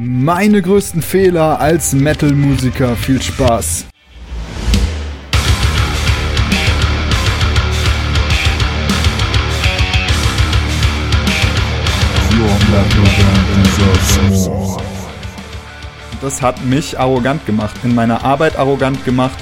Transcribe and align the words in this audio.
Meine 0.00 0.62
größten 0.62 1.02
Fehler 1.02 1.58
als 1.60 1.92
Metal-Musiker. 1.92 2.94
Viel 2.94 3.20
Spaß. 3.20 3.86
Das 16.20 16.42
hat 16.42 16.64
mich 16.64 17.00
arrogant 17.00 17.44
gemacht, 17.44 17.74
in 17.82 17.96
meiner 17.96 18.24
Arbeit 18.24 18.56
arrogant 18.56 19.04
gemacht 19.04 19.38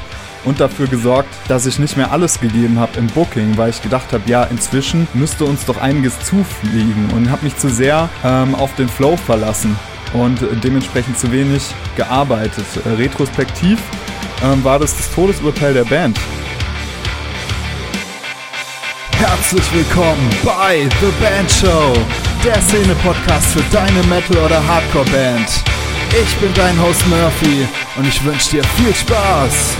und 0.47 0.59
dafür 0.59 0.87
gesorgt, 0.87 1.29
dass 1.49 1.67
ich 1.67 1.79
nicht 1.79 1.99
mehr 1.99 2.13
alles 2.13 2.41
gegeben 2.41 2.79
habe 2.79 2.99
im 2.99 3.09
Booking, 3.09 3.59
weil 3.59 3.69
ich 3.69 3.83
gedacht 3.83 4.11
habe, 4.15 4.23
ja, 4.27 4.45
inzwischen 4.45 5.07
müsste 5.13 5.45
uns 5.45 5.67
doch 5.67 5.83
einiges 5.83 6.19
zufliegen 6.21 7.11
und 7.15 7.31
habe 7.31 7.45
mich 7.45 7.59
zu 7.59 7.69
sehr 7.69 8.09
ähm, 8.25 8.55
auf 8.55 8.75
den 8.77 8.89
Flow 8.89 9.19
verlassen 9.19 9.77
und 10.21 10.41
dementsprechend 10.65 11.19
zu 11.19 11.31
wenig 11.31 11.63
gearbeitet. 11.97 12.65
Äh, 12.85 12.91
retrospektiv 12.91 13.79
ähm, 14.43 14.63
war 14.65 14.79
das 14.79 14.97
das 14.97 15.11
Todesurteil 15.13 15.75
der 15.75 15.85
Band. 15.85 16.19
Herzlich 19.19 19.65
willkommen 19.73 20.31
bei 20.45 20.89
The 21.01 21.13
Band 21.21 21.51
Show, 21.51 21.95
der 22.45 22.61
Szene-Podcast 22.63 23.47
für 23.47 23.63
deine 23.73 24.03
Metal- 24.05 24.45
oder 24.45 24.67
Hardcore-Band. 24.67 25.49
Ich 26.23 26.37
bin 26.37 26.53
dein 26.55 26.81
Host 26.81 27.07
Murphy 27.09 27.67
und 27.97 28.07
ich 28.07 28.23
wünsche 28.25 28.51
dir 28.51 28.65
viel 28.77 28.95
Spaß. 28.95 29.77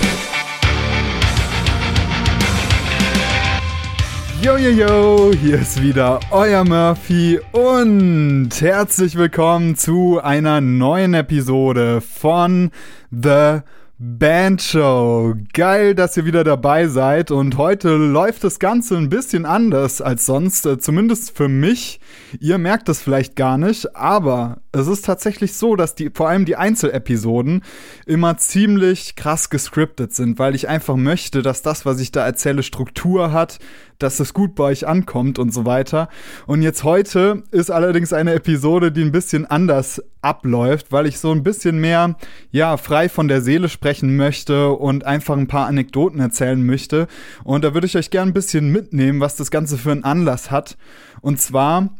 Yo, 4.47 4.55
yo, 4.55 4.69
yo, 4.69 5.33
hier 5.33 5.59
ist 5.59 5.81
wieder 5.81 6.21
euer 6.31 6.63
Murphy 6.63 7.37
und 7.51 8.49
herzlich 8.61 9.17
willkommen 9.17 9.75
zu 9.75 10.21
einer 10.23 10.61
neuen 10.61 11.13
Episode 11.15 11.99
von 11.99 12.71
The 13.11 13.59
Bandshow. 13.99 15.33
Geil, 15.53 15.95
dass 15.95 16.15
ihr 16.17 16.25
wieder 16.25 16.43
dabei 16.43 16.87
seid 16.87 17.31
und 17.31 17.57
heute 17.57 17.95
läuft 17.95 18.43
das 18.43 18.59
Ganze 18.59 18.95
ein 18.95 19.09
bisschen 19.09 19.45
anders 19.47 20.01
als 20.01 20.27
sonst, 20.27 20.67
äh, 20.67 20.77
zumindest 20.77 21.35
für 21.35 21.49
mich. 21.49 21.99
Ihr 22.39 22.59
merkt 22.59 22.89
das 22.89 23.01
vielleicht 23.01 23.35
gar 23.35 23.57
nicht, 23.57 23.95
aber 23.95 24.59
es 24.71 24.85
ist 24.85 25.03
tatsächlich 25.03 25.53
so, 25.53 25.75
dass 25.75 25.95
die, 25.95 26.11
vor 26.13 26.29
allem 26.29 26.45
die 26.45 26.55
Einzelepisoden 26.55 27.63
immer 28.05 28.37
ziemlich 28.37 29.15
krass 29.15 29.49
gescriptet 29.49 30.13
sind, 30.13 30.37
weil 30.37 30.53
ich 30.53 30.67
einfach 30.67 30.95
möchte, 30.95 31.41
dass 31.41 31.63
das, 31.63 31.83
was 31.83 31.99
ich 31.99 32.11
da 32.11 32.23
erzähle, 32.23 32.61
Struktur 32.61 33.31
hat, 33.31 33.57
dass 33.99 34.19
es 34.19 34.33
gut 34.33 34.55
bei 34.55 34.65
euch 34.65 34.87
ankommt 34.87 35.39
und 35.39 35.53
so 35.53 35.65
weiter. 35.65 36.09
Und 36.45 36.61
jetzt 36.61 36.83
heute 36.83 37.43
ist 37.51 37.71
allerdings 37.71 38.13
eine 38.13 38.33
Episode, 38.33 38.91
die 38.91 39.01
ein 39.01 39.11
bisschen 39.11 39.45
anders 39.45 40.01
abläuft, 40.21 40.91
weil 40.91 41.07
ich 41.07 41.19
so 41.19 41.31
ein 41.31 41.43
bisschen 41.43 41.79
mehr, 41.79 42.15
ja, 42.51 42.77
frei 42.77 43.09
von 43.09 43.27
der 43.27 43.41
Seele 43.41 43.69
sprechen 43.69 44.15
möchte 44.15 44.71
und 44.71 45.05
einfach 45.05 45.37
ein 45.37 45.47
paar 45.47 45.67
Anekdoten 45.67 46.19
erzählen 46.19 46.63
möchte. 46.63 47.07
Und 47.43 47.63
da 47.63 47.73
würde 47.73 47.87
ich 47.87 47.97
euch 47.97 48.09
gerne 48.09 48.31
ein 48.31 48.33
bisschen 48.33 48.71
mitnehmen, 48.71 49.19
was 49.19 49.35
das 49.35 49.51
Ganze 49.51 49.77
für 49.77 49.91
einen 49.91 50.03
Anlass 50.03 50.51
hat. 50.51 50.77
Und 51.21 51.39
zwar, 51.39 51.95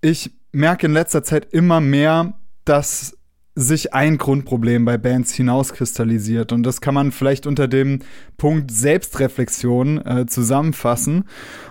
ich 0.00 0.30
merke 0.52 0.86
in 0.86 0.92
letzter 0.92 1.22
Zeit 1.22 1.52
immer 1.52 1.80
mehr, 1.80 2.34
dass 2.64 3.16
sich 3.54 3.94
ein 3.94 4.16
Grundproblem 4.16 4.84
bei 4.84 4.96
Bands 4.96 5.34
hinauskristallisiert. 5.34 6.52
Und 6.52 6.62
das 6.62 6.80
kann 6.80 6.94
man 6.94 7.12
vielleicht 7.12 7.46
unter 7.46 7.68
dem 7.68 8.00
Punkt 8.36 8.70
Selbstreflexion 8.70 9.98
äh, 10.04 10.26
zusammenfassen. 10.26 11.24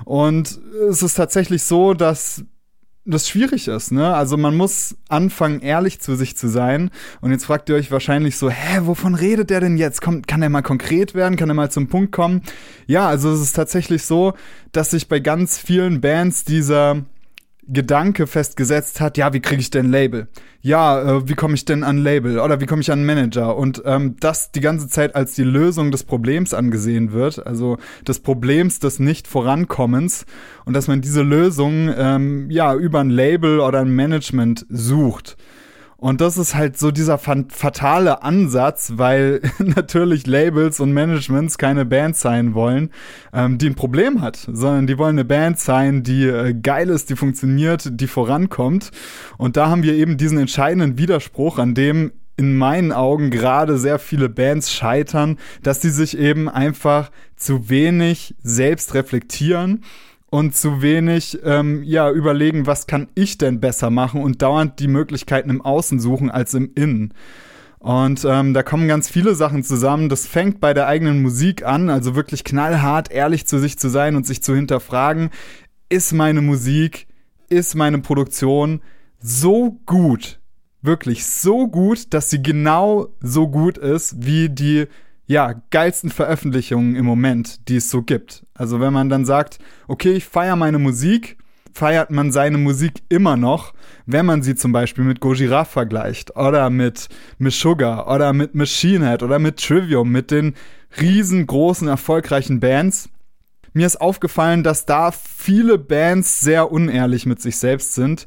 Und 0.06 0.60
es 0.90 1.02
ist 1.02 1.16
tatsächlich 1.16 1.64
so, 1.64 1.94
dass 1.94 2.44
das 3.06 3.28
schwierig 3.28 3.68
ist, 3.68 3.92
ne? 3.92 4.14
Also 4.14 4.38
man 4.38 4.56
muss 4.56 4.96
anfangen, 5.08 5.62
ehrlich 5.62 6.00
zu 6.00 6.16
sich 6.16 6.38
zu 6.38 6.48
sein. 6.48 6.92
Und 7.22 7.32
jetzt 7.32 7.46
fragt 7.46 7.70
ihr 7.70 7.76
euch 7.76 7.92
wahrscheinlich 7.92 8.38
so, 8.38 8.50
hä, 8.50 8.82
wovon 8.84 9.16
redet 9.16 9.50
der 9.50 9.62
denn 9.62 9.78
jetzt? 9.78 10.02
Kommt, 10.02 10.28
kann 10.28 10.42
er 10.42 10.50
mal 10.50 10.62
konkret 10.62 11.16
werden? 11.16 11.36
Kann 11.36 11.50
er 11.50 11.56
mal 11.56 11.72
zum 11.72 11.88
Punkt 11.88 12.12
kommen? 12.12 12.42
Ja, 12.86 13.08
also 13.08 13.32
es 13.32 13.42
ist 13.42 13.54
tatsächlich 13.54 14.04
so, 14.04 14.34
dass 14.72 14.92
sich 14.92 15.08
bei 15.08 15.20
ganz 15.20 15.58
vielen 15.58 16.02
Bands 16.02 16.44
dieser 16.44 17.04
Gedanke 17.72 18.28
festgesetzt 18.28 19.00
hat, 19.00 19.18
ja, 19.18 19.34
wie 19.34 19.40
kriege 19.40 19.62
ich 19.62 19.70
denn 19.70 19.90
Label? 19.90 20.28
Ja, 20.62 21.18
äh, 21.18 21.30
wie 21.30 21.36
komme 21.36 21.54
ich 21.54 21.66
denn 21.66 21.84
an 21.84 21.98
Label? 21.98 22.40
Oder 22.40 22.60
wie 22.60 22.66
komme 22.66 22.82
ich 22.82 22.92
an 22.92 23.06
Manager? 23.06 23.56
Und 23.56 23.82
ähm, 23.86 24.16
das 24.20 24.52
die 24.52 24.60
ganze 24.60 24.90
Zeit 24.90 25.16
als 25.16 25.36
die 25.36 25.44
Lösung 25.44 25.92
des 25.92 26.04
Problems 26.04 26.54
angesehen 26.54 27.12
wird, 27.12 27.46
also 27.46 27.78
des 28.08 28.20
Problems 28.20 28.80
des 28.80 29.00
Nicht-Vorankommens 29.00 30.26
und 30.66 30.74
dass 30.74 30.88
man 30.88 31.02
diese 31.02 31.22
Lösung 31.22 31.94
ähm, 31.96 32.50
ja 32.50 32.76
über 32.76 33.00
ein 33.00 33.10
Label 33.10 33.60
oder 33.60 33.80
ein 33.80 33.92
Management 33.92 34.66
sucht. 34.70 35.38
Und 36.00 36.22
das 36.22 36.38
ist 36.38 36.56
halt 36.56 36.78
so 36.78 36.92
dieser 36.92 37.18
fatale 37.18 38.24
Ansatz, 38.24 38.94
weil 38.96 39.42
natürlich 39.60 40.26
Labels 40.26 40.80
und 40.80 40.94
Managements 40.94 41.58
keine 41.58 41.86
Band 41.86 42.16
sein 42.16 42.54
wollen, 42.54 42.92
ähm, 43.34 43.58
die 43.58 43.68
ein 43.68 43.76
Problem 43.76 44.22
hat, 44.22 44.38
sondern 44.38 44.88
die 44.88 44.98
wollen 44.98 45.16
eine 45.16 45.26
Band 45.26 45.60
sein, 45.60 46.04
die 46.04 46.24
äh, 46.24 46.54
geil 46.54 46.90
ist, 46.90 47.10
die 47.10 47.18
funktioniert, 47.18 47.90
die 48.00 48.08
vorankommt. 48.08 48.92
Und 49.38 49.58
da 49.58 49.68
haben 49.68 49.84
wir 49.84 49.94
eben 49.94 50.16
diesen 50.16 50.38
entscheidenden 50.38 50.98
Widerspruch, 50.98 51.60
an 51.60 51.74
dem 51.74 52.14
in 52.38 52.56
meinen 52.56 52.94
Augen 52.94 53.30
gerade 53.30 53.78
sehr 53.78 54.00
viele 54.00 54.30
Bands 54.30 54.72
scheitern, 54.72 55.38
dass 55.62 55.82
die 55.82 55.90
sich 55.90 56.18
eben 56.18 56.48
einfach 56.48 57.12
zu 57.36 57.70
wenig 57.70 58.36
selbst 58.42 58.94
reflektieren 58.94 59.84
und 60.30 60.56
zu 60.56 60.82
wenig 60.82 61.40
ähm, 61.44 61.84
ja 61.84 62.12
überlegen, 62.12 62.68
was 62.68 62.88
kann 62.88 63.08
ich 63.16 63.38
denn 63.38 63.60
besser 63.60 63.90
machen 63.90 64.22
und 64.22 64.42
dauernd 64.42 64.80
die 64.80 64.88
Möglichkeiten 64.88 65.50
im 65.50 65.62
Außen 65.62 66.00
suchen 66.00 66.30
als 66.30 66.54
im 66.54 66.72
Innen. 66.76 67.14
Und 67.80 68.26
ähm, 68.26 68.54
da 68.54 68.62
kommen 68.62 68.88
ganz 68.88 69.10
viele 69.10 69.36
Sachen 69.36 69.64
zusammen. 69.64 70.10
Das 70.10 70.28
fängt 70.28 70.60
bei 70.60 70.74
der 70.74 70.88
eigenen 70.88 71.22
Musik 71.22 71.66
an, 71.66 71.90
also 71.90 72.14
wirklich 72.14 72.44
knallhart 72.44 73.10
ehrlich 73.12 73.48
zu 73.48 73.58
sich 73.58 73.80
zu 73.80 73.90
sein 73.90 74.16
und 74.16 74.28
sich 74.28 74.44
zu 74.44 74.54
hinterfragen, 74.54 75.30
ist 75.88 76.14
meine 76.14 76.42
Musik, 76.42 77.08
ist 77.48 77.76
meine 77.76 78.00
Produktion 78.00 78.82
so 79.20 79.80
gut, 79.86 80.40
wirklich 80.82 81.26
so 81.26 81.68
gut, 81.68 82.14
dass 82.14 82.30
sie 82.30 82.44
genau 82.44 83.08
so 83.22 83.48
gut 83.48 83.78
ist 83.78 84.26
wie 84.26 84.50
die 84.50 84.88
ja, 85.30 85.54
geilsten 85.70 86.10
Veröffentlichungen 86.10 86.96
im 86.96 87.06
Moment, 87.06 87.70
die 87.70 87.76
es 87.76 87.92
so 87.92 88.02
gibt. 88.02 88.48
Also 88.56 88.80
wenn 88.80 88.92
man 88.92 89.10
dann 89.10 89.26
sagt, 89.26 89.60
okay, 89.88 90.14
ich 90.14 90.26
feiere 90.26 90.56
meine 90.56 90.80
Musik, 90.80 91.38
feiert 91.72 92.10
man 92.10 92.32
seine 92.32 92.58
Musik 92.58 93.04
immer 93.10 93.38
noch, 93.38 93.76
wenn 94.08 94.26
man 94.26 94.42
sie 94.42 94.56
zum 94.56 94.72
Beispiel 94.72 95.04
mit 95.04 95.20
Gojira 95.20 95.66
vergleicht 95.66 96.36
oder 96.36 96.72
mit 96.72 97.10
Meshuggah 97.38 98.12
oder 98.12 98.34
mit 98.34 98.56
Machine 98.56 99.08
Head 99.08 99.22
oder 99.22 99.38
mit 99.38 99.64
Trivium, 99.64 100.10
mit 100.10 100.32
den 100.32 100.56
riesengroßen, 101.00 101.88
erfolgreichen 101.88 102.60
Bands. 102.60 103.10
Mir 103.74 103.86
ist 103.86 104.02
aufgefallen, 104.02 104.64
dass 104.64 104.88
da 104.88 105.12
viele 105.12 105.78
Bands 105.78 106.40
sehr 106.40 106.72
unehrlich 106.72 107.28
mit 107.28 107.40
sich 107.40 107.58
selbst 107.58 107.94
sind 107.94 108.26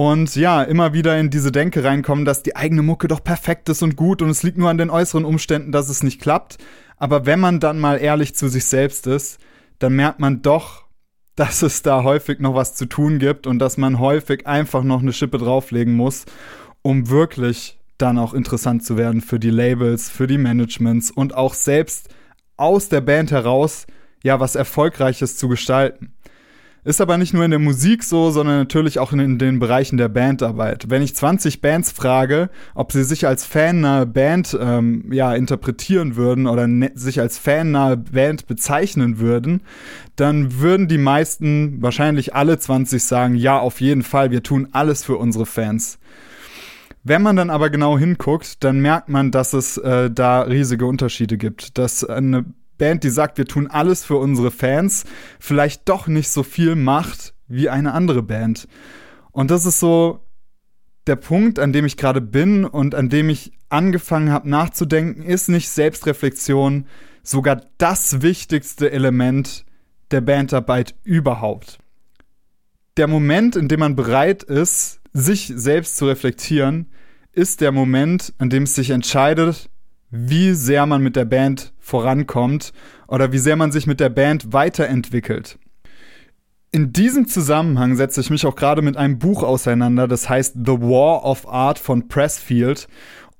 und 0.00 0.34
ja, 0.34 0.62
immer 0.62 0.94
wieder 0.94 1.18
in 1.18 1.28
diese 1.28 1.52
Denke 1.52 1.84
reinkommen, 1.84 2.24
dass 2.24 2.42
die 2.42 2.56
eigene 2.56 2.80
Mucke 2.80 3.06
doch 3.06 3.22
perfekt 3.22 3.68
ist 3.68 3.82
und 3.82 3.96
gut 3.96 4.22
und 4.22 4.30
es 4.30 4.42
liegt 4.42 4.56
nur 4.56 4.70
an 4.70 4.78
den 4.78 4.88
äußeren 4.88 5.26
Umständen, 5.26 5.72
dass 5.72 5.90
es 5.90 6.02
nicht 6.02 6.22
klappt. 6.22 6.56
Aber 6.96 7.26
wenn 7.26 7.38
man 7.38 7.60
dann 7.60 7.78
mal 7.78 7.96
ehrlich 7.96 8.34
zu 8.34 8.48
sich 8.48 8.64
selbst 8.64 9.06
ist, 9.06 9.38
dann 9.78 9.92
merkt 9.92 10.18
man 10.18 10.40
doch, 10.40 10.86
dass 11.36 11.60
es 11.60 11.82
da 11.82 12.02
häufig 12.02 12.40
noch 12.40 12.54
was 12.54 12.74
zu 12.76 12.86
tun 12.86 13.18
gibt 13.18 13.46
und 13.46 13.58
dass 13.58 13.76
man 13.76 13.98
häufig 13.98 14.46
einfach 14.46 14.84
noch 14.84 15.02
eine 15.02 15.12
Schippe 15.12 15.36
drauflegen 15.36 15.96
muss, 15.96 16.24
um 16.80 17.10
wirklich 17.10 17.78
dann 17.98 18.16
auch 18.16 18.32
interessant 18.32 18.82
zu 18.82 18.96
werden 18.96 19.20
für 19.20 19.38
die 19.38 19.50
Labels, 19.50 20.08
für 20.08 20.26
die 20.26 20.38
Managements 20.38 21.10
und 21.10 21.34
auch 21.34 21.52
selbst 21.52 22.08
aus 22.56 22.88
der 22.88 23.02
Band 23.02 23.32
heraus 23.32 23.86
ja 24.24 24.40
was 24.40 24.54
Erfolgreiches 24.54 25.36
zu 25.36 25.48
gestalten. 25.48 26.14
Ist 26.82 27.00
aber 27.02 27.18
nicht 27.18 27.34
nur 27.34 27.44
in 27.44 27.50
der 27.50 27.60
Musik 27.60 28.02
so, 28.02 28.30
sondern 28.30 28.56
natürlich 28.56 28.98
auch 28.98 29.12
in, 29.12 29.38
den 29.38 29.58
Bereichen 29.58 29.98
der 29.98 30.08
Bandarbeit. 30.08 30.88
Wenn 30.88 31.02
ich 31.02 31.14
20 31.14 31.60
Bands 31.60 31.92
frage, 31.92 32.48
ob 32.74 32.92
sie 32.92 33.04
sich 33.04 33.26
als 33.26 33.44
fannahe 33.44 34.06
Band 34.06 34.56
ähm, 34.58 35.12
ja, 35.12 35.34
interpretieren 35.34 36.16
würden 36.16 36.46
oder 36.46 36.66
ne 36.66 36.90
sich 36.94 37.20
als 37.20 37.36
fannahe 37.36 37.98
Band 37.98 38.46
bezeichnen 38.46 39.18
würden, 39.18 39.62
dann 40.16 40.58
würden 40.60 40.88
die 40.88 40.98
meisten, 40.98 41.82
wahrscheinlich 41.82 42.34
alle 42.34 42.58
20 42.58 43.02
sagen, 43.02 43.34
ja, 43.34 43.58
auf 43.58 43.80
jeden 43.80 44.02
Fall, 44.02 44.30
wir 44.30 44.42
tun 44.42 44.68
alles 44.72 45.04
für 45.04 45.16
unsere 45.16 45.44
Fans. 45.44 45.98
Wenn 47.02 47.22
man 47.22 47.36
dann 47.36 47.50
aber 47.50 47.70
genau 47.70 47.98
hinguckt, 47.98 48.62
dann 48.62 48.80
merkt 48.80 49.08
man, 49.08 49.30
dass 49.30 49.52
es 49.54 49.78
äh, 49.78 50.10
da 50.10 50.42
riesige 50.42 50.84
Unterschiede 50.86 51.38
gibt. 51.38 51.78
Dass 51.78 52.04
eine 52.04 52.44
Band, 52.80 53.04
die 53.04 53.10
sagt, 53.10 53.38
wir 53.38 53.44
tun 53.44 53.68
alles 53.68 54.04
für 54.04 54.16
unsere 54.16 54.50
Fans, 54.50 55.04
vielleicht 55.38 55.88
doch 55.88 56.08
nicht 56.08 56.30
so 56.30 56.42
viel 56.42 56.74
macht 56.74 57.34
wie 57.46 57.68
eine 57.68 57.92
andere 57.92 58.22
Band. 58.22 58.66
Und 59.30 59.52
das 59.52 59.66
ist 59.66 59.78
so 59.78 60.26
der 61.06 61.16
Punkt, 61.16 61.58
an 61.58 61.72
dem 61.72 61.84
ich 61.84 61.96
gerade 61.96 62.20
bin 62.20 62.64
und 62.64 62.94
an 62.94 63.08
dem 63.08 63.28
ich 63.28 63.52
angefangen 63.68 64.32
habe 64.32 64.48
nachzudenken, 64.48 65.22
ist 65.22 65.48
nicht 65.48 65.68
Selbstreflexion 65.68 66.86
sogar 67.22 67.62
das 67.78 68.22
wichtigste 68.22 68.90
Element 68.90 69.64
der 70.10 70.22
Bandarbeit 70.22 70.94
überhaupt. 71.04 71.78
Der 72.96 73.06
Moment, 73.06 73.56
in 73.56 73.68
dem 73.68 73.80
man 73.80 73.94
bereit 73.94 74.42
ist, 74.42 75.00
sich 75.12 75.52
selbst 75.54 75.96
zu 75.96 76.06
reflektieren, 76.06 76.86
ist 77.32 77.60
der 77.60 77.72
Moment, 77.72 78.32
an 78.38 78.50
dem 78.50 78.64
es 78.64 78.74
sich 78.74 78.90
entscheidet, 78.90 79.68
wie 80.10 80.52
sehr 80.54 80.86
man 80.86 81.02
mit 81.02 81.16
der 81.16 81.24
Band 81.24 81.72
vorankommt 81.78 82.72
oder 83.08 83.32
wie 83.32 83.38
sehr 83.38 83.56
man 83.56 83.72
sich 83.72 83.86
mit 83.86 84.00
der 84.00 84.08
Band 84.08 84.52
weiterentwickelt. 84.52 85.58
In 86.72 86.92
diesem 86.92 87.26
Zusammenhang 87.26 87.96
setze 87.96 88.20
ich 88.20 88.30
mich 88.30 88.46
auch 88.46 88.54
gerade 88.54 88.82
mit 88.82 88.96
einem 88.96 89.18
Buch 89.18 89.42
auseinander, 89.42 90.06
das 90.06 90.28
heißt 90.28 90.54
The 90.64 90.80
War 90.80 91.24
of 91.24 91.48
Art 91.48 91.80
von 91.80 92.06
Pressfield. 92.06 92.86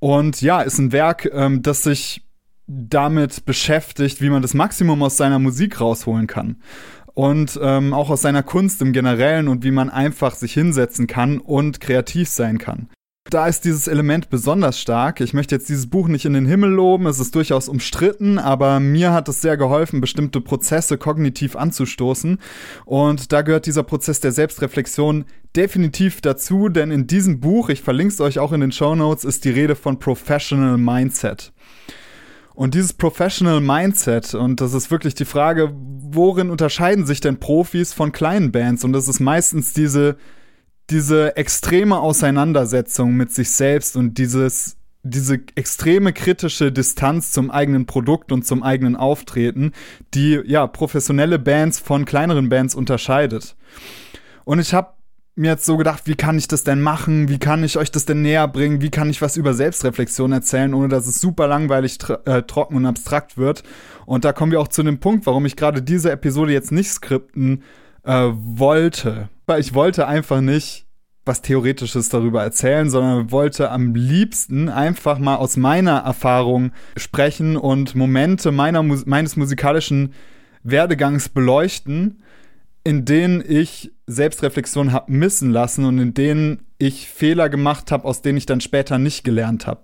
Und 0.01 0.41
ja, 0.41 0.63
ist 0.63 0.79
ein 0.79 0.93
Werk, 0.93 1.31
ähm, 1.33 1.63
das 1.63 1.85
sich 1.85 2.25
damit 2.67 3.45
beschäftigt, 3.45 4.21
wie 4.21 4.31
man 4.31 4.43
das 4.43 4.55
Maximum 4.55 5.03
aus 5.03 5.17
seiner 5.17 5.39
Musik 5.39 5.81
rausholen 5.81 6.27
kann. 6.27 6.57
Und 7.15 7.59
ähm, 7.63 7.93
auch 7.93 8.11
aus 8.11 8.23
seiner 8.23 8.43
Kunst 8.43 8.81
im 8.83 8.93
Generellen 8.93 9.49
und 9.49 9.63
wie 9.63 9.73
man 9.73 9.91
einfach 9.91 10.35
sich 10.35 10.53
hinsetzen 10.55 11.07
kann 11.07 11.39
und 11.39 11.81
kreativ 11.81 12.29
sein 12.29 12.59
kann. 12.59 12.89
Da 13.29 13.47
ist 13.47 13.67
dieses 13.67 13.87
Element 13.87 14.31
besonders 14.31 14.81
stark. 14.81 15.21
Ich 15.21 15.35
möchte 15.35 15.55
jetzt 15.55 15.69
dieses 15.69 15.91
Buch 15.91 16.09
nicht 16.09 16.25
in 16.25 16.33
den 16.33 16.47
Himmel 16.47 16.71
loben, 16.71 17.07
es 17.07 17.21
ist 17.21 17.35
durchaus 17.35 17.69
umstritten, 17.69 18.39
aber 18.39 18.81
mir 18.81 19.13
hat 19.13 19.29
es 19.29 19.43
sehr 19.43 19.59
geholfen, 19.59 20.01
bestimmte 20.01 20.41
Prozesse 20.41 20.97
kognitiv 20.97 21.55
anzustoßen. 21.55 22.39
Und 22.87 23.31
da 23.31 23.43
gehört 23.43 23.67
dieser 23.67 23.83
Prozess 23.83 24.21
der 24.21 24.33
Selbstreflexion 24.33 25.27
definitiv 25.55 26.23
dazu, 26.23 26.71
denn 26.71 26.91
in 26.91 27.07
diesem 27.07 27.41
Buch, 27.41 27.69
ich 27.69 27.83
verlinke 27.83 28.15
es 28.15 28.21
euch 28.23 28.39
auch 28.39 28.53
in 28.53 28.63
den 28.63 28.73
Show 28.73 28.95
Notes, 28.95 29.25
ist 29.25 29.45
die 29.45 29.51
Rede 29.51 29.77
von 29.77 29.99
Professional 29.99 30.79
Mindset. 30.79 31.53
Und 32.55 32.75
dieses 32.75 32.95
Professional 32.95 33.61
Mindset, 33.61 34.35
und 34.35 34.61
das 34.61 34.73
ist 34.73 34.91
wirklich 34.91 35.15
die 35.15 35.25
Frage, 35.27 35.73
worin 35.75 36.51
unterscheiden 36.51 37.07
sich 37.07 37.21
denn 37.21 37.39
Profis 37.39 37.93
von 37.93 38.13
kleinen 38.13 38.51
Bands? 38.51 38.83
Und 38.83 38.93
das 38.93 39.09
ist 39.09 39.21
meistens 39.21 39.73
diese, 39.73 40.17
diese 40.91 41.37
extreme 41.37 41.99
Auseinandersetzung 41.99 43.15
mit 43.15 43.33
sich 43.33 43.51
selbst 43.51 43.97
und 43.97 44.19
dieses, 44.19 44.77
diese 45.03 45.41
extreme 45.55 46.13
kritische 46.13 46.73
Distanz 46.73 47.33
zum 47.33 47.51
eigenen 47.51 47.87
Produkt 47.87 48.33
und 48.33 48.47
zum 48.47 48.63
eigenen 48.63 48.97
Auftreten, 48.97 49.73
die 50.15 50.41
ja 50.45 50.67
professionelle 50.67 51.39
Bands 51.39 51.79
von 51.79 52.05
kleineren 52.05 52.49
Bands 52.49 52.75
unterscheidet. 52.75 53.57
Und 54.45 54.59
ich 54.59 54.75
habe 54.75 54.95
mir 55.37 55.53
jetzt 55.53 55.65
so 55.65 55.77
gedacht, 55.77 56.03
wie 56.07 56.17
kann 56.17 56.37
ich 56.37 56.49
das 56.49 56.65
denn 56.65 56.81
machen? 56.81 57.29
Wie 57.29 57.39
kann 57.39 57.65
ich 57.65 57.79
euch 57.79 57.91
das 57.91 58.05
denn 58.05 58.23
näher 58.23 58.47
bringen? 58.49 58.83
Wie 58.83 58.91
kann 58.91 59.09
ich 59.09 59.23
was 59.23 59.37
über 59.37 59.55
Selbstreflexion 59.55 60.33
erzählen, 60.33 60.75
ohne 60.75 60.89
dass 60.89 61.07
es 61.07 61.21
super 61.21 61.47
langweilig, 61.47 61.99
äh, 62.27 62.43
trocken 62.43 62.77
und 62.77 62.85
abstrakt 62.85 63.39
wird? 63.39 63.63
Und 64.07 64.25
da 64.25 64.33
kommen 64.33 64.53
wir 64.53 64.61
auch 64.61 64.69
zu 64.69 64.83
dem 64.83 64.99
Punkt, 64.99 65.27
warum 65.27 65.47
ich 65.47 65.57
gerade 65.57 65.83
diese 65.83 66.11
Episode 66.11 66.53
jetzt 66.53 66.73
nicht 66.73 66.91
skripten 66.91 67.63
äh, 68.03 68.31
wollte. 68.33 69.29
Weil 69.51 69.63
ich 69.63 69.75
wollte 69.75 70.07
einfach 70.07 70.41
nicht 70.41 70.87
was 71.25 71.43
Theoretisches 71.43 72.09
darüber 72.09 72.41
erzählen, 72.41 72.89
sondern 72.89 73.33
wollte 73.33 73.73
am 73.73 73.97
liebsten 73.97 74.69
einfach 74.69 75.19
mal 75.19 75.35
aus 75.35 75.57
meiner 75.57 75.99
Erfahrung 75.99 76.71
sprechen 76.97 77.57
und 77.57 77.97
Momente 77.97 78.53
meiner, 78.53 78.81
meines 78.85 79.35
musikalischen 79.35 80.15
Werdegangs 80.63 81.31
beleuchten, 81.31 82.23
in 82.85 83.05
denen 83.05 83.43
ich 83.45 83.91
Selbstreflexion 84.07 84.93
habe 84.93 85.11
missen 85.11 85.51
lassen 85.51 85.85
und 85.85 85.99
in 85.99 86.15
denen 86.15 86.69
ich 86.79 87.09
Fehler 87.09 87.49
gemacht 87.49 87.91
habe, 87.91 88.05
aus 88.05 88.23
denen 88.23 88.39
ich 88.39 88.47
dann 88.47 88.61
später 88.61 88.99
nicht 88.99 89.25
gelernt 89.25 89.67
habe. 89.67 89.83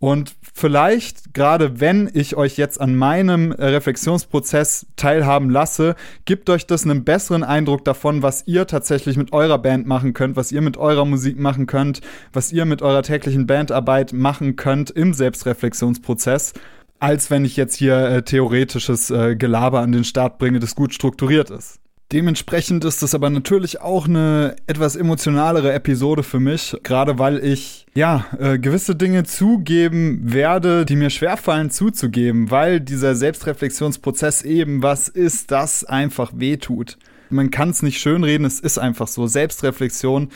Und 0.00 0.36
vielleicht, 0.58 1.34
gerade 1.34 1.80
wenn 1.80 2.10
ich 2.12 2.36
euch 2.36 2.56
jetzt 2.56 2.80
an 2.80 2.96
meinem 2.96 3.52
Reflexionsprozess 3.52 4.86
teilhaben 4.96 5.50
lasse, 5.50 5.94
gibt 6.24 6.50
euch 6.50 6.66
das 6.66 6.84
einen 6.84 7.04
besseren 7.04 7.44
Eindruck 7.44 7.84
davon, 7.84 8.22
was 8.22 8.46
ihr 8.46 8.66
tatsächlich 8.66 9.16
mit 9.16 9.32
eurer 9.32 9.58
Band 9.58 9.86
machen 9.86 10.12
könnt, 10.12 10.36
was 10.36 10.52
ihr 10.52 10.60
mit 10.60 10.76
eurer 10.76 11.04
Musik 11.04 11.38
machen 11.38 11.66
könnt, 11.66 12.00
was 12.32 12.52
ihr 12.52 12.64
mit 12.64 12.82
eurer 12.82 13.02
täglichen 13.02 13.46
Bandarbeit 13.46 14.12
machen 14.12 14.56
könnt 14.56 14.90
im 14.90 15.14
Selbstreflexionsprozess, 15.14 16.54
als 16.98 17.30
wenn 17.30 17.44
ich 17.44 17.56
jetzt 17.56 17.76
hier 17.76 17.96
äh, 17.96 18.22
theoretisches 18.22 19.10
äh, 19.10 19.36
Gelaber 19.36 19.80
an 19.80 19.92
den 19.92 20.04
Start 20.04 20.38
bringe, 20.38 20.58
das 20.58 20.74
gut 20.74 20.92
strukturiert 20.92 21.50
ist. 21.50 21.80
Dementsprechend 22.10 22.86
ist 22.86 23.02
es 23.02 23.14
aber 23.14 23.28
natürlich 23.28 23.82
auch 23.82 24.08
eine 24.08 24.56
etwas 24.66 24.96
emotionalere 24.96 25.74
Episode 25.74 26.22
für 26.22 26.40
mich, 26.40 26.74
gerade 26.82 27.18
weil 27.18 27.44
ich 27.44 27.84
ja 27.94 28.24
äh, 28.38 28.58
gewisse 28.58 28.96
Dinge 28.96 29.24
zugeben 29.24 30.20
werde, 30.22 30.86
die 30.86 30.96
mir 30.96 31.10
schwerfallen 31.10 31.70
zuzugeben, 31.70 32.50
weil 32.50 32.80
dieser 32.80 33.14
Selbstreflexionsprozess 33.14 34.40
eben 34.40 34.82
was 34.82 35.08
ist, 35.08 35.50
das 35.50 35.84
einfach 35.84 36.32
wehtut. 36.34 36.96
Man 37.28 37.50
kann 37.50 37.68
es 37.70 37.82
nicht 37.82 38.00
schönreden, 38.00 38.46
es 38.46 38.58
ist 38.58 38.78
einfach 38.78 39.06
so. 39.06 39.26
Selbstreflexion 39.26 40.30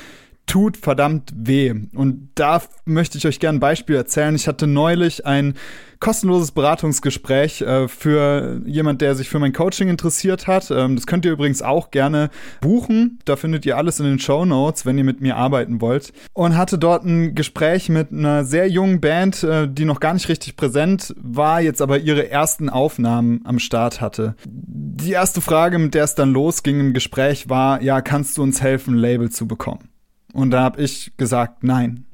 tut 0.46 0.76
verdammt 0.76 1.32
weh. 1.34 1.74
Und 1.94 2.30
da 2.34 2.62
möchte 2.84 3.18
ich 3.18 3.26
euch 3.26 3.40
gerne 3.40 3.58
ein 3.58 3.60
Beispiel 3.60 3.96
erzählen. 3.96 4.34
Ich 4.34 4.48
hatte 4.48 4.66
neulich 4.66 5.24
ein 5.24 5.54
kostenloses 6.02 6.50
Beratungsgespräch 6.50 7.62
äh, 7.62 7.86
für 7.86 8.60
jemand, 8.66 9.00
der 9.00 9.14
sich 9.14 9.28
für 9.28 9.38
mein 9.38 9.52
Coaching 9.52 9.88
interessiert 9.88 10.48
hat. 10.48 10.70
Ähm, 10.72 10.96
das 10.96 11.06
könnt 11.06 11.24
ihr 11.24 11.30
übrigens 11.30 11.62
auch 11.62 11.92
gerne 11.92 12.30
buchen. 12.60 13.20
Da 13.24 13.36
findet 13.36 13.64
ihr 13.64 13.76
alles 13.76 14.00
in 14.00 14.06
den 14.06 14.18
Show 14.18 14.44
Notes, 14.44 14.84
wenn 14.84 14.98
ihr 14.98 15.04
mit 15.04 15.20
mir 15.20 15.36
arbeiten 15.36 15.80
wollt. 15.80 16.12
Und 16.32 16.56
hatte 16.56 16.76
dort 16.76 17.04
ein 17.04 17.36
Gespräch 17.36 17.88
mit 17.88 18.10
einer 18.10 18.44
sehr 18.44 18.68
jungen 18.68 19.00
Band, 19.00 19.44
äh, 19.44 19.68
die 19.68 19.84
noch 19.84 20.00
gar 20.00 20.12
nicht 20.12 20.28
richtig 20.28 20.56
präsent 20.56 21.14
war, 21.16 21.60
jetzt 21.60 21.80
aber 21.80 22.00
ihre 22.00 22.28
ersten 22.30 22.68
Aufnahmen 22.68 23.40
am 23.44 23.60
Start 23.60 24.00
hatte. 24.00 24.34
Die 24.44 25.12
erste 25.12 25.40
Frage, 25.40 25.78
mit 25.78 25.94
der 25.94 26.02
es 26.02 26.16
dann 26.16 26.32
losging 26.32 26.80
im 26.80 26.94
Gespräch, 26.94 27.48
war, 27.48 27.80
ja, 27.80 28.00
kannst 28.00 28.36
du 28.38 28.42
uns 28.42 28.60
helfen, 28.60 28.96
Label 28.96 29.30
zu 29.30 29.46
bekommen? 29.46 29.91
Und 30.32 30.50
da 30.50 30.62
habe 30.62 30.82
ich 30.82 31.12
gesagt, 31.16 31.62
nein. 31.62 32.06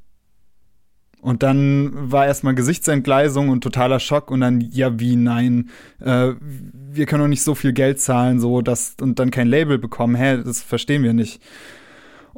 Und 1.21 1.43
dann 1.43 1.91
war 2.13 2.27
erstmal 2.27 2.55
Gesichtsentgleisung 2.55 3.49
und 3.49 3.63
totaler 3.63 3.99
Schock 3.99 4.31
und 4.31 4.41
dann, 4.41 4.61
ja, 4.61 5.01
wie, 5.01 5.17
nein, 5.17 5.71
äh, 6.01 6.33
wir 6.41 7.07
können 7.07 7.23
doch 7.23 7.29
nicht 7.29 7.43
so 7.43 7.55
viel 7.55 7.73
Geld 7.73 8.01
zahlen, 8.01 8.39
so, 8.39 8.63
dass, 8.63 8.95
und 9.01 9.19
dann 9.19 9.31
kein 9.31 9.49
Label 9.49 9.79
bekommen, 9.79 10.15
hä, 10.15 10.43
das 10.45 10.63
verstehen 10.63 11.03
wir 11.03 11.13
nicht. 11.13 11.43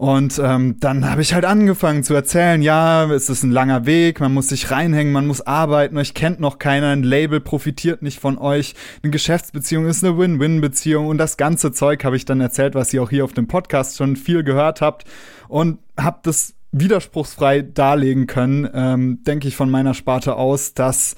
Und 0.00 0.40
ähm, 0.42 0.76
dann 0.80 1.10
habe 1.10 1.20
ich 1.20 1.34
halt 1.34 1.44
angefangen 1.44 2.02
zu 2.02 2.14
erzählen, 2.14 2.62
ja, 2.62 3.04
es 3.12 3.28
ist 3.28 3.42
ein 3.42 3.50
langer 3.50 3.84
Weg, 3.84 4.18
man 4.18 4.32
muss 4.32 4.48
sich 4.48 4.70
reinhängen, 4.70 5.12
man 5.12 5.26
muss 5.26 5.42
arbeiten, 5.42 5.98
euch 5.98 6.14
kennt 6.14 6.40
noch 6.40 6.58
keiner, 6.58 6.88
ein 6.88 7.02
Label 7.02 7.38
profitiert 7.38 8.00
nicht 8.00 8.18
von 8.18 8.38
euch, 8.38 8.74
eine 9.02 9.10
Geschäftsbeziehung 9.10 9.84
ist 9.84 10.02
eine 10.02 10.16
Win-Win-Beziehung 10.16 11.06
und 11.06 11.18
das 11.18 11.36
ganze 11.36 11.72
Zeug 11.72 12.02
habe 12.02 12.16
ich 12.16 12.24
dann 12.24 12.40
erzählt, 12.40 12.74
was 12.74 12.94
ihr 12.94 13.02
auch 13.02 13.10
hier 13.10 13.26
auf 13.26 13.34
dem 13.34 13.46
Podcast 13.46 13.98
schon 13.98 14.16
viel 14.16 14.42
gehört 14.42 14.80
habt 14.80 15.04
und 15.48 15.80
habe 15.98 16.20
das 16.22 16.54
widerspruchsfrei 16.72 17.60
darlegen 17.60 18.26
können, 18.26 18.70
ähm, 18.72 19.22
denke 19.24 19.48
ich 19.48 19.56
von 19.56 19.68
meiner 19.68 19.92
Sparte 19.92 20.36
aus, 20.36 20.72
dass 20.72 21.14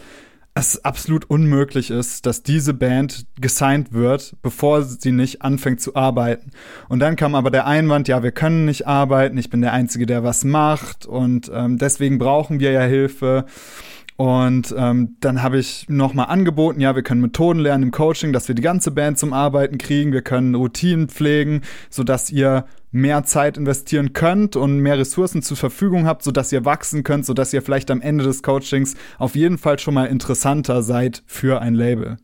es 0.54 0.85
absolut 0.85 1.25
unmöglich 1.30 1.90
ist, 1.90 2.26
dass 2.26 2.42
diese 2.42 2.75
Band 2.75 3.26
gesigned 3.40 3.92
wird, 3.92 4.37
bevor 4.42 4.82
sie 4.82 5.12
nicht 5.12 5.42
anfängt 5.42 5.80
zu 5.80 5.97
arbeiten. 5.97 6.50
Und 6.88 6.99
dann 6.99 7.16
kam 7.16 7.35
aber 7.35 7.50
der 7.50 7.66
Einwand, 7.66 8.06
ja, 8.06 8.23
wir 8.23 8.32
können 8.32 8.66
nicht 8.66 8.87
arbeiten, 8.87 9.38
ich 9.38 9.49
bin 9.49 9.62
der 9.62 9.73
Einzige, 9.73 10.04
der 10.04 10.25
was 10.25 10.44
macht 10.44 11.06
und 11.06 11.50
ähm, 11.54 11.78
deswegen 11.78 12.18
brauchen 12.18 12.61
wir 12.61 12.71
ja 12.71 12.82
Hilfe. 12.82 13.47
Und 14.23 14.73
ähm, 14.79 15.17
dann 15.19 15.43
habe 15.43 15.59
ich 15.59 15.88
nochmal 15.88 16.26
angeboten, 16.26 16.81
ja, 16.81 16.95
wir 16.95 17.02
können 17.02 17.23
Methoden 17.23 17.59
lernen 17.59 17.83
im 17.83 17.91
Coaching, 17.91 18.33
dass 18.33 18.47
wir 18.47 18.55
die 18.55 18.62
ganze 18.62 18.93
Band 18.93 19.19
zum 19.19 19.33
Arbeiten 19.33 19.79
kriegen, 19.79 20.12
wir 20.12 20.23
können 20.23 20.55
Routinen 20.55 21.09
pflegen, 21.09 21.62
sodass 21.91 22.31
ihr 22.31 22.67
mehr 22.93 23.25
Zeit 23.25 23.57
investieren 23.57 24.12
könnt 24.12 24.55
und 24.55 24.79
mehr 24.79 24.97
Ressourcen 24.97 25.43
zur 25.43 25.57
Verfügung 25.57 26.07
habt, 26.07 26.23
sodass 26.23 26.52
ihr 26.52 26.64
wachsen 26.64 27.02
könnt, 27.02 27.26
sodass 27.26 27.52
ihr 27.52 27.62
vielleicht 27.62 27.91
am 27.91 28.00
Ende 28.00 28.23
des 28.23 28.45
Coachings 28.45 28.95
auf 29.19 29.35
jeden 29.35 29.59
Fall 29.59 29.81
schon 29.81 29.95
mal 29.95 30.05
interessanter 30.05 30.85
seid 30.85 31.25
für 31.26 31.61
ein 31.61 31.75
Label. 31.75 32.17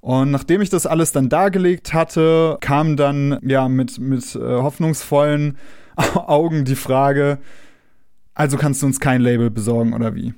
Und 0.00 0.32
nachdem 0.32 0.60
ich 0.60 0.70
das 0.70 0.86
alles 0.86 1.12
dann 1.12 1.28
dargelegt 1.28 1.94
hatte, 1.94 2.58
kam 2.60 2.96
dann 2.96 3.38
ja 3.46 3.68
mit, 3.68 4.00
mit 4.00 4.34
äh, 4.34 4.40
hoffnungsvollen 4.40 5.56
Augen 6.14 6.64
die 6.64 6.74
Frage, 6.74 7.38
also 8.34 8.56
kannst 8.56 8.82
du 8.82 8.86
uns 8.86 8.98
kein 8.98 9.20
Label 9.20 9.50
besorgen 9.50 9.94
oder 9.94 10.16
wie? 10.16 10.34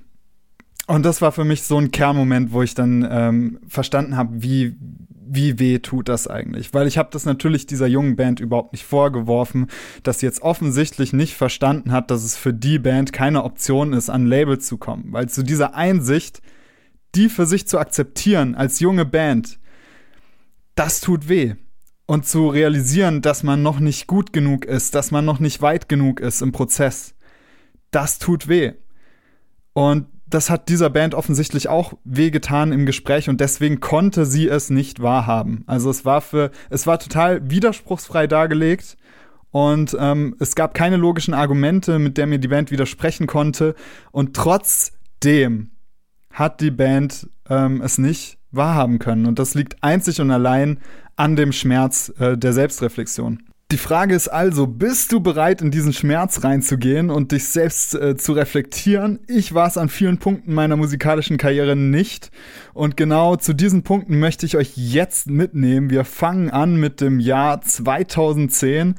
Und 0.89 1.05
das 1.05 1.21
war 1.21 1.33
für 1.33 1.45
mich 1.45 1.65
so 1.65 1.77
ein 1.77 1.91
Kernmoment, 1.91 2.51
wo 2.51 2.63
ich 2.63 2.75
dann 2.75 3.07
ähm, 3.09 3.61
verstanden 3.69 4.17
habe, 4.17 4.43
wie, 4.43 4.75
wie 4.81 5.59
weh 5.59 5.81
tut 5.81 6.09
das 6.09 6.27
eigentlich? 6.27 6.73
Weil 6.73 6.87
ich 6.87 6.97
habe 6.97 7.11
das 7.13 7.27
natürlich 7.27 7.67
dieser 7.67 7.87
jungen 7.87 8.17
Band 8.17 8.41
überhaupt 8.41 8.73
nicht 8.73 8.87
vorgeworfen, 8.87 9.67
dass 10.03 10.21
sie 10.21 10.27
jetzt 10.27 10.41
offensichtlich 10.41 11.13
nicht 11.13 11.35
verstanden 11.35 11.93
hat, 11.93 12.11
dass 12.11 12.25
es 12.25 12.39
für 12.39 12.55
die 12.55 12.79
Band 12.79 13.13
keine 13.13 13.45
Option 13.45 13.93
ist, 13.93 14.09
an 14.09 14.25
Label 14.25 14.61
zu 14.61 14.79
kommen. 14.79 15.13
Weil 15.13 15.29
zu 15.29 15.43
dieser 15.43 15.75
Einsicht, 15.75 16.41
die 17.15 17.29
für 17.29 17.45
sich 17.45 17.69
zu 17.69 17.79
akzeptieren 17.79 18.55
als 18.55 18.81
junge 18.81 19.05
Band, 19.05 19.59
das 20.75 21.03
tut 21.03 21.29
weh. 21.29 21.57
Und 22.07 22.27
zu 22.27 22.49
realisieren, 22.49 23.21
dass 23.21 23.43
man 23.43 23.63
noch 23.63 23.79
nicht 23.79 24.07
gut 24.07 24.33
genug 24.33 24.65
ist, 24.65 24.95
dass 24.95 25.11
man 25.11 25.27
noch 25.27 25.39
nicht 25.39 25.61
weit 25.61 25.91
genug 25.91 26.21
ist 26.21 26.41
im 26.41 26.53
Prozess, 26.53 27.15
das 27.91 28.19
tut 28.19 28.49
weh. 28.49 28.73
Und 29.75 30.07
das 30.31 30.51
hat 30.51 30.69
dieser 30.69 30.91
Band 30.91 31.15
offensichtlich 31.15 31.69
auch 31.69 31.95
wehgetan 32.05 32.73
im 32.73 32.87
Gespräch 32.87 33.29
und 33.29 33.41
deswegen 33.41 33.81
konnte 33.81 34.27
sie 34.27 34.49
es 34.49 34.71
nicht 34.71 35.01
wahrhaben. 35.01 35.65
Also 35.67 35.91
es 35.91 36.05
war 36.05 36.21
für, 36.21 36.51
es 36.71 36.87
war 36.87 36.99
total 36.99 37.51
widerspruchsfrei 37.51 38.27
dargelegt 38.27 38.97
Und 39.51 39.97
ähm, 39.99 40.37
es 40.39 40.55
gab 40.55 40.75
keine 40.75 40.97
logischen 40.97 41.35
Argumente, 41.35 41.99
mit 41.99 42.19
der 42.19 42.27
mir 42.27 42.39
die 42.39 42.49
Band 42.49 42.71
widersprechen 42.71 43.27
konnte. 43.27 43.75
Und 44.13 44.37
trotzdem 44.37 45.71
hat 46.31 46.61
die 46.61 46.71
Band 46.71 47.29
ähm, 47.49 47.81
es 47.81 47.99
nicht 47.99 48.39
wahrhaben 48.51 48.99
können. 48.99 49.27
Und 49.27 49.39
das 49.39 49.55
liegt 49.55 49.83
einzig 49.83 50.21
und 50.21 50.31
allein 50.31 50.81
an 51.17 51.35
dem 51.35 51.53
Schmerz 51.53 52.13
äh, 52.19 52.37
der 52.37 52.53
Selbstreflexion. 52.53 53.43
Die 53.71 53.77
Frage 53.77 54.15
ist 54.15 54.29
also, 54.29 54.67
bist 54.67 55.13
du 55.13 55.21
bereit, 55.21 55.61
in 55.61 55.71
diesen 55.71 55.93
Schmerz 55.93 56.43
reinzugehen 56.43 57.11
und 57.11 57.33
dich 57.33 57.49
selbst 57.49 57.95
äh, 57.95 58.17
zu 58.17 58.33
reflektieren? 58.33 59.19
Ich 59.29 59.53
war 59.53 59.67
es 59.67 59.77
an 59.77 59.91
vielen 59.91 60.17
Punkten 60.17 60.55
meiner 60.55 60.77
musikalischen 60.77 61.37
Karriere 61.37 61.77
nicht. 61.77 62.31
Und 62.75 62.97
genau 62.97 63.37
zu 63.37 63.55
diesen 63.55 63.83
Punkten 63.83 64.19
möchte 64.19 64.47
ich 64.47 64.57
euch 64.57 64.73
jetzt 64.77 65.29
mitnehmen. 65.29 65.91
Wir 65.91 66.05
fangen 66.05 66.51
an 66.51 66.77
mit 66.77 67.01
dem 67.01 67.21
Jahr 67.21 67.61
2010 67.61 68.95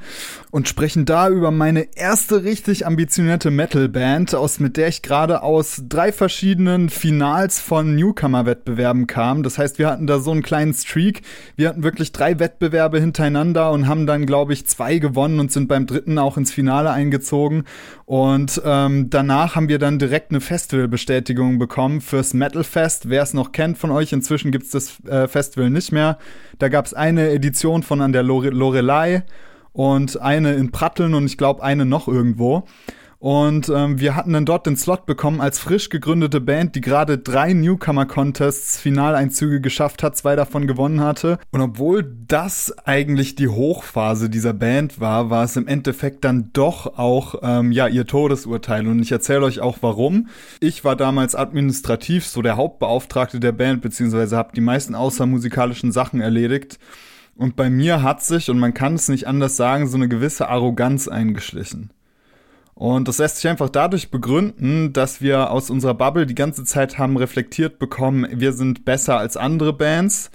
und 0.50 0.68
sprechen 0.68 1.04
da 1.04 1.28
über 1.28 1.50
meine 1.50 1.96
erste 1.96 2.44
richtig 2.44 2.86
ambitionierte 2.86 3.50
Metal-Band, 3.50 4.34
aus 4.34 4.60
mit 4.60 4.76
der 4.76 4.88
ich 4.88 5.02
gerade 5.02 5.42
aus 5.42 5.82
drei 5.88 6.12
verschiedenen 6.12 6.90
Finals 6.90 7.60
von 7.60 7.94
Newcomer-Wettbewerben 7.94 9.06
kam. 9.06 9.42
Das 9.42 9.58
heißt, 9.58 9.78
wir 9.78 9.88
hatten 9.88 10.06
da 10.06 10.18
so 10.18 10.32
einen 10.32 10.42
kleinen 10.42 10.74
Streak. 10.74 11.22
Wir 11.56 11.68
hatten 11.68 11.82
wirklich 11.82 12.12
drei 12.12 12.38
Wettbewerbe 12.38 13.00
hintereinander 13.00 13.70
und 13.70 13.86
haben 13.86 14.06
dann, 14.06 14.26
glaube 14.26 14.52
ich, 14.52 14.66
zwei 14.66 14.98
gewonnen 14.98 15.40
und 15.40 15.52
sind 15.52 15.68
beim 15.68 15.86
dritten 15.86 16.18
auch 16.18 16.36
ins 16.36 16.52
Finale 16.52 16.90
eingezogen. 16.90 17.64
Und 18.06 18.60
ähm, 18.64 19.08
danach 19.08 19.54
haben 19.54 19.68
wir 19.68 19.78
dann 19.78 20.00
direkt 20.00 20.32
eine 20.32 20.40
Festivalbestätigung 20.40 21.58
bekommen 21.58 22.00
fürs 22.00 22.34
Metal 22.34 22.64
Fest. 22.64 23.08
Wer 23.08 23.22
es 23.22 23.34
noch 23.34 23.52
kennt 23.52 23.69
von 23.76 23.90
euch, 23.90 24.12
inzwischen 24.12 24.50
gibt 24.50 24.64
es 24.64 24.70
das 24.70 25.04
äh, 25.04 25.28
Festival 25.28 25.70
nicht 25.70 25.92
mehr. 25.92 26.18
Da 26.58 26.68
gab 26.68 26.86
es 26.86 26.94
eine 26.94 27.30
Edition 27.30 27.82
von 27.82 28.00
an 28.00 28.12
der 28.12 28.22
Lore 28.22 28.50
Lorelei 28.50 29.24
und 29.72 30.20
eine 30.20 30.54
in 30.54 30.70
Pratteln 30.70 31.14
und 31.14 31.26
ich 31.26 31.38
glaube 31.38 31.62
eine 31.62 31.84
noch 31.84 32.08
irgendwo. 32.08 32.64
Und 33.20 33.68
ähm, 33.68 34.00
wir 34.00 34.16
hatten 34.16 34.32
dann 34.32 34.46
dort 34.46 34.66
den 34.66 34.78
Slot 34.78 35.04
bekommen 35.04 35.42
als 35.42 35.58
frisch 35.58 35.90
gegründete 35.90 36.40
Band, 36.40 36.74
die 36.74 36.80
gerade 36.80 37.18
drei 37.18 37.52
Newcomer-Contests 37.52 38.80
Finaleinzüge 38.80 39.60
geschafft 39.60 40.02
hat, 40.02 40.16
zwei 40.16 40.36
davon 40.36 40.66
gewonnen 40.66 41.02
hatte. 41.02 41.38
Und 41.50 41.60
obwohl 41.60 42.10
das 42.26 42.72
eigentlich 42.86 43.34
die 43.34 43.48
Hochphase 43.48 44.30
dieser 44.30 44.54
Band 44.54 45.00
war, 45.00 45.28
war 45.28 45.44
es 45.44 45.56
im 45.56 45.68
Endeffekt 45.68 46.24
dann 46.24 46.48
doch 46.54 46.96
auch 46.98 47.34
ähm, 47.42 47.72
ja 47.72 47.88
ihr 47.88 48.06
Todesurteil. 48.06 48.88
Und 48.88 49.02
ich 49.02 49.12
erzähle 49.12 49.44
euch 49.44 49.60
auch 49.60 49.76
warum. 49.82 50.28
Ich 50.60 50.82
war 50.82 50.96
damals 50.96 51.34
administrativ 51.34 52.26
so 52.26 52.40
der 52.40 52.56
Hauptbeauftragte 52.56 53.38
der 53.38 53.52
Band, 53.52 53.82
beziehungsweise 53.82 54.38
habe 54.38 54.52
die 54.56 54.62
meisten 54.62 54.94
außermusikalischen 54.94 55.92
Sachen 55.92 56.22
erledigt. 56.22 56.78
Und 57.36 57.54
bei 57.54 57.68
mir 57.68 58.02
hat 58.02 58.22
sich, 58.22 58.48
und 58.48 58.58
man 58.58 58.72
kann 58.72 58.94
es 58.94 59.10
nicht 59.10 59.26
anders 59.26 59.58
sagen, 59.58 59.86
so 59.88 59.98
eine 59.98 60.08
gewisse 60.08 60.48
Arroganz 60.48 61.06
eingeschlichen. 61.06 61.90
Und 62.80 63.08
das 63.08 63.18
lässt 63.18 63.36
sich 63.36 63.50
einfach 63.50 63.68
dadurch 63.68 64.10
begründen, 64.10 64.94
dass 64.94 65.20
wir 65.20 65.50
aus 65.50 65.68
unserer 65.68 65.92
Bubble 65.92 66.24
die 66.24 66.34
ganze 66.34 66.64
Zeit 66.64 66.96
haben 66.96 67.18
reflektiert 67.18 67.78
bekommen, 67.78 68.26
wir 68.32 68.54
sind 68.54 68.86
besser 68.86 69.18
als 69.18 69.36
andere 69.36 69.74
Bands. 69.74 70.30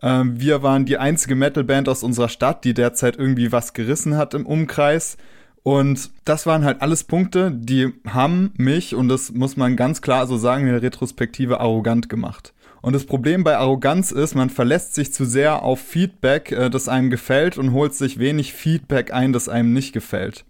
Ähm, 0.00 0.40
wir 0.40 0.62
waren 0.62 0.86
die 0.86 0.96
einzige 0.96 1.34
Metalband 1.34 1.90
aus 1.90 2.02
unserer 2.02 2.30
Stadt, 2.30 2.64
die 2.64 2.72
derzeit 2.72 3.18
irgendwie 3.18 3.52
was 3.52 3.74
gerissen 3.74 4.16
hat 4.16 4.32
im 4.32 4.46
Umkreis. 4.46 5.18
Und 5.62 6.10
das 6.24 6.46
waren 6.46 6.64
halt 6.64 6.80
alles 6.80 7.04
Punkte, 7.04 7.52
die 7.54 7.92
haben 8.08 8.54
mich, 8.56 8.94
und 8.94 9.08
das 9.08 9.32
muss 9.32 9.58
man 9.58 9.76
ganz 9.76 10.00
klar 10.00 10.26
so 10.26 10.38
sagen, 10.38 10.64
in 10.64 10.72
der 10.72 10.82
Retrospektive 10.82 11.60
arrogant 11.60 12.08
gemacht. 12.08 12.54
Und 12.80 12.94
das 12.94 13.04
Problem 13.04 13.44
bei 13.44 13.58
Arroganz 13.58 14.10
ist, 14.10 14.34
man 14.34 14.48
verlässt 14.48 14.94
sich 14.94 15.12
zu 15.12 15.26
sehr 15.26 15.62
auf 15.62 15.80
Feedback, 15.80 16.50
äh, 16.50 16.70
das 16.70 16.88
einem 16.88 17.10
gefällt 17.10 17.58
und 17.58 17.72
holt 17.72 17.92
sich 17.92 18.18
wenig 18.18 18.54
Feedback 18.54 19.12
ein, 19.12 19.34
das 19.34 19.50
einem 19.50 19.74
nicht 19.74 19.92
gefällt. 19.92 20.46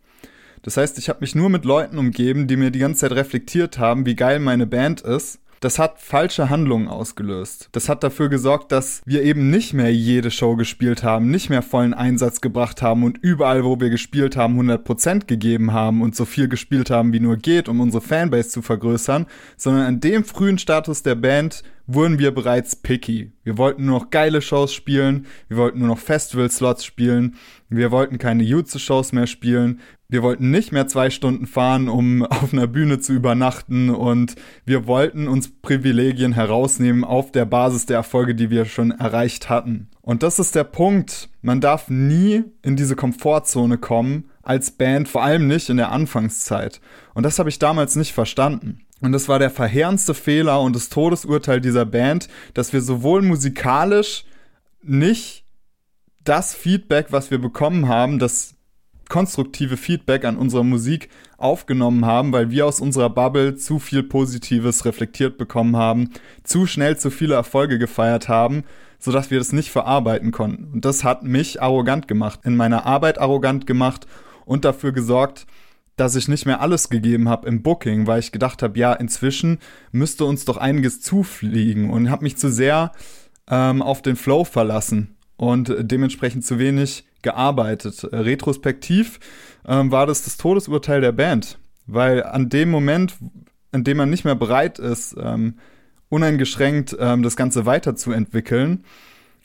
Das 0.62 0.76
heißt, 0.76 0.98
ich 0.98 1.08
habe 1.08 1.20
mich 1.20 1.34
nur 1.34 1.48
mit 1.48 1.64
Leuten 1.64 1.98
umgeben, 1.98 2.46
die 2.46 2.56
mir 2.56 2.70
die 2.70 2.78
ganze 2.78 3.00
Zeit 3.00 3.12
reflektiert 3.12 3.78
haben, 3.78 4.06
wie 4.06 4.14
geil 4.16 4.40
meine 4.40 4.66
Band 4.66 5.00
ist. 5.00 5.40
Das 5.62 5.78
hat 5.78 6.00
falsche 6.00 6.48
Handlungen 6.48 6.88
ausgelöst. 6.88 7.68
Das 7.72 7.90
hat 7.90 8.02
dafür 8.02 8.30
gesorgt, 8.30 8.72
dass 8.72 9.02
wir 9.04 9.22
eben 9.22 9.50
nicht 9.50 9.74
mehr 9.74 9.92
jede 9.92 10.30
Show 10.30 10.56
gespielt 10.56 11.02
haben, 11.02 11.30
nicht 11.30 11.50
mehr 11.50 11.60
vollen 11.60 11.92
Einsatz 11.92 12.40
gebracht 12.40 12.80
haben 12.80 13.04
und 13.04 13.18
überall, 13.18 13.62
wo 13.62 13.78
wir 13.78 13.90
gespielt 13.90 14.36
haben, 14.36 14.58
100% 14.58 15.26
gegeben 15.26 15.74
haben 15.74 16.00
und 16.00 16.16
so 16.16 16.24
viel 16.24 16.48
gespielt 16.48 16.88
haben, 16.88 17.12
wie 17.12 17.20
nur 17.20 17.36
geht, 17.36 17.68
um 17.68 17.80
unsere 17.80 18.02
Fanbase 18.02 18.48
zu 18.48 18.62
vergrößern, 18.62 19.26
sondern 19.58 19.84
an 19.84 20.00
dem 20.00 20.24
frühen 20.24 20.56
Status 20.56 21.02
der 21.02 21.14
Band 21.14 21.62
wurden 21.86 22.18
wir 22.18 22.30
bereits 22.30 22.74
picky. 22.74 23.32
Wir 23.44 23.58
wollten 23.58 23.84
nur 23.84 23.98
noch 23.98 24.10
geile 24.10 24.40
Shows 24.40 24.72
spielen, 24.72 25.26
wir 25.48 25.58
wollten 25.58 25.80
nur 25.80 25.88
noch 25.88 25.98
Festival-Slots 25.98 26.86
spielen, 26.86 27.36
wir 27.68 27.90
wollten 27.90 28.16
keine 28.16 28.44
Jutze-Shows 28.44 29.12
mehr 29.12 29.26
spielen, 29.26 29.80
wir 30.10 30.22
wollten 30.22 30.50
nicht 30.50 30.72
mehr 30.72 30.88
zwei 30.88 31.08
Stunden 31.08 31.46
fahren, 31.46 31.88
um 31.88 32.22
auf 32.26 32.52
einer 32.52 32.66
Bühne 32.66 32.98
zu 32.98 33.12
übernachten 33.12 33.90
und 33.90 34.34
wir 34.64 34.86
wollten 34.86 35.28
uns 35.28 35.50
Privilegien 35.62 36.32
herausnehmen 36.32 37.04
auf 37.04 37.32
der 37.32 37.44
Basis 37.44 37.86
der 37.86 37.96
Erfolge, 37.96 38.34
die 38.34 38.50
wir 38.50 38.64
schon 38.64 38.90
erreicht 38.90 39.48
hatten. 39.48 39.88
Und 40.02 40.22
das 40.22 40.38
ist 40.38 40.54
der 40.54 40.64
Punkt. 40.64 41.28
Man 41.40 41.60
darf 41.60 41.88
nie 41.88 42.42
in 42.62 42.76
diese 42.76 42.96
Komfortzone 42.96 43.78
kommen 43.78 44.30
als 44.42 44.72
Band, 44.72 45.08
vor 45.08 45.22
allem 45.22 45.46
nicht 45.46 45.68
in 45.68 45.76
der 45.76 45.92
Anfangszeit. 45.92 46.80
Und 47.14 47.22
das 47.22 47.38
habe 47.38 47.48
ich 47.48 47.58
damals 47.58 47.96
nicht 47.96 48.12
verstanden. 48.12 48.80
Und 49.00 49.12
das 49.12 49.28
war 49.28 49.38
der 49.38 49.50
verheerendste 49.50 50.14
Fehler 50.14 50.60
und 50.60 50.74
das 50.76 50.88
Todesurteil 50.88 51.60
dieser 51.60 51.86
Band, 51.86 52.28
dass 52.54 52.72
wir 52.72 52.82
sowohl 52.82 53.22
musikalisch 53.22 54.24
nicht 54.82 55.44
das 56.24 56.54
Feedback, 56.54 57.06
was 57.10 57.30
wir 57.30 57.38
bekommen 57.38 57.88
haben, 57.88 58.18
das 58.18 58.56
konstruktive 59.10 59.76
Feedback 59.76 60.24
an 60.24 60.38
unserer 60.38 60.64
Musik 60.64 61.10
aufgenommen 61.36 62.06
haben, 62.06 62.32
weil 62.32 62.50
wir 62.50 62.64
aus 62.64 62.80
unserer 62.80 63.10
Bubble 63.10 63.56
zu 63.56 63.78
viel 63.78 64.02
Positives 64.02 64.86
reflektiert 64.86 65.36
bekommen 65.36 65.76
haben, 65.76 66.10
zu 66.44 66.64
schnell 66.64 66.96
zu 66.96 67.10
viele 67.10 67.34
Erfolge 67.34 67.78
gefeiert 67.78 68.28
haben, 68.30 68.64
sodass 68.98 69.30
wir 69.30 69.38
das 69.38 69.52
nicht 69.52 69.70
verarbeiten 69.70 70.30
konnten. 70.30 70.72
Und 70.72 70.84
das 70.86 71.04
hat 71.04 71.22
mich 71.22 71.60
arrogant 71.60 72.08
gemacht, 72.08 72.40
in 72.44 72.56
meiner 72.56 72.86
Arbeit 72.86 73.18
arrogant 73.18 73.66
gemacht 73.66 74.06
und 74.46 74.64
dafür 74.64 74.92
gesorgt, 74.92 75.46
dass 75.96 76.16
ich 76.16 76.28
nicht 76.28 76.46
mehr 76.46 76.62
alles 76.62 76.88
gegeben 76.88 77.28
habe 77.28 77.46
im 77.46 77.62
Booking, 77.62 78.06
weil 78.06 78.20
ich 78.20 78.32
gedacht 78.32 78.62
habe, 78.62 78.78
ja, 78.78 78.94
inzwischen 78.94 79.58
müsste 79.92 80.24
uns 80.24 80.46
doch 80.46 80.56
einiges 80.56 81.02
zufliegen 81.02 81.90
und 81.90 82.10
habe 82.10 82.22
mich 82.22 82.38
zu 82.38 82.50
sehr 82.50 82.92
ähm, 83.50 83.82
auf 83.82 84.00
den 84.00 84.16
Flow 84.16 84.44
verlassen 84.44 85.16
und 85.36 85.74
dementsprechend 85.78 86.44
zu 86.44 86.58
wenig 86.58 87.04
gearbeitet. 87.22 88.08
Retrospektiv 88.12 89.20
ähm, 89.66 89.90
war 89.90 90.06
das 90.06 90.24
das 90.24 90.36
Todesurteil 90.36 91.00
der 91.00 91.12
Band, 91.12 91.58
weil 91.86 92.22
an 92.22 92.48
dem 92.48 92.70
Moment, 92.70 93.16
in 93.72 93.84
dem 93.84 93.96
man 93.96 94.10
nicht 94.10 94.24
mehr 94.24 94.34
bereit 94.34 94.78
ist, 94.78 95.16
ähm, 95.20 95.54
uneingeschränkt 96.08 96.96
ähm, 96.98 97.22
das 97.22 97.36
Ganze 97.36 97.66
weiterzuentwickeln, 97.66 98.84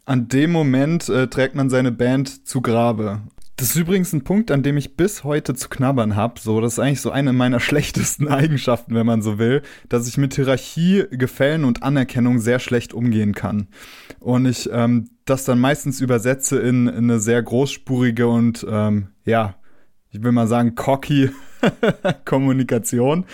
an 0.05 0.27
dem 0.27 0.51
Moment 0.51 1.09
äh, 1.09 1.27
trägt 1.27 1.55
man 1.55 1.69
seine 1.69 1.91
Band 1.91 2.47
zu 2.47 2.61
Grabe. 2.61 3.21
Das 3.57 3.69
ist 3.69 3.77
übrigens 3.77 4.11
ein 4.11 4.25
Punkt, 4.25 4.51
an 4.51 4.63
dem 4.63 4.75
ich 4.75 4.97
bis 4.97 5.23
heute 5.23 5.55
zu 5.55 5.69
knabbern 5.69 6.17
habe. 6.17 6.41
So, 6.41 6.59
das 6.59 6.73
ist 6.73 6.79
eigentlich 6.79 6.99
so 6.99 7.11
eine 7.11 7.31
meiner 7.31 7.59
schlechtesten 7.61 8.27
Eigenschaften, 8.27 8.95
wenn 8.95 9.05
man 9.05 9.21
so 9.21 9.37
will, 9.37 9.61
dass 9.87 10.07
ich 10.07 10.17
mit 10.17 10.35
Hierarchie, 10.35 11.05
Gefällen 11.11 11.63
und 11.63 11.81
Anerkennung 11.81 12.39
sehr 12.39 12.59
schlecht 12.59 12.93
umgehen 12.93 13.33
kann. 13.33 13.67
Und 14.19 14.45
ich 14.45 14.69
ähm, 14.71 15.09
das 15.23 15.45
dann 15.45 15.59
meistens 15.59 16.01
übersetze 16.01 16.59
in, 16.59 16.87
in 16.87 17.09
eine 17.09 17.19
sehr 17.19 17.41
großspurige 17.41 18.27
und 18.27 18.65
ähm, 18.69 19.07
ja, 19.25 19.55
ich 20.15 20.23
will 20.23 20.31
mal 20.31 20.47
sagen, 20.47 20.75
cocky 20.75 21.29
Kommunikation, 22.25 23.25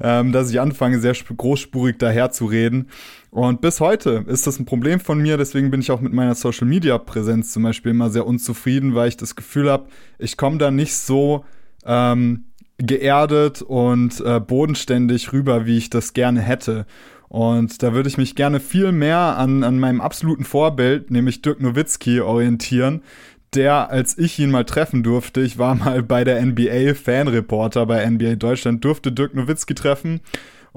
ähm, 0.00 0.32
dass 0.32 0.50
ich 0.50 0.60
anfange, 0.60 1.00
sehr 1.00 1.14
großspurig 1.14 1.98
daherzureden. 1.98 2.88
Und 3.30 3.60
bis 3.60 3.80
heute 3.80 4.24
ist 4.26 4.46
das 4.46 4.58
ein 4.58 4.66
Problem 4.66 5.00
von 5.00 5.18
mir, 5.18 5.36
deswegen 5.36 5.70
bin 5.70 5.80
ich 5.80 5.90
auch 5.90 6.00
mit 6.00 6.12
meiner 6.12 6.34
Social 6.34 6.66
Media 6.66 6.98
Präsenz 6.98 7.52
zum 7.52 7.62
Beispiel 7.62 7.92
immer 7.92 8.10
sehr 8.10 8.26
unzufrieden, 8.26 8.94
weil 8.94 9.08
ich 9.08 9.16
das 9.16 9.34
Gefühl 9.34 9.70
habe, 9.70 9.86
ich 10.18 10.36
komme 10.36 10.58
da 10.58 10.70
nicht 10.70 10.94
so 10.94 11.44
ähm, 11.84 12.44
geerdet 12.78 13.62
und 13.62 14.20
äh, 14.20 14.40
bodenständig 14.40 15.32
rüber, 15.32 15.66
wie 15.66 15.78
ich 15.78 15.90
das 15.90 16.12
gerne 16.12 16.40
hätte. 16.40 16.86
Und 17.28 17.82
da 17.82 17.92
würde 17.92 18.08
ich 18.08 18.18
mich 18.18 18.36
gerne 18.36 18.60
viel 18.60 18.92
mehr 18.92 19.36
an, 19.36 19.64
an 19.64 19.78
meinem 19.78 20.00
absoluten 20.00 20.44
Vorbild, 20.44 21.10
nämlich 21.10 21.42
Dirk 21.42 21.60
Nowitzki, 21.60 22.20
orientieren, 22.20 23.02
der, 23.54 23.90
als 23.90 24.18
ich 24.18 24.38
ihn 24.38 24.50
mal 24.50 24.64
treffen 24.64 25.02
durfte, 25.02 25.40
ich 25.40 25.58
war 25.58 25.74
mal 25.74 26.02
bei 26.02 26.24
der 26.24 26.44
NBA 26.44 26.94
Fanreporter 26.94 27.86
bei 27.86 28.08
NBA 28.08 28.36
Deutschland, 28.36 28.84
durfte 28.84 29.12
Dirk 29.12 29.34
Nowitzki 29.34 29.74
treffen. 29.74 30.20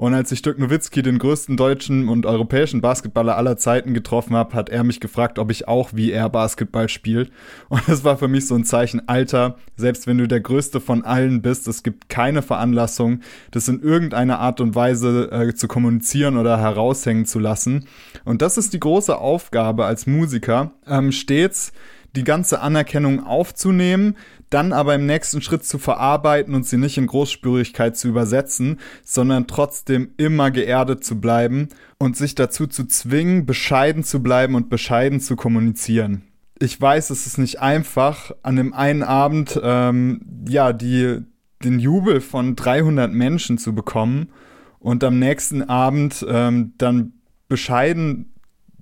Und 0.00 0.14
als 0.14 0.32
ich 0.32 0.40
Dirk 0.40 0.58
Nowitzki, 0.58 1.02
den 1.02 1.18
größten 1.18 1.58
deutschen 1.58 2.08
und 2.08 2.24
europäischen 2.24 2.80
Basketballer 2.80 3.36
aller 3.36 3.58
Zeiten 3.58 3.92
getroffen 3.92 4.34
habe, 4.34 4.54
hat 4.54 4.70
er 4.70 4.82
mich 4.82 4.98
gefragt, 4.98 5.38
ob 5.38 5.50
ich 5.50 5.68
auch 5.68 5.90
wie 5.92 6.10
er 6.10 6.30
Basketball 6.30 6.88
spielt. 6.88 7.30
Und 7.68 7.86
das 7.86 8.02
war 8.02 8.16
für 8.16 8.26
mich 8.26 8.46
so 8.46 8.54
ein 8.54 8.64
Zeichen, 8.64 9.06
Alter, 9.10 9.56
selbst 9.76 10.06
wenn 10.06 10.16
du 10.16 10.26
der 10.26 10.40
größte 10.40 10.80
von 10.80 11.04
allen 11.04 11.42
bist, 11.42 11.68
es 11.68 11.82
gibt 11.82 12.08
keine 12.08 12.40
Veranlassung, 12.40 13.20
das 13.50 13.68
in 13.68 13.82
irgendeiner 13.82 14.38
Art 14.38 14.62
und 14.62 14.74
Weise 14.74 15.30
äh, 15.32 15.54
zu 15.54 15.68
kommunizieren 15.68 16.38
oder 16.38 16.56
heraushängen 16.58 17.26
zu 17.26 17.38
lassen. 17.38 17.84
Und 18.24 18.40
das 18.40 18.56
ist 18.56 18.72
die 18.72 18.80
große 18.80 19.18
Aufgabe 19.18 19.84
als 19.84 20.06
Musiker, 20.06 20.70
ähm, 20.86 21.12
stets 21.12 21.74
die 22.16 22.24
ganze 22.24 22.60
Anerkennung 22.60 23.24
aufzunehmen, 23.24 24.16
dann 24.50 24.72
aber 24.72 24.94
im 24.94 25.06
nächsten 25.06 25.42
Schritt 25.42 25.64
zu 25.64 25.78
verarbeiten 25.78 26.54
und 26.54 26.66
sie 26.66 26.76
nicht 26.76 26.98
in 26.98 27.06
Großspürigkeit 27.06 27.96
zu 27.96 28.08
übersetzen, 28.08 28.80
sondern 29.04 29.46
trotzdem 29.46 30.10
immer 30.16 30.50
geerdet 30.50 31.04
zu 31.04 31.20
bleiben 31.20 31.68
und 31.98 32.16
sich 32.16 32.34
dazu 32.34 32.66
zu 32.66 32.86
zwingen, 32.86 33.46
bescheiden 33.46 34.02
zu 34.02 34.22
bleiben 34.22 34.54
und 34.54 34.68
bescheiden 34.68 35.20
zu 35.20 35.36
kommunizieren. 35.36 36.22
Ich 36.58 36.78
weiß, 36.78 37.10
es 37.10 37.26
ist 37.26 37.38
nicht 37.38 37.60
einfach, 37.60 38.32
an 38.42 38.56
dem 38.56 38.74
einen 38.74 39.02
Abend 39.02 39.58
ähm, 39.62 40.20
ja 40.46 40.72
die 40.72 41.22
den 41.62 41.78
Jubel 41.78 42.20
von 42.20 42.56
300 42.56 43.12
Menschen 43.12 43.58
zu 43.58 43.74
bekommen 43.74 44.30
und 44.78 45.04
am 45.04 45.18
nächsten 45.18 45.62
Abend 45.62 46.24
ähm, 46.28 46.72
dann 46.78 47.12
bescheiden 47.48 48.29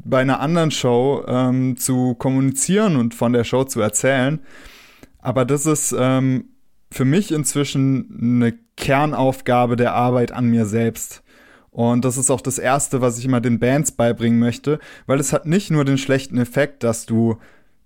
bei 0.04 0.20
einer 0.20 0.40
anderen 0.40 0.70
Show 0.70 1.24
ähm, 1.26 1.76
zu 1.76 2.14
kommunizieren 2.14 2.96
und 2.96 3.14
von 3.14 3.32
der 3.32 3.44
Show 3.44 3.64
zu 3.64 3.80
erzählen. 3.80 4.40
Aber 5.20 5.44
das 5.44 5.66
ist 5.66 5.94
ähm, 5.98 6.50
für 6.90 7.04
mich 7.04 7.32
inzwischen 7.32 8.18
eine 8.20 8.54
Kernaufgabe 8.76 9.76
der 9.76 9.94
Arbeit 9.94 10.32
an 10.32 10.46
mir 10.46 10.66
selbst. 10.66 11.22
Und 11.70 12.04
das 12.04 12.16
ist 12.16 12.30
auch 12.30 12.40
das 12.40 12.58
Erste, 12.58 13.00
was 13.00 13.18
ich 13.18 13.24
immer 13.24 13.40
den 13.40 13.58
Bands 13.58 13.92
beibringen 13.92 14.38
möchte, 14.38 14.78
weil 15.06 15.20
es 15.20 15.32
hat 15.32 15.46
nicht 15.46 15.70
nur 15.70 15.84
den 15.84 15.98
schlechten 15.98 16.38
Effekt, 16.38 16.82
dass 16.82 17.06
du 17.06 17.36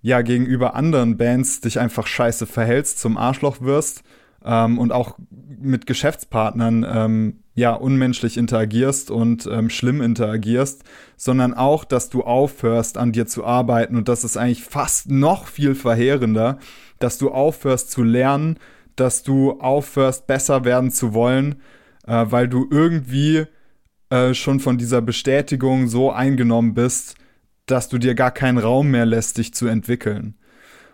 ja 0.01 0.21
gegenüber 0.21 0.75
anderen 0.75 1.17
Bands 1.17 1.61
dich 1.61 1.79
einfach 1.79 2.07
scheiße 2.07 2.45
verhältst, 2.45 2.99
zum 2.99 3.17
Arschloch 3.17 3.61
wirst 3.61 4.03
ähm, 4.43 4.77
und 4.77 4.91
auch 4.91 5.17
mit 5.29 5.85
Geschäftspartnern 5.85 6.85
ähm, 6.87 7.39
ja 7.55 7.73
unmenschlich 7.73 8.37
interagierst 8.37 9.11
und 9.11 9.47
ähm, 9.51 9.69
schlimm 9.69 10.01
interagierst, 10.01 10.83
sondern 11.15 11.53
auch, 11.53 11.85
dass 11.85 12.09
du 12.09 12.23
aufhörst, 12.23 12.97
an 12.97 13.11
dir 13.11 13.27
zu 13.27 13.45
arbeiten 13.45 13.95
und 13.95 14.07
das 14.09 14.23
ist 14.23 14.37
eigentlich 14.37 14.63
fast 14.63 15.09
noch 15.09 15.47
viel 15.47 15.75
verheerender, 15.75 16.57
dass 16.99 17.17
du 17.17 17.31
aufhörst 17.31 17.91
zu 17.91 18.03
lernen, 18.03 18.57
dass 18.95 19.23
du 19.23 19.59
aufhörst, 19.59 20.27
besser 20.27 20.65
werden 20.65 20.91
zu 20.91 21.13
wollen, 21.13 21.61
äh, 22.05 22.25
weil 22.29 22.47
du 22.47 22.67
irgendwie 22.69 23.45
äh, 24.09 24.33
schon 24.33 24.59
von 24.59 24.77
dieser 24.77 25.01
Bestätigung 25.01 25.87
so 25.87 26.11
eingenommen 26.11 26.73
bist, 26.73 27.15
dass 27.65 27.87
du 27.89 27.97
dir 27.97 28.15
gar 28.15 28.31
keinen 28.31 28.57
Raum 28.57 28.91
mehr 28.91 29.05
lässt, 29.05 29.37
dich 29.37 29.53
zu 29.53 29.67
entwickeln. 29.67 30.35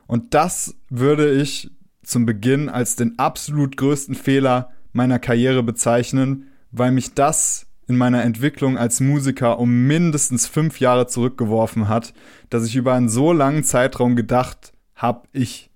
Und 0.08 0.34
das 0.34 0.76
würde 0.90 1.32
ich 1.32 1.72
zum 2.10 2.26
Beginn 2.26 2.70
als 2.70 2.96
den 2.96 3.20
absolut 3.20 3.78
größten 3.78 4.16
Fehler 4.16 4.72
meiner 4.94 5.20
Karriere 5.20 5.62
bezeichnen, 5.62 6.48
weil 6.72 6.92
mich 6.92 7.14
das 7.14 7.68
in 7.88 7.98
meiner 7.98 8.24
Entwicklung 8.24 8.78
als 8.78 9.00
Musiker 9.00 9.60
um 9.60 9.88
mindestens 9.88 10.48
fünf 10.48 10.80
Jahre 10.80 11.08
zurückgeworfen 11.08 11.88
hat, 11.88 12.14
dass 12.50 12.66
ich 12.66 12.76
über 12.76 12.94
einen 12.94 13.10
so 13.10 13.32
langen 13.32 13.64
Zeitraum 13.64 14.16
gedacht 14.16 14.74
habe, 14.96 15.28
ich 15.34 15.70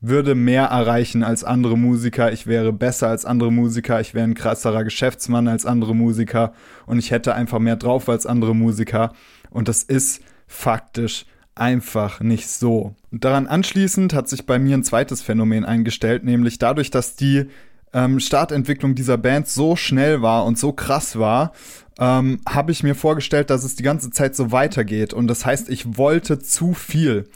würde 0.00 0.34
mehr 0.34 0.66
erreichen 0.66 1.22
als 1.22 1.44
andere 1.44 1.76
Musiker, 1.76 2.32
ich 2.32 2.46
wäre 2.46 2.72
besser 2.72 3.08
als 3.08 3.24
andere 3.24 3.52
Musiker, 3.52 4.00
ich 4.00 4.14
wäre 4.14 4.24
ein 4.24 4.34
krasserer 4.34 4.84
Geschäftsmann 4.84 5.48
als 5.48 5.66
andere 5.66 5.94
Musiker 5.94 6.54
und 6.86 6.98
ich 6.98 7.10
hätte 7.10 7.34
einfach 7.34 7.58
mehr 7.58 7.76
drauf 7.76 8.08
als 8.08 8.26
andere 8.26 8.54
Musiker. 8.54 9.12
Und 9.50 9.68
das 9.68 9.82
ist 9.82 10.22
faktisch 10.46 11.26
einfach 11.54 12.20
nicht 12.20 12.48
so. 12.48 12.94
Und 13.10 13.24
daran 13.24 13.46
anschließend 13.46 14.14
hat 14.14 14.28
sich 14.28 14.46
bei 14.46 14.58
mir 14.58 14.76
ein 14.76 14.84
zweites 14.84 15.22
Phänomen 15.22 15.64
eingestellt, 15.64 16.24
nämlich 16.24 16.58
dadurch, 16.58 16.90
dass 16.90 17.16
die 17.16 17.46
ähm, 17.92 18.20
Startentwicklung 18.20 18.94
dieser 18.94 19.18
Band 19.18 19.48
so 19.48 19.76
schnell 19.76 20.22
war 20.22 20.44
und 20.44 20.58
so 20.58 20.72
krass 20.72 21.18
war, 21.18 21.52
ähm, 21.98 22.40
habe 22.48 22.72
ich 22.72 22.82
mir 22.82 22.94
vorgestellt, 22.94 23.50
dass 23.50 23.64
es 23.64 23.74
die 23.74 23.82
ganze 23.82 24.10
Zeit 24.10 24.36
so 24.36 24.52
weitergeht. 24.52 25.12
Und 25.12 25.26
das 25.26 25.44
heißt, 25.44 25.68
ich 25.68 25.98
wollte 25.98 26.38
zu 26.38 26.72
viel. 26.72 27.28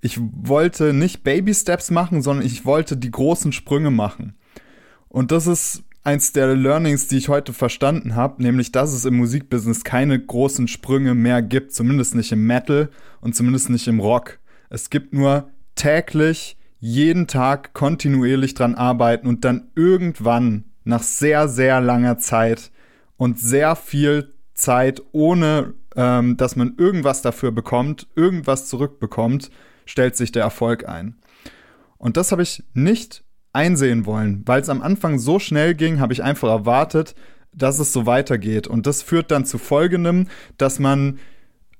Ich 0.00 0.18
wollte 0.20 0.92
nicht 0.92 1.24
Baby 1.24 1.54
Steps 1.54 1.90
machen, 1.90 2.22
sondern 2.22 2.44
ich 2.44 2.64
wollte 2.64 2.96
die 2.96 3.10
großen 3.10 3.52
Sprünge 3.52 3.90
machen. 3.90 4.34
Und 5.08 5.30
das 5.30 5.46
ist 5.46 5.84
eins 6.04 6.32
der 6.32 6.54
Learnings, 6.54 7.06
die 7.06 7.18
ich 7.18 7.28
heute 7.28 7.52
verstanden 7.52 8.16
habe, 8.16 8.42
nämlich 8.42 8.72
dass 8.72 8.92
es 8.92 9.04
im 9.04 9.16
Musikbusiness 9.16 9.84
keine 9.84 10.18
großen 10.18 10.68
Sprünge 10.68 11.14
mehr 11.14 11.42
gibt, 11.42 11.72
zumindest 11.72 12.14
nicht 12.14 12.32
im 12.32 12.46
Metal 12.46 12.90
und 13.20 13.36
zumindest 13.36 13.70
nicht 13.70 13.86
im 13.88 14.00
Rock. 14.00 14.38
Es 14.68 14.90
gibt 14.90 15.12
nur 15.12 15.50
täglich, 15.74 16.56
jeden 16.80 17.28
Tag 17.28 17.74
kontinuierlich 17.74 18.54
dran 18.54 18.74
arbeiten 18.74 19.28
und 19.28 19.44
dann 19.44 19.68
irgendwann 19.76 20.64
nach 20.84 21.02
sehr, 21.02 21.48
sehr 21.48 21.80
langer 21.80 22.18
Zeit 22.18 22.72
und 23.16 23.38
sehr 23.38 23.76
viel 23.76 24.32
Zeit, 24.54 25.00
ohne 25.12 25.74
ähm, 25.94 26.36
dass 26.36 26.56
man 26.56 26.74
irgendwas 26.76 27.22
dafür 27.22 27.52
bekommt, 27.52 28.08
irgendwas 28.16 28.66
zurückbekommt, 28.66 29.50
stellt 29.86 30.16
sich 30.16 30.32
der 30.32 30.42
Erfolg 30.42 30.88
ein. 30.88 31.16
Und 31.98 32.16
das 32.16 32.32
habe 32.32 32.42
ich 32.42 32.64
nicht 32.74 33.21
einsehen 33.52 34.06
wollen. 34.06 34.42
Weil 34.46 34.62
es 34.62 34.68
am 34.68 34.82
Anfang 34.82 35.18
so 35.18 35.38
schnell 35.38 35.74
ging, 35.74 36.00
habe 36.00 36.12
ich 36.12 36.22
einfach 36.22 36.48
erwartet, 36.48 37.14
dass 37.54 37.78
es 37.78 37.92
so 37.92 38.06
weitergeht. 38.06 38.66
Und 38.66 38.86
das 38.86 39.02
führt 39.02 39.30
dann 39.30 39.44
zu 39.44 39.58
folgendem, 39.58 40.28
dass 40.56 40.78
man 40.78 41.18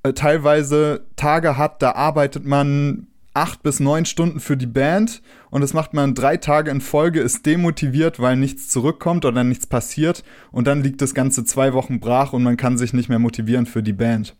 äh, 0.02 0.12
teilweise 0.12 1.06
Tage 1.16 1.56
hat, 1.56 1.82
da 1.82 1.92
arbeitet 1.92 2.44
man 2.44 3.06
acht 3.34 3.62
bis 3.62 3.80
neun 3.80 4.04
Stunden 4.04 4.40
für 4.40 4.56
die 4.56 4.66
Band 4.66 5.22
und 5.50 5.62
das 5.62 5.72
macht 5.72 5.94
man 5.94 6.14
drei 6.14 6.36
Tage 6.36 6.70
in 6.70 6.80
Folge, 6.80 7.20
ist 7.20 7.46
demotiviert, 7.46 8.20
weil 8.20 8.36
nichts 8.36 8.68
zurückkommt 8.68 9.24
oder 9.24 9.42
nichts 9.42 9.66
passiert 9.66 10.22
und 10.50 10.66
dann 10.66 10.82
liegt 10.82 11.00
das 11.00 11.14
Ganze 11.14 11.44
zwei 11.44 11.72
Wochen 11.72 11.98
brach 11.98 12.34
und 12.34 12.42
man 12.42 12.58
kann 12.58 12.76
sich 12.76 12.92
nicht 12.92 13.08
mehr 13.08 13.18
motivieren 13.18 13.64
für 13.64 13.82
die 13.82 13.94
Band. 13.94 14.36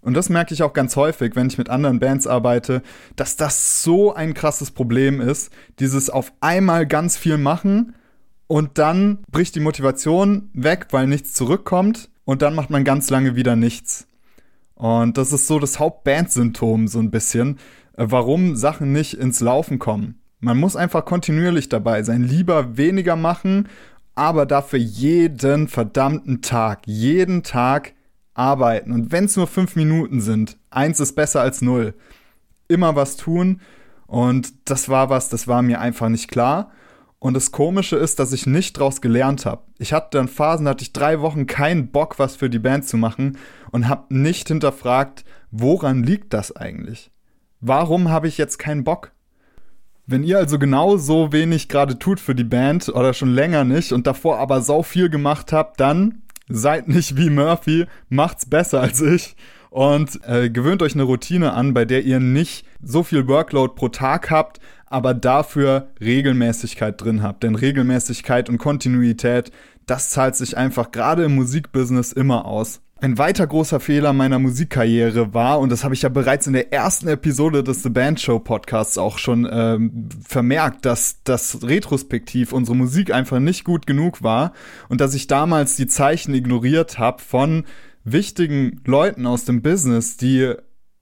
Und 0.00 0.14
das 0.14 0.28
merke 0.28 0.54
ich 0.54 0.62
auch 0.62 0.72
ganz 0.72 0.96
häufig, 0.96 1.34
wenn 1.34 1.48
ich 1.48 1.58
mit 1.58 1.68
anderen 1.68 1.98
Bands 1.98 2.26
arbeite, 2.26 2.82
dass 3.16 3.36
das 3.36 3.82
so 3.82 4.14
ein 4.14 4.32
krasses 4.32 4.70
Problem 4.70 5.20
ist, 5.20 5.52
dieses 5.80 6.08
auf 6.08 6.32
einmal 6.40 6.86
ganz 6.86 7.16
viel 7.16 7.36
machen 7.36 7.94
und 8.46 8.78
dann 8.78 9.18
bricht 9.30 9.54
die 9.56 9.60
Motivation 9.60 10.50
weg, 10.54 10.88
weil 10.90 11.06
nichts 11.06 11.34
zurückkommt 11.34 12.10
und 12.24 12.42
dann 12.42 12.54
macht 12.54 12.70
man 12.70 12.84
ganz 12.84 13.10
lange 13.10 13.34
wieder 13.36 13.56
nichts. 13.56 14.06
Und 14.74 15.18
das 15.18 15.32
ist 15.32 15.48
so 15.48 15.58
das 15.58 15.80
Hauptband-Symptom 15.80 16.86
so 16.86 17.00
ein 17.00 17.10
bisschen, 17.10 17.58
äh, 17.96 18.06
warum 18.08 18.54
Sachen 18.54 18.92
nicht 18.92 19.14
ins 19.14 19.40
Laufen 19.40 19.80
kommen. 19.80 20.20
Man 20.38 20.56
muss 20.56 20.76
einfach 20.76 21.04
kontinuierlich 21.04 21.68
dabei 21.68 22.04
sein, 22.04 22.22
lieber 22.22 22.76
weniger 22.76 23.16
machen, 23.16 23.68
aber 24.14 24.46
dafür 24.46 24.78
jeden 24.78 25.66
verdammten 25.66 26.42
Tag, 26.42 26.82
jeden 26.86 27.42
Tag 27.42 27.94
arbeiten. 28.38 28.92
Und 28.92 29.12
wenn 29.12 29.24
es 29.24 29.36
nur 29.36 29.46
fünf 29.46 29.76
Minuten 29.76 30.20
sind, 30.20 30.56
eins 30.70 31.00
ist 31.00 31.14
besser 31.14 31.40
als 31.40 31.60
null. 31.60 31.94
Immer 32.68 32.94
was 32.96 33.16
tun. 33.16 33.60
Und 34.06 34.52
das 34.70 34.88
war 34.88 35.10
was, 35.10 35.28
das 35.28 35.48
war 35.48 35.62
mir 35.62 35.80
einfach 35.80 36.08
nicht 36.08 36.30
klar. 36.30 36.70
Und 37.18 37.34
das 37.34 37.50
Komische 37.50 37.96
ist, 37.96 38.20
dass 38.20 38.32
ich 38.32 38.46
nicht 38.46 38.78
draus 38.78 39.00
gelernt 39.00 39.44
habe. 39.44 39.62
Ich 39.78 39.92
hatte 39.92 40.16
dann 40.16 40.28
Phasen, 40.28 40.64
da 40.64 40.70
hatte 40.70 40.84
ich 40.84 40.92
drei 40.92 41.20
Wochen 41.20 41.46
keinen 41.46 41.90
Bock, 41.90 42.18
was 42.18 42.36
für 42.36 42.48
die 42.48 42.60
Band 42.60 42.86
zu 42.86 42.96
machen 42.96 43.38
und 43.72 43.88
habe 43.88 44.14
nicht 44.14 44.48
hinterfragt, 44.48 45.24
woran 45.50 46.04
liegt 46.04 46.32
das 46.32 46.54
eigentlich? 46.54 47.10
Warum 47.60 48.08
habe 48.08 48.28
ich 48.28 48.38
jetzt 48.38 48.58
keinen 48.58 48.84
Bock? 48.84 49.10
Wenn 50.06 50.22
ihr 50.22 50.38
also 50.38 50.58
genau 50.58 50.96
so 50.96 51.32
wenig 51.32 51.68
gerade 51.68 51.98
tut 51.98 52.20
für 52.20 52.36
die 52.36 52.44
Band 52.44 52.88
oder 52.88 53.12
schon 53.12 53.34
länger 53.34 53.64
nicht 53.64 53.92
und 53.92 54.06
davor 54.06 54.38
aber 54.38 54.62
so 54.62 54.82
viel 54.82 55.10
gemacht 55.10 55.52
habt, 55.52 55.80
dann 55.80 56.22
seid 56.48 56.88
nicht 56.88 57.16
wie 57.16 57.30
Murphy, 57.30 57.86
macht's 58.08 58.46
besser 58.46 58.80
als 58.80 59.00
ich 59.00 59.36
und 59.70 60.20
äh, 60.24 60.50
gewöhnt 60.50 60.82
euch 60.82 60.94
eine 60.94 61.02
Routine 61.02 61.52
an, 61.52 61.74
bei 61.74 61.84
der 61.84 62.04
ihr 62.04 62.20
nicht 62.20 62.66
so 62.82 63.02
viel 63.02 63.28
Workload 63.28 63.74
pro 63.74 63.88
Tag 63.88 64.30
habt, 64.30 64.60
aber 64.86 65.14
dafür 65.14 65.90
Regelmäßigkeit 66.00 67.00
drin 67.00 67.22
habt. 67.22 67.42
Denn 67.42 67.54
Regelmäßigkeit 67.54 68.48
und 68.48 68.58
Kontinuität, 68.58 69.52
das 69.86 70.10
zahlt 70.10 70.36
sich 70.36 70.56
einfach 70.56 70.90
gerade 70.90 71.24
im 71.24 71.34
Musikbusiness 71.34 72.12
immer 72.12 72.46
aus. 72.46 72.80
Ein 73.00 73.16
weiter 73.16 73.46
großer 73.46 73.78
Fehler 73.78 74.12
meiner 74.12 74.40
Musikkarriere 74.40 75.32
war, 75.32 75.60
und 75.60 75.70
das 75.70 75.84
habe 75.84 75.94
ich 75.94 76.02
ja 76.02 76.08
bereits 76.08 76.48
in 76.48 76.52
der 76.52 76.72
ersten 76.72 77.06
Episode 77.06 77.62
des 77.62 77.84
The 77.84 77.90
Band 77.90 78.20
Show 78.20 78.40
Podcasts 78.40 78.98
auch 78.98 79.18
schon 79.18 79.48
ähm, 79.48 80.08
vermerkt, 80.26 80.84
dass 80.84 81.22
das 81.22 81.62
retrospektiv 81.62 82.52
unsere 82.52 82.76
Musik 82.76 83.12
einfach 83.12 83.38
nicht 83.38 83.62
gut 83.62 83.86
genug 83.86 84.24
war 84.24 84.52
und 84.88 85.00
dass 85.00 85.14
ich 85.14 85.28
damals 85.28 85.76
die 85.76 85.86
Zeichen 85.86 86.34
ignoriert 86.34 86.98
habe 86.98 87.22
von 87.22 87.66
wichtigen 88.02 88.80
Leuten 88.84 89.26
aus 89.26 89.44
dem 89.44 89.62
Business, 89.62 90.16
die 90.16 90.54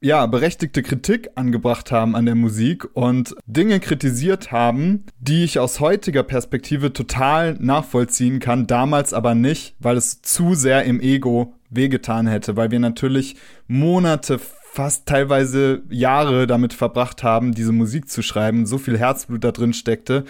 ja, 0.02 0.26
berechtigte 0.26 0.82
Kritik 0.82 1.30
angebracht 1.34 1.90
haben 1.90 2.14
an 2.14 2.26
der 2.26 2.34
Musik 2.34 2.86
und 2.92 3.34
Dinge 3.46 3.80
kritisiert 3.80 4.52
haben, 4.52 5.06
die 5.18 5.44
ich 5.44 5.58
aus 5.58 5.80
heutiger 5.80 6.22
Perspektive 6.22 6.92
total 6.92 7.54
nachvollziehen 7.54 8.38
kann, 8.38 8.66
damals 8.66 9.14
aber 9.14 9.34
nicht, 9.34 9.74
weil 9.78 9.96
es 9.96 10.20
zu 10.20 10.54
sehr 10.54 10.84
im 10.84 11.00
Ego 11.00 11.54
wehgetan 11.76 12.26
hätte, 12.26 12.56
weil 12.56 12.70
wir 12.70 12.80
natürlich 12.80 13.36
Monate, 13.68 14.40
fast 14.76 15.06
teilweise 15.06 15.82
Jahre 15.88 16.46
damit 16.46 16.74
verbracht 16.74 17.22
haben, 17.22 17.54
diese 17.54 17.72
Musik 17.72 18.10
zu 18.10 18.20
schreiben, 18.20 18.66
so 18.66 18.76
viel 18.76 18.98
Herzblut 18.98 19.42
da 19.42 19.50
drin 19.50 19.72
steckte 19.72 20.24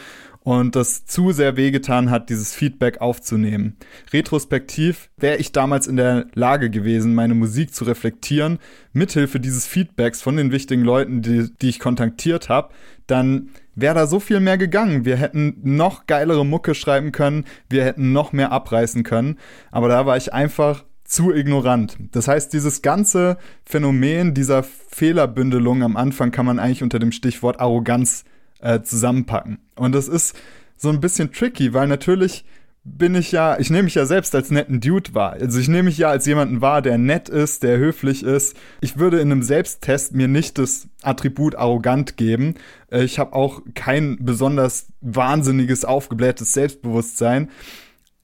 und 0.46 0.76
das 0.76 1.04
zu 1.04 1.32
sehr 1.32 1.56
wehgetan 1.56 2.08
hat, 2.08 2.30
dieses 2.30 2.54
Feedback 2.54 3.00
aufzunehmen. 3.00 3.76
Retrospektiv 4.12 5.10
wäre 5.16 5.38
ich 5.38 5.50
damals 5.50 5.88
in 5.88 5.96
der 5.96 6.26
Lage 6.34 6.70
gewesen, 6.70 7.16
meine 7.16 7.34
Musik 7.34 7.74
zu 7.74 7.82
reflektieren, 7.82 8.60
mithilfe 8.92 9.40
dieses 9.40 9.66
Feedbacks 9.66 10.22
von 10.22 10.36
den 10.36 10.52
wichtigen 10.52 10.82
Leuten, 10.82 11.20
die, 11.20 11.50
die 11.60 11.68
ich 11.68 11.80
kontaktiert 11.80 12.48
habe, 12.48 12.72
dann 13.08 13.48
wäre 13.74 13.96
da 13.96 14.06
so 14.06 14.20
viel 14.20 14.38
mehr 14.38 14.56
gegangen. 14.56 15.04
Wir 15.04 15.16
hätten 15.16 15.56
noch 15.64 16.06
geilere 16.06 16.46
Mucke 16.46 16.76
schreiben 16.76 17.10
können, 17.10 17.44
wir 17.68 17.84
hätten 17.84 18.12
noch 18.12 18.32
mehr 18.32 18.52
abreißen 18.52 19.02
können, 19.02 19.40
aber 19.72 19.88
da 19.88 20.06
war 20.06 20.16
ich 20.16 20.32
einfach 20.32 20.84
zu 21.06 21.32
ignorant. 21.32 21.96
Das 22.12 22.28
heißt, 22.28 22.52
dieses 22.52 22.82
ganze 22.82 23.38
Phänomen 23.64 24.34
dieser 24.34 24.62
Fehlerbündelung 24.62 25.82
am 25.82 25.96
Anfang 25.96 26.30
kann 26.30 26.46
man 26.46 26.58
eigentlich 26.58 26.82
unter 26.82 26.98
dem 26.98 27.12
Stichwort 27.12 27.60
Arroganz 27.60 28.24
äh, 28.60 28.82
zusammenpacken. 28.82 29.58
Und 29.76 29.94
das 29.94 30.08
ist 30.08 30.36
so 30.76 30.88
ein 30.90 31.00
bisschen 31.00 31.32
tricky, 31.32 31.72
weil 31.72 31.88
natürlich 31.88 32.44
bin 32.88 33.16
ich 33.16 33.32
ja, 33.32 33.58
ich 33.58 33.68
nehme 33.68 33.84
mich 33.84 33.96
ja 33.96 34.06
selbst 34.06 34.34
als 34.34 34.50
netten 34.50 34.80
Dude 34.80 35.12
wahr. 35.12 35.32
Also 35.32 35.58
ich 35.58 35.66
nehme 35.66 35.84
mich 35.84 35.98
ja 35.98 36.08
als 36.08 36.24
jemanden 36.24 36.60
wahr, 36.60 36.82
der 36.82 36.98
nett 36.98 37.28
ist, 37.28 37.64
der 37.64 37.78
höflich 37.78 38.22
ist. 38.22 38.56
Ich 38.80 38.96
würde 38.96 39.18
in 39.18 39.32
einem 39.32 39.42
Selbsttest 39.42 40.14
mir 40.14 40.28
nicht 40.28 40.56
das 40.58 40.88
Attribut 41.02 41.56
arrogant 41.56 42.16
geben. 42.16 42.54
Äh, 42.90 43.02
ich 43.02 43.18
habe 43.18 43.32
auch 43.32 43.62
kein 43.74 44.18
besonders 44.20 44.86
wahnsinniges, 45.00 45.84
aufgeblähtes 45.84 46.52
Selbstbewusstsein. 46.52 47.50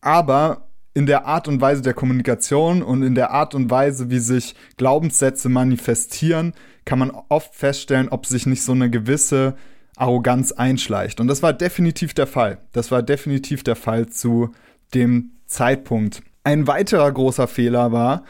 Aber 0.01 0.69
in 0.95 1.07
der 1.07 1.27
Art 1.27 1.49
und 1.49 1.61
Weise 1.61 1.83
der 1.83 1.95
Kommunikation 1.95 2.83
und 2.83 3.03
in 3.03 3.15
der 3.15 3.31
Art 3.31 3.55
und 3.55 3.71
Weise, 3.71 4.11
wie 4.11 4.19
sich 4.19 4.55
Glaubenssätze 4.77 5.49
manifestieren, 5.49 6.53
kann 6.85 6.99
man 6.99 7.11
oft 7.29 7.55
feststellen, 7.55 8.09
ob 8.09 8.27
sich 8.27 8.47
nicht 8.47 8.63
so 8.63 8.73
eine 8.73 8.91
gewisse 8.91 9.55
Arroganz 9.97 10.53
einschleicht. 10.53 11.21
Und 11.21 11.29
das 11.29 11.43
war 11.43 11.53
definitiv 11.53 12.15
der 12.15 12.27
Fall. 12.27 12.59
Das 12.73 12.91
war 12.91 13.03
definitiv 13.03 13.63
der 13.63 13.77
Fall 13.77 14.09
zu 14.09 14.53
dem 14.95 15.33
Zeitpunkt. 15.47 16.23
Ein 16.45 16.67
weiterer 16.67 17.11
großer 17.11 17.47
Fehler 17.47 17.93
war, 17.93 18.25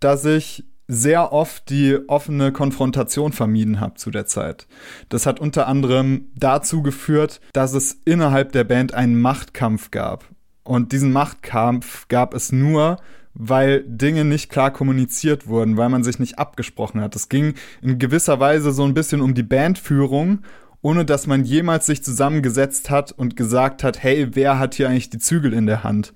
dass 0.00 0.24
ich 0.24 0.64
sehr 0.88 1.32
oft 1.32 1.68
die 1.68 1.98
offene 2.08 2.50
Konfrontation 2.50 3.32
vermieden 3.32 3.78
habe 3.78 3.94
zu 3.94 4.10
der 4.10 4.24
Zeit. 4.24 4.66
Das 5.10 5.26
hat 5.26 5.38
unter 5.38 5.66
anderem 5.68 6.28
dazu 6.34 6.82
geführt, 6.82 7.40
dass 7.52 7.74
es 7.74 8.00
innerhalb 8.06 8.52
der 8.52 8.64
Band 8.64 8.94
einen 8.94 9.20
Machtkampf 9.20 9.90
gab. 9.90 10.24
Und 10.68 10.92
diesen 10.92 11.12
Machtkampf 11.12 12.08
gab 12.08 12.34
es 12.34 12.52
nur, 12.52 12.98
weil 13.34 13.84
Dinge 13.86 14.24
nicht 14.24 14.50
klar 14.50 14.70
kommuniziert 14.70 15.46
wurden, 15.46 15.76
weil 15.76 15.88
man 15.88 16.04
sich 16.04 16.18
nicht 16.18 16.38
abgesprochen 16.38 17.00
hat. 17.00 17.16
Es 17.16 17.28
ging 17.28 17.54
in 17.80 17.98
gewisser 17.98 18.38
Weise 18.40 18.72
so 18.72 18.84
ein 18.84 18.94
bisschen 18.94 19.20
um 19.20 19.34
die 19.34 19.42
Bandführung 19.42 20.40
ohne 20.80 21.04
dass 21.04 21.26
man 21.26 21.44
jemals 21.44 21.86
sich 21.86 22.04
zusammengesetzt 22.04 22.90
hat 22.90 23.12
und 23.12 23.36
gesagt 23.36 23.82
hat, 23.82 24.02
hey, 24.02 24.28
wer 24.34 24.58
hat 24.58 24.74
hier 24.74 24.88
eigentlich 24.88 25.10
die 25.10 25.18
Zügel 25.18 25.52
in 25.52 25.66
der 25.66 25.82
Hand? 25.82 26.12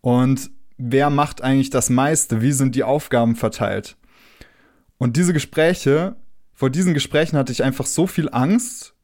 Und 0.00 0.50
wer 0.76 1.10
macht 1.10 1.42
eigentlich 1.42 1.70
das 1.70 1.90
meiste? 1.90 2.40
Wie 2.40 2.52
sind 2.52 2.74
die 2.74 2.84
Aufgaben 2.84 3.34
verteilt? 3.34 3.96
Und 4.98 5.16
diese 5.16 5.32
Gespräche, 5.32 6.16
vor 6.54 6.70
diesen 6.70 6.94
Gesprächen 6.94 7.36
hatte 7.36 7.52
ich 7.52 7.64
einfach 7.64 7.86
so 7.86 8.06
viel 8.06 8.28
Angst 8.30 8.94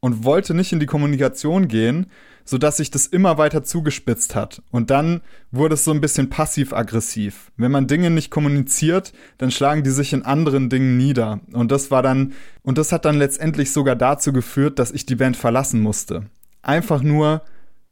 und 0.00 0.24
wollte 0.24 0.54
nicht 0.54 0.72
in 0.72 0.80
die 0.80 0.86
Kommunikation 0.86 1.68
gehen, 1.68 2.06
sodass 2.48 2.78
sich 2.78 2.90
das 2.90 3.06
immer 3.06 3.36
weiter 3.36 3.62
zugespitzt 3.62 4.34
hat. 4.34 4.62
Und 4.70 4.88
dann 4.88 5.20
wurde 5.50 5.74
es 5.74 5.84
so 5.84 5.90
ein 5.90 6.00
bisschen 6.00 6.30
passiv-aggressiv. 6.30 7.52
Wenn 7.58 7.70
man 7.70 7.88
Dinge 7.88 8.08
nicht 8.08 8.30
kommuniziert, 8.30 9.12
dann 9.36 9.50
schlagen 9.50 9.82
die 9.82 9.90
sich 9.90 10.14
in 10.14 10.24
anderen 10.24 10.70
Dingen 10.70 10.96
nieder. 10.96 11.40
Und 11.52 11.70
das 11.70 11.90
war 11.90 12.02
dann, 12.02 12.32
und 12.62 12.78
das 12.78 12.90
hat 12.90 13.04
dann 13.04 13.18
letztendlich 13.18 13.70
sogar 13.70 13.96
dazu 13.96 14.32
geführt, 14.32 14.78
dass 14.78 14.92
ich 14.92 15.04
die 15.04 15.16
Band 15.16 15.36
verlassen 15.36 15.82
musste. 15.82 16.30
Einfach 16.62 17.02
nur, 17.02 17.42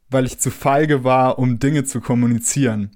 weil 0.09 0.25
ich 0.25 0.39
zu 0.39 0.51
feige 0.51 1.05
war, 1.05 1.39
um 1.39 1.59
Dinge 1.59 1.85
zu 1.85 2.01
kommunizieren. 2.01 2.93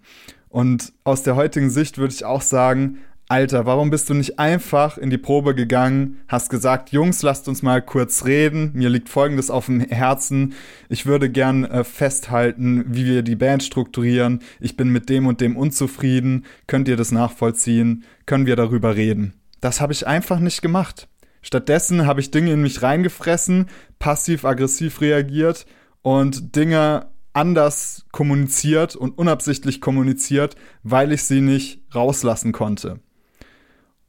Und 0.49 0.95
aus 1.05 1.25
der 1.25 1.37
heutigen 1.37 1.69
Sicht 1.69 1.99
würde 1.99 2.15
ich 2.15 2.25
auch 2.25 2.41
sagen, 2.41 3.01
Alter, 3.31 3.65
warum 3.65 3.91
bist 3.91 4.11
du 4.11 4.15
nicht 4.15 4.41
einfach 4.41 4.99
in 4.99 5.09
die 5.09 5.17
Probe 5.17 5.55
gegangen, 5.55 6.19
hast 6.27 6.51
gesagt, 6.51 6.91
Jungs, 6.91 7.23
lasst 7.23 7.47
uns 7.47 7.63
mal 7.63 7.81
kurz 7.81 8.25
reden, 8.25 8.73
mir 8.75 8.89
liegt 8.89 9.09
Folgendes 9.09 9.51
auf 9.51 9.67
dem 9.67 9.79
Herzen, 9.79 10.55
ich 10.89 11.07
würde 11.07 11.31
gern 11.31 11.65
äh, 11.65 11.85
festhalten, 11.85 12.87
wie 12.89 13.07
wir 13.07 13.23
die 13.23 13.37
Band 13.37 13.63
strukturieren, 13.63 14.41
ich 14.59 14.77
bin 14.77 14.89
mit 14.89 15.09
dem 15.09 15.29
und 15.29 15.41
dem 15.41 15.57
unzufrieden, 15.57 16.45
könnt 16.67 16.89
ihr 16.89 16.97
das 16.97 17.13
nachvollziehen, 17.13 18.03
können 18.27 18.47
wir 18.47 18.57
darüber 18.57 18.97
reden. 18.97 19.35
Das 19.61 19.81
habe 19.81 19.93
ich 19.93 20.09
einfach 20.09 20.41
nicht 20.41 20.61
gemacht. 20.61 21.07
Stattdessen 21.41 22.07
habe 22.07 22.19
ich 22.19 22.33
Dinge 22.33 22.53
in 22.53 22.63
mich 22.63 22.83
reingefressen, 22.83 23.67
passiv-aggressiv 24.01 25.01
reagiert 25.01 25.67
und 26.03 26.57
Dinge 26.57 27.07
anders 27.33 28.07
kommuniziert 28.11 28.97
und 28.97 29.17
unabsichtlich 29.17 29.81
kommuniziert, 29.81 30.57
weil 30.83 31.13
ich 31.13 31.23
sie 31.23 31.41
nicht 31.41 31.85
rauslassen 31.95 32.51
konnte. 32.51 32.99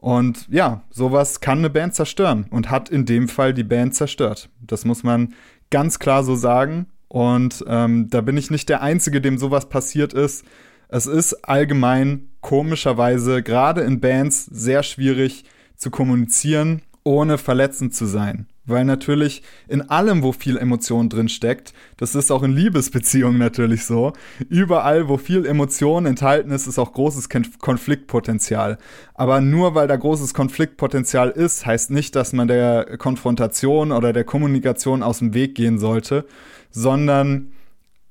Und 0.01 0.47
ja, 0.49 0.81
sowas 0.89 1.41
kann 1.41 1.59
eine 1.59 1.69
Band 1.69 1.93
zerstören 1.93 2.47
und 2.49 2.71
hat 2.71 2.89
in 2.89 3.05
dem 3.05 3.29
Fall 3.29 3.53
die 3.53 3.63
Band 3.63 3.93
zerstört. 3.95 4.49
Das 4.59 4.83
muss 4.83 5.03
man 5.03 5.35
ganz 5.69 5.99
klar 5.99 6.23
so 6.23 6.35
sagen. 6.35 6.87
Und 7.07 7.63
ähm, 7.67 8.09
da 8.09 8.21
bin 8.21 8.35
ich 8.35 8.49
nicht 8.49 8.67
der 8.67 8.81
Einzige, 8.81 9.21
dem 9.21 9.37
sowas 9.37 9.69
passiert 9.69 10.13
ist. 10.13 10.43
Es 10.89 11.05
ist 11.05 11.47
allgemein 11.47 12.29
komischerweise 12.41 13.43
gerade 13.43 13.81
in 13.81 13.99
Bands 13.99 14.45
sehr 14.45 14.81
schwierig 14.81 15.45
zu 15.75 15.91
kommunizieren, 15.91 16.81
ohne 17.03 17.37
verletzend 17.37 17.93
zu 17.93 18.05
sein. 18.05 18.47
Weil 18.65 18.86
natürlich 18.86 19.41
in 19.67 19.82
allem, 19.89 20.21
wo 20.21 20.32
viel 20.32 20.56
Emotion 20.56 21.10
drin 21.10 21.30
steckt, 21.30 21.74
das 21.97 22.13
ist 22.13 22.32
auch 22.32 22.43
in 22.43 22.52
Liebesbeziehungen 22.52 23.39
natürlich 23.39 23.86
so, 23.86 24.13
überall, 24.50 25.10
wo 25.10 25.17
viel 25.17 25.47
Emotion 25.47 26.06
enthalten 26.06 26.52
ist, 26.52 26.67
ist 26.67 26.78
auch 26.78 26.93
großes 26.93 27.30
Konfliktpotenzial. 27.60 28.78
Aber 29.15 29.41
nur 29.41 29.74
weil 29.74 29.88
da 29.88 29.95
großes 29.95 30.36
Konfliktpotenzial 30.36 31.30
ist, 31.30 31.65
heißt 31.65 31.89
nicht, 31.89 32.15
dass 32.15 32.34
man 32.34 32.47
der 32.47 32.97
Konfrontation 32.97 33.91
oder 33.91 34.13
der 34.13 34.26
Kommunikation 34.26 35.02
aus 35.02 35.19
dem 35.19 35.34
Weg 35.34 35.56
gehen 35.56 35.80
sollte, 35.80 36.26
sondern 36.69 37.54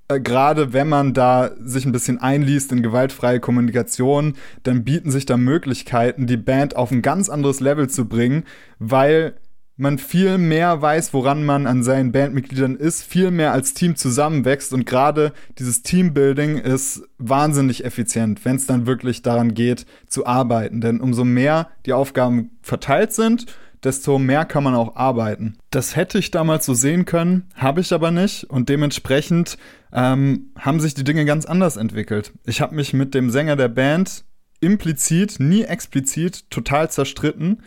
äh, 0.09 0.21
gerade 0.21 0.73
wenn 0.73 0.89
man 0.89 1.15
da 1.15 1.53
sich 1.61 1.87
ein 1.87 1.93
bisschen 1.93 2.19
einliest 2.19 2.73
in 2.73 2.83
gewaltfreie 2.83 3.39
Kommunikation, 3.39 4.35
dann 4.65 4.85
bieten 4.85 5.11
sich 5.13 5.27
da 5.27 5.37
Möglichkeiten, 5.37 6.27
die 6.27 6.37
Band 6.37 6.75
auf 6.75 6.91
ein 6.91 7.03
ganz 7.03 7.29
anderes 7.29 7.61
Level 7.61 7.89
zu 7.89 8.07
bringen, 8.07 8.45
weil 8.79 9.35
man 9.81 9.99
viel 9.99 10.39
mehr 10.39 10.83
weiß, 10.83 11.13
woran 11.15 11.45
man 11.45 11.67
an 11.67 11.83
seinen 11.83 12.13
Bandmitgliedern 12.13 12.77
ist, 12.77 13.03
viel 13.03 13.31
mehr 13.31 13.53
als 13.53 13.75
Team 13.75 13.97
zusammenwächst 13.97 14.73
und 14.73 14.87
gerade 14.87 15.33
dieses 15.59 15.83
Teambuilding 15.83 16.59
ist 16.59 17.03
wahnsinnig 17.19 17.85
effizient, 17.85 18.45
wenn 18.45 18.57
es 18.57 18.67
dann 18.67 18.87
wirklich 18.87 19.23
daran 19.23 19.55
geht 19.55 19.87
zu 20.07 20.27
arbeiten. 20.27 20.81
Denn 20.81 21.01
umso 21.01 21.25
mehr 21.25 21.69
die 21.87 21.93
Aufgaben 21.93 22.51
verteilt 22.63 23.13
sind, 23.13 23.47
desto 23.83 24.19
mehr 24.19 24.45
kann 24.45 24.65
man 24.65 24.75
auch 24.75 24.97
arbeiten. 24.97 25.57
Das 25.71 25.97
hätte 25.97 26.19
ich 26.19 26.31
damals 26.31 26.67
so 26.67 26.75
sehen 26.75 27.07
können, 27.07 27.49
habe 27.55 27.81
ich 27.81 27.93
aber 27.93 28.11
nicht 28.11 28.45
und 28.45 28.69
dementsprechend 28.69 29.57
ähm, 29.93 30.51
haben 30.59 30.81
sich 30.81 30.95
die 30.95 31.05
Dinge 31.05 31.25
ganz 31.25 31.47
anders 31.47 31.77
entwickelt. 31.79 32.33
Ich 32.45 32.61
habe 32.61 32.75
mich 32.75 32.93
mit 32.93 33.15
dem 33.15 33.31
Sänger 33.31 33.57
der 33.57 33.69
Band 33.69 34.25
implizit, 34.61 35.41
nie 35.41 35.63
explizit, 35.63 36.51
total 36.51 36.91
zerstritten 36.91 37.63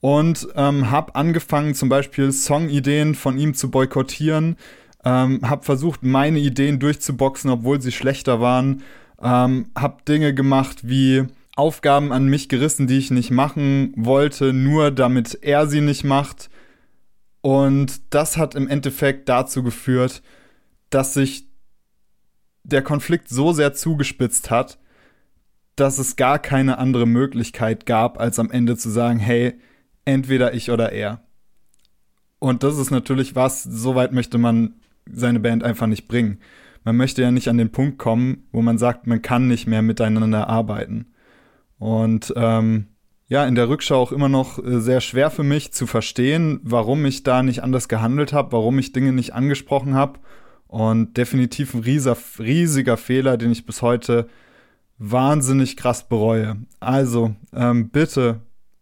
und 0.00 0.48
ähm, 0.56 0.90
habe 0.90 1.14
angefangen, 1.14 1.74
zum 1.74 1.88
Beispiel 1.88 2.32
Songideen 2.32 3.14
von 3.14 3.38
ihm 3.38 3.54
zu 3.54 3.70
boykottieren, 3.70 4.56
ähm, 5.04 5.40
habe 5.42 5.64
versucht, 5.64 6.02
meine 6.02 6.38
Ideen 6.38 6.78
durchzuboxen, 6.78 7.50
obwohl 7.50 7.80
sie 7.80 7.92
schlechter 7.92 8.40
waren, 8.40 8.82
ähm, 9.22 9.66
habe 9.76 10.02
Dinge 10.06 10.34
gemacht 10.34 10.88
wie 10.88 11.26
Aufgaben 11.56 12.12
an 12.12 12.26
mich 12.26 12.48
gerissen, 12.48 12.86
die 12.86 12.98
ich 12.98 13.10
nicht 13.10 13.30
machen 13.30 13.92
wollte, 13.96 14.52
nur 14.52 14.90
damit 14.90 15.38
er 15.42 15.66
sie 15.66 15.82
nicht 15.82 16.04
macht. 16.04 16.48
Und 17.42 18.00
das 18.14 18.36
hat 18.36 18.54
im 18.54 18.68
Endeffekt 18.68 19.28
dazu 19.28 19.62
geführt, 19.62 20.22
dass 20.90 21.14
sich 21.14 21.46
der 22.62 22.82
Konflikt 22.82 23.28
so 23.28 23.52
sehr 23.52 23.74
zugespitzt 23.74 24.50
hat, 24.50 24.78
dass 25.76 25.98
es 25.98 26.16
gar 26.16 26.38
keine 26.38 26.78
andere 26.78 27.06
Möglichkeit 27.06 27.86
gab, 27.86 28.18
als 28.20 28.38
am 28.38 28.50
Ende 28.50 28.76
zu 28.76 28.90
sagen, 28.90 29.18
hey, 29.18 29.58
entweder 30.10 30.54
ich 30.54 30.70
oder 30.70 30.92
er. 30.92 31.20
Und 32.38 32.62
das 32.62 32.78
ist 32.78 32.90
natürlich 32.90 33.34
was, 33.34 33.62
so 33.62 33.94
weit 33.94 34.12
möchte 34.12 34.38
man 34.38 34.74
seine 35.10 35.40
Band 35.40 35.62
einfach 35.62 35.86
nicht 35.86 36.08
bringen. 36.08 36.38
Man 36.84 36.96
möchte 36.96 37.22
ja 37.22 37.30
nicht 37.30 37.48
an 37.48 37.58
den 37.58 37.72
Punkt 37.72 37.98
kommen, 37.98 38.48
wo 38.52 38.62
man 38.62 38.78
sagt, 38.78 39.06
man 39.06 39.22
kann 39.22 39.48
nicht 39.48 39.66
mehr 39.66 39.82
miteinander 39.82 40.48
arbeiten. 40.48 41.06
Und 41.78 42.32
ähm, 42.36 42.86
ja, 43.28 43.46
in 43.46 43.54
der 43.54 43.68
Rückschau 43.68 43.96
auch 44.00 44.12
immer 44.12 44.28
noch 44.28 44.58
äh, 44.58 44.80
sehr 44.80 45.00
schwer 45.00 45.30
für 45.30 45.44
mich 45.44 45.72
zu 45.72 45.86
verstehen, 45.86 46.60
warum 46.62 47.04
ich 47.04 47.22
da 47.22 47.42
nicht 47.42 47.62
anders 47.62 47.88
gehandelt 47.88 48.32
habe, 48.32 48.52
warum 48.52 48.78
ich 48.78 48.92
Dinge 48.92 49.12
nicht 49.12 49.34
angesprochen 49.34 49.94
habe. 49.94 50.18
Und 50.66 51.16
definitiv 51.16 51.74
ein 51.74 51.80
rieser, 51.80 52.16
riesiger 52.38 52.96
Fehler, 52.96 53.36
den 53.36 53.52
ich 53.52 53.66
bis 53.66 53.82
heute 53.82 54.28
wahnsinnig 54.98 55.76
krass 55.76 56.08
bereue. 56.08 56.56
Also 56.80 57.34
ähm, 57.54 57.90
bitte 57.90 58.40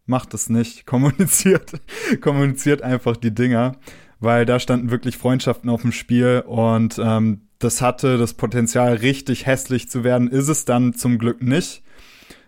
macht 0.08 0.34
es 0.34 0.48
nicht. 0.48 0.86
Kommuniziert, 0.86 1.72
kommuniziert 2.20 2.82
einfach 2.82 3.16
die 3.16 3.34
Dinger. 3.34 3.76
weil 4.20 4.46
da 4.46 4.58
standen 4.58 4.90
wirklich 4.90 5.16
Freundschaften 5.16 5.70
auf 5.70 5.82
dem 5.82 5.92
Spiel 5.92 6.42
und 6.46 6.98
ähm, 6.98 7.42
das 7.58 7.80
hatte 7.80 8.18
das 8.18 8.34
Potenzial, 8.34 8.94
richtig 8.94 9.46
hässlich 9.46 9.88
zu 9.88 10.04
werden, 10.04 10.28
ist 10.28 10.48
es 10.48 10.64
dann 10.64 10.94
zum 10.94 11.18
Glück 11.18 11.42
nicht. 11.42 11.82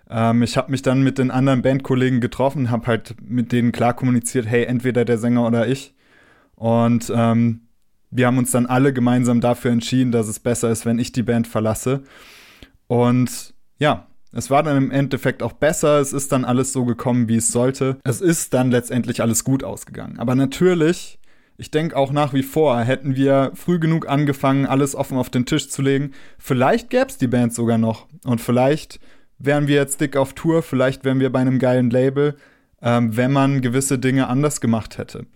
Ähm, 0.08 0.42
ich 0.42 0.56
habe 0.56 0.70
mich 0.70 0.82
dann 0.82 1.02
mit 1.02 1.18
den 1.18 1.30
anderen 1.30 1.62
Bandkollegen 1.62 2.20
getroffen, 2.20 2.70
habe 2.70 2.86
halt 2.86 3.14
mit 3.22 3.52
denen 3.52 3.72
klar 3.72 3.94
kommuniziert, 3.94 4.46
hey, 4.46 4.64
entweder 4.64 5.04
der 5.04 5.18
Sänger 5.18 5.46
oder 5.46 5.68
ich. 5.68 5.94
Und 6.56 7.12
ähm, 7.14 7.68
wir 8.10 8.26
haben 8.26 8.38
uns 8.38 8.50
dann 8.50 8.66
alle 8.66 8.92
gemeinsam 8.92 9.40
dafür 9.40 9.70
entschieden, 9.70 10.12
dass 10.12 10.28
es 10.28 10.40
besser 10.40 10.70
ist, 10.70 10.84
wenn 10.84 10.98
ich 10.98 11.12
die 11.12 11.22
Band 11.22 11.46
verlasse. 11.46 12.02
Und 12.88 13.54
ja, 13.78 14.08
es 14.32 14.50
war 14.50 14.62
dann 14.62 14.76
im 14.76 14.90
Endeffekt 14.90 15.42
auch 15.42 15.52
besser. 15.52 16.00
Es 16.00 16.12
ist 16.12 16.32
dann 16.32 16.44
alles 16.44 16.72
so 16.72 16.84
gekommen, 16.84 17.28
wie 17.28 17.36
es 17.36 17.50
sollte. 17.50 17.98
Es 18.04 18.20
ist 18.20 18.54
dann 18.54 18.70
letztendlich 18.70 19.22
alles 19.22 19.44
gut 19.44 19.64
ausgegangen. 19.64 20.18
Aber 20.18 20.34
natürlich, 20.34 21.18
ich 21.56 21.70
denke 21.70 21.96
auch 21.96 22.12
nach 22.12 22.32
wie 22.32 22.44
vor, 22.44 22.80
hätten 22.80 23.16
wir 23.16 23.52
früh 23.54 23.80
genug 23.80 24.08
angefangen, 24.08 24.66
alles 24.66 24.94
offen 24.94 25.18
auf 25.18 25.30
den 25.30 25.46
Tisch 25.46 25.68
zu 25.68 25.82
legen. 25.82 26.12
Vielleicht 26.38 26.90
gäbe 26.90 27.06
es 27.08 27.18
die 27.18 27.26
Band 27.26 27.54
sogar 27.54 27.78
noch. 27.78 28.06
Und 28.24 28.40
vielleicht 28.40 29.00
wären 29.38 29.66
wir 29.66 29.76
jetzt 29.76 30.00
dick 30.00 30.16
auf 30.16 30.34
Tour. 30.34 30.62
Vielleicht 30.62 31.04
wären 31.04 31.18
wir 31.18 31.30
bei 31.30 31.40
einem 31.40 31.58
geilen 31.58 31.90
Label, 31.90 32.36
ähm, 32.82 33.16
wenn 33.16 33.32
man 33.32 33.62
gewisse 33.62 33.98
Dinge 33.98 34.28
anders 34.28 34.60
gemacht 34.60 34.96
hätte. 34.96 35.26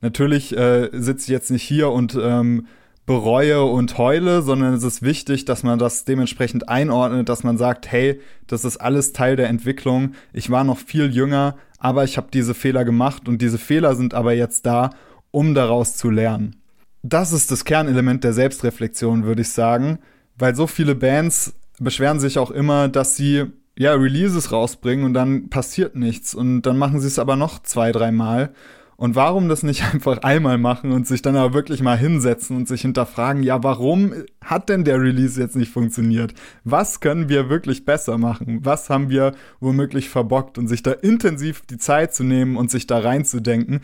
Natürlich 0.00 0.56
äh, 0.56 0.90
sitze 0.92 1.24
ich 1.24 1.28
jetzt 1.28 1.50
nicht 1.50 1.62
hier 1.62 1.90
und 1.90 2.16
ähm, 2.20 2.66
bereue 3.06 3.64
und 3.64 3.98
heule, 3.98 4.42
sondern 4.42 4.72
es 4.72 4.82
ist 4.82 5.02
wichtig, 5.02 5.44
dass 5.44 5.62
man 5.62 5.78
das 5.78 6.04
dementsprechend 6.04 6.68
einordnet, 6.68 7.28
dass 7.28 7.44
man 7.44 7.58
sagt, 7.58 7.90
hey, 7.90 8.20
das 8.46 8.64
ist 8.64 8.78
alles 8.78 9.12
Teil 9.12 9.36
der 9.36 9.48
Entwicklung. 9.48 10.14
Ich 10.32 10.50
war 10.50 10.64
noch 10.64 10.78
viel 10.78 11.14
jünger, 11.14 11.56
aber 11.78 12.04
ich 12.04 12.16
habe 12.16 12.28
diese 12.32 12.54
Fehler 12.54 12.84
gemacht 12.84 13.28
und 13.28 13.42
diese 13.42 13.58
Fehler 13.58 13.94
sind 13.94 14.14
aber 14.14 14.32
jetzt 14.32 14.64
da, 14.64 14.90
um 15.30 15.54
daraus 15.54 15.96
zu 15.96 16.10
lernen. 16.10 16.56
Das 17.02 17.32
ist 17.32 17.50
das 17.50 17.66
Kernelement 17.66 18.24
der 18.24 18.32
Selbstreflexion, 18.32 19.24
würde 19.24 19.42
ich 19.42 19.50
sagen, 19.50 19.98
weil 20.38 20.54
so 20.54 20.66
viele 20.66 20.94
Bands 20.94 21.54
beschweren 21.78 22.20
sich 22.20 22.38
auch 22.38 22.50
immer, 22.50 22.88
dass 22.88 23.16
sie 23.16 23.44
ja 23.76 23.92
Releases 23.92 24.52
rausbringen 24.52 25.04
und 25.04 25.12
dann 25.12 25.50
passiert 25.50 25.96
nichts 25.96 26.34
und 26.34 26.62
dann 26.62 26.78
machen 26.78 27.00
sie 27.00 27.08
es 27.08 27.18
aber 27.18 27.36
noch 27.36 27.62
zwei, 27.62 27.92
dreimal 27.92 28.54
und 28.96 29.14
warum 29.14 29.48
das 29.48 29.62
nicht 29.62 29.82
einfach 29.92 30.18
einmal 30.18 30.58
machen 30.58 30.92
und 30.92 31.06
sich 31.06 31.22
dann 31.22 31.36
aber 31.36 31.54
wirklich 31.54 31.82
mal 31.82 31.98
hinsetzen 31.98 32.56
und 32.56 32.68
sich 32.68 32.82
hinterfragen, 32.82 33.42
ja, 33.42 33.62
warum 33.62 34.14
hat 34.42 34.68
denn 34.68 34.84
der 34.84 35.00
Release 35.00 35.40
jetzt 35.40 35.56
nicht 35.56 35.72
funktioniert? 35.72 36.34
Was 36.64 37.00
können 37.00 37.28
wir 37.28 37.48
wirklich 37.48 37.84
besser 37.84 38.18
machen? 38.18 38.60
Was 38.62 38.90
haben 38.90 39.10
wir 39.10 39.34
womöglich 39.60 40.08
verbockt? 40.08 40.58
Und 40.58 40.68
sich 40.68 40.82
da 40.82 40.92
intensiv 40.92 41.62
die 41.62 41.78
Zeit 41.78 42.14
zu 42.14 42.24
nehmen 42.24 42.56
und 42.56 42.70
sich 42.70 42.86
da 42.86 42.98
reinzudenken. 42.98 43.80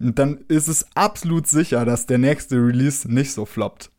Und 0.00 0.18
dann 0.18 0.38
ist 0.48 0.68
es 0.68 0.86
absolut 0.94 1.46
sicher, 1.46 1.84
dass 1.84 2.06
der 2.06 2.18
nächste 2.18 2.56
Release 2.56 3.10
nicht 3.12 3.32
so 3.32 3.44
floppt. 3.44 3.90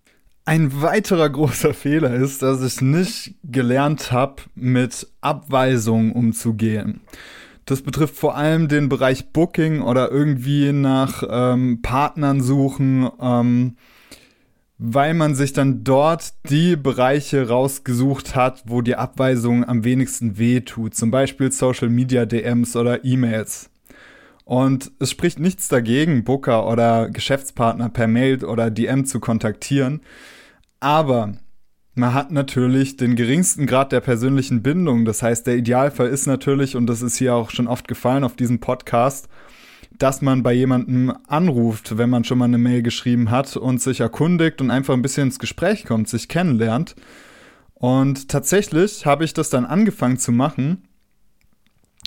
Ein 0.47 0.81
weiterer 0.81 1.29
großer 1.29 1.73
Fehler 1.73 2.13
ist, 2.13 2.43
dass 2.43 2.61
ich 2.61 2.79
nicht 2.79 3.35
gelernt 3.43 4.11
habe, 4.11 4.43
mit 4.53 5.07
Abweisungen 5.21 6.11
umzugehen. 6.11 7.01
Das 7.65 7.81
betrifft 7.81 8.15
vor 8.15 8.35
allem 8.35 8.67
den 8.67 8.89
Bereich 8.89 9.31
Booking 9.31 9.81
oder 9.81 10.11
irgendwie 10.11 10.71
nach 10.71 11.23
ähm, 11.27 11.81
Partnern 11.81 12.41
suchen, 12.41 13.09
ähm, 13.19 13.77
weil 14.77 15.15
man 15.15 15.33
sich 15.33 15.53
dann 15.53 15.83
dort 15.83 16.33
die 16.49 16.75
Bereiche 16.75 17.47
rausgesucht 17.47 18.35
hat, 18.35 18.63
wo 18.67 18.81
die 18.81 18.95
Abweisung 18.95 19.67
am 19.67 19.83
wenigsten 19.83 20.37
weh 20.37 20.61
tut. 20.61 20.93
Zum 20.93 21.09
Beispiel 21.09 21.51
Social 21.51 21.89
Media 21.89 22.25
DMs 22.25 22.75
oder 22.75 23.03
E-Mails. 23.03 23.71
Und 24.43 24.91
es 24.99 25.09
spricht 25.09 25.39
nichts 25.39 25.67
dagegen, 25.67 26.23
Booker 26.23 26.67
oder 26.69 27.09
Geschäftspartner 27.09 27.89
per 27.89 28.07
Mail 28.07 28.45
oder 28.45 28.69
DM 28.69 29.05
zu 29.05 29.19
kontaktieren. 29.19 30.01
Aber 30.79 31.33
man 31.95 32.13
hat 32.13 32.31
natürlich 32.31 32.97
den 32.97 33.15
geringsten 33.15 33.65
Grad 33.65 33.91
der 33.91 34.01
persönlichen 34.01 34.61
Bindung. 34.61 35.05
Das 35.05 35.23
heißt, 35.23 35.47
der 35.47 35.55
Idealfall 35.55 36.09
ist 36.09 36.27
natürlich, 36.27 36.75
und 36.75 36.87
das 36.87 37.01
ist 37.01 37.15
hier 37.15 37.33
auch 37.33 37.51
schon 37.51 37.67
oft 37.67 37.87
gefallen 37.87 38.25
auf 38.25 38.35
diesem 38.35 38.59
Podcast, 38.59 39.29
dass 39.97 40.21
man 40.21 40.43
bei 40.43 40.51
jemandem 40.51 41.13
anruft, 41.27 41.97
wenn 41.97 42.09
man 42.09 42.25
schon 42.25 42.37
mal 42.37 42.45
eine 42.45 42.57
Mail 42.57 42.83
geschrieben 42.83 43.31
hat 43.31 43.55
und 43.55 43.81
sich 43.81 44.01
erkundigt 44.01 44.59
und 44.59 44.71
einfach 44.71 44.93
ein 44.93 45.01
bisschen 45.01 45.27
ins 45.27 45.39
Gespräch 45.39 45.85
kommt, 45.85 46.09
sich 46.09 46.27
kennenlernt. 46.27 46.95
Und 47.75 48.27
tatsächlich 48.27 49.05
habe 49.05 49.23
ich 49.23 49.33
das 49.33 49.49
dann 49.49 49.65
angefangen 49.65 50.17
zu 50.17 50.33
machen 50.33 50.83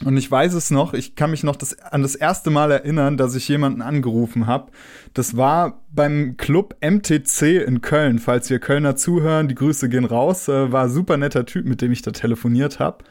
und 0.04 0.16
ich 0.16 0.30
weiß 0.30 0.54
es 0.54 0.70
noch, 0.70 0.94
ich 0.94 1.16
kann 1.16 1.32
mich 1.32 1.42
noch 1.42 1.56
das, 1.56 1.78
an 1.80 2.02
das 2.02 2.14
erste 2.14 2.50
Mal 2.50 2.70
erinnern, 2.70 3.16
dass 3.16 3.34
ich 3.34 3.48
jemanden 3.48 3.82
angerufen 3.82 4.46
habe. 4.46 4.70
Das 5.12 5.36
war 5.36 5.82
beim 5.90 6.36
Club 6.36 6.76
MTC 6.80 7.64
in 7.66 7.80
Köln. 7.80 8.20
Falls 8.20 8.48
wir 8.48 8.60
Kölner 8.60 8.94
zuhören, 8.94 9.48
die 9.48 9.56
Grüße 9.56 9.88
gehen 9.88 10.04
raus. 10.04 10.46
Äh, 10.46 10.70
war 10.70 10.88
super 10.88 11.16
netter 11.16 11.46
Typ, 11.46 11.66
mit 11.66 11.82
dem 11.82 11.90
ich 11.90 12.02
da 12.02 12.12
telefoniert 12.12 12.78
habe. 12.78 13.04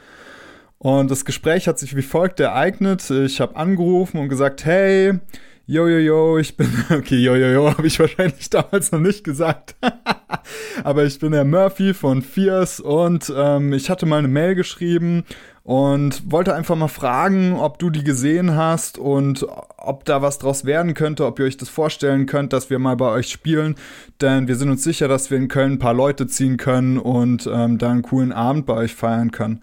Und 0.78 1.12
das 1.12 1.26
Gespräch 1.26 1.68
hat 1.68 1.78
sich 1.78 1.96
wie 1.96 2.02
folgt 2.02 2.40
ereignet. 2.40 3.10
Ich 3.10 3.42
habe 3.42 3.58
angerufen 3.58 4.20
und 4.20 4.30
gesagt, 4.30 4.64
hey, 4.64 5.20
yo, 5.66 5.90
yo, 5.90 5.98
yo, 5.98 6.38
ich 6.38 6.56
bin, 6.56 6.70
okay, 6.90 7.18
yo, 7.18 7.36
yo, 7.36 7.48
yo, 7.48 7.70
habe 7.70 7.86
ich 7.86 8.00
wahrscheinlich 8.00 8.50
damals 8.50 8.94
noch 8.94 9.02
nicht 9.02 9.26
gesagt. 9.26 9.76
Aber 10.84 11.04
ich 11.04 11.20
bin 11.20 11.34
der 11.34 11.44
Murphy 11.44 11.94
von 11.94 12.22
Fierce 12.22 12.80
und 12.80 13.32
ähm, 13.36 13.74
ich 13.74 13.90
hatte 13.90 14.06
mal 14.06 14.20
eine 14.20 14.30
Mail 14.30 14.56
geschrieben 14.56 15.26
und 15.68 16.32
wollte 16.32 16.56
einfach 16.56 16.78
mal 16.78 16.88
fragen, 16.88 17.58
ob 17.58 17.78
du 17.78 17.90
die 17.90 18.06
gesehen 18.06 18.56
hast 18.56 18.98
und 18.98 19.46
ob 19.76 20.06
da 20.06 20.22
was 20.22 20.40
draus 20.40 20.64
werden 20.64 20.94
könnte, 20.94 21.26
ob 21.26 21.40
ihr 21.40 21.46
euch 21.46 21.58
das 21.58 21.68
vorstellen 21.68 22.26
könnt, 22.26 22.54
dass 22.54 22.70
wir 22.70 22.80
mal 22.80 22.96
bei 22.96 23.10
euch 23.10 23.28
spielen. 23.28 23.76
Denn 24.22 24.48
wir 24.48 24.56
sind 24.56 24.70
uns 24.70 24.86
sicher, 24.86 25.10
dass 25.10 25.30
wir 25.30 25.38
in 25.38 25.50
Köln 25.50 25.74
ein 25.74 25.80
paar 25.80 25.94
Leute 25.94 26.26
ziehen 26.26 26.56
können 26.56 26.98
und 26.98 27.50
ähm, 27.52 27.78
da 27.80 27.92
einen 27.92 28.02
coolen 28.02 28.32
Abend 28.32 28.66
bei 28.66 28.76
euch 28.76 28.96
feiern 28.96 29.32
können. 29.32 29.60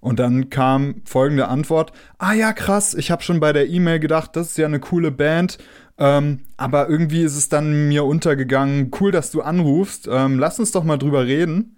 Und 0.00 0.18
dann 0.18 0.50
kam 0.50 1.02
folgende 1.04 1.46
Antwort: 1.46 1.92
Ah 2.18 2.32
ja, 2.32 2.52
krass, 2.52 2.92
ich 2.92 3.12
habe 3.12 3.22
schon 3.22 3.38
bei 3.38 3.52
der 3.52 3.68
E-Mail 3.68 4.00
gedacht, 4.00 4.34
das 4.34 4.48
ist 4.48 4.58
ja 4.58 4.66
eine 4.66 4.80
coole 4.80 5.12
Band. 5.12 5.58
Ähm, 5.98 6.40
aber 6.56 6.88
irgendwie 6.88 7.22
ist 7.22 7.36
es 7.36 7.48
dann 7.48 7.86
mir 7.86 8.02
untergegangen. 8.02 8.90
Cool, 8.98 9.12
dass 9.12 9.30
du 9.30 9.40
anrufst. 9.40 10.08
Ähm, 10.10 10.40
lass 10.40 10.58
uns 10.58 10.72
doch 10.72 10.82
mal 10.82 10.98
drüber 10.98 11.26
reden. 11.26 11.73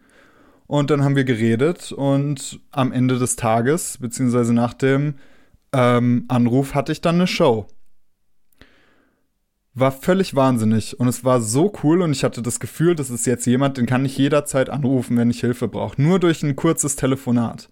Und 0.66 0.90
dann 0.90 1.04
haben 1.04 1.16
wir 1.16 1.24
geredet 1.24 1.92
und 1.92 2.60
am 2.72 2.92
Ende 2.92 3.18
des 3.18 3.36
Tages, 3.36 3.98
beziehungsweise 3.98 4.52
nach 4.52 4.74
dem 4.74 5.14
ähm, 5.72 6.24
Anruf, 6.28 6.74
hatte 6.74 6.92
ich 6.92 7.00
dann 7.00 7.16
eine 7.16 7.26
Show. 7.26 7.66
War 9.74 9.92
völlig 9.92 10.34
wahnsinnig 10.34 10.98
und 10.98 11.06
es 11.06 11.22
war 11.22 11.40
so 11.40 11.72
cool 11.82 12.00
und 12.00 12.10
ich 12.10 12.24
hatte 12.24 12.40
das 12.40 12.60
Gefühl, 12.60 12.94
das 12.94 13.10
ist 13.10 13.26
jetzt 13.26 13.46
jemand, 13.46 13.76
den 13.76 13.86
kann 13.86 14.04
ich 14.04 14.16
jederzeit 14.16 14.70
anrufen, 14.70 15.16
wenn 15.18 15.30
ich 15.30 15.40
Hilfe 15.40 15.68
brauche. 15.68 16.00
Nur 16.00 16.18
durch 16.18 16.42
ein 16.42 16.56
kurzes 16.56 16.96
Telefonat 16.96 17.68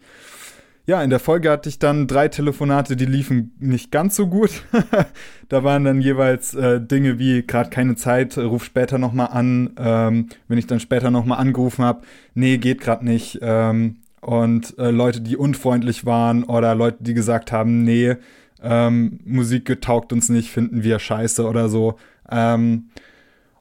ja, 0.87 1.03
in 1.03 1.09
der 1.09 1.21
Folge 1.21 1.51
hatte 1.51 1.69
ich 1.69 1.79
dann 1.79 2.07
drei 2.07 2.29
Telefonate, 2.29 2.95
die 2.95 3.07
liefen 3.07 3.55
nicht 3.59 3.91
ganz 3.91 4.17
so 4.17 4.27
gut. 4.27 4.51
da 5.49 5.65
waren 5.65 5.85
dann 5.85 6.03
jeweils 6.03 6.55
äh, 6.55 6.81
Dinge 6.81 7.19
wie 7.19 7.47
gerade 7.47 7.71
keine 7.71 7.97
Zeit, 7.97 8.37
ruf 8.37 8.65
später 8.65 8.99
noch 8.99 9.13
mal 9.13 9.27
an. 9.27 9.71
Ähm, 9.79 10.29
wenn 10.47 10.59
ich 10.59 10.67
dann 10.67 10.81
später 10.81 11.11
noch 11.11 11.25
mal 11.25 11.37
angerufen 11.37 11.85
habe, 11.85 12.03
nee, 12.35 12.59
geht 12.59 12.81
gerade 12.83 13.05
nicht. 13.05 13.39
Ähm, 13.41 13.97
und 14.21 14.79
äh, 14.79 14.91
Leute, 14.91 15.23
die 15.23 15.37
unfreundlich 15.37 16.05
waren 16.05 16.45
oder 16.45 16.75
Leute, 16.75 16.99
die 17.01 17.15
gesagt 17.15 17.51
haben, 17.51 17.83
nee, 17.85 18.17
ähm, 18.63 19.21
Musik 19.25 19.65
getaugt 19.65 20.13
uns 20.13 20.29
nicht, 20.29 20.51
finden 20.51 20.83
wir 20.83 20.99
scheiße 20.99 21.47
oder 21.47 21.69
so. 21.71 21.97
Ähm, 22.31 22.89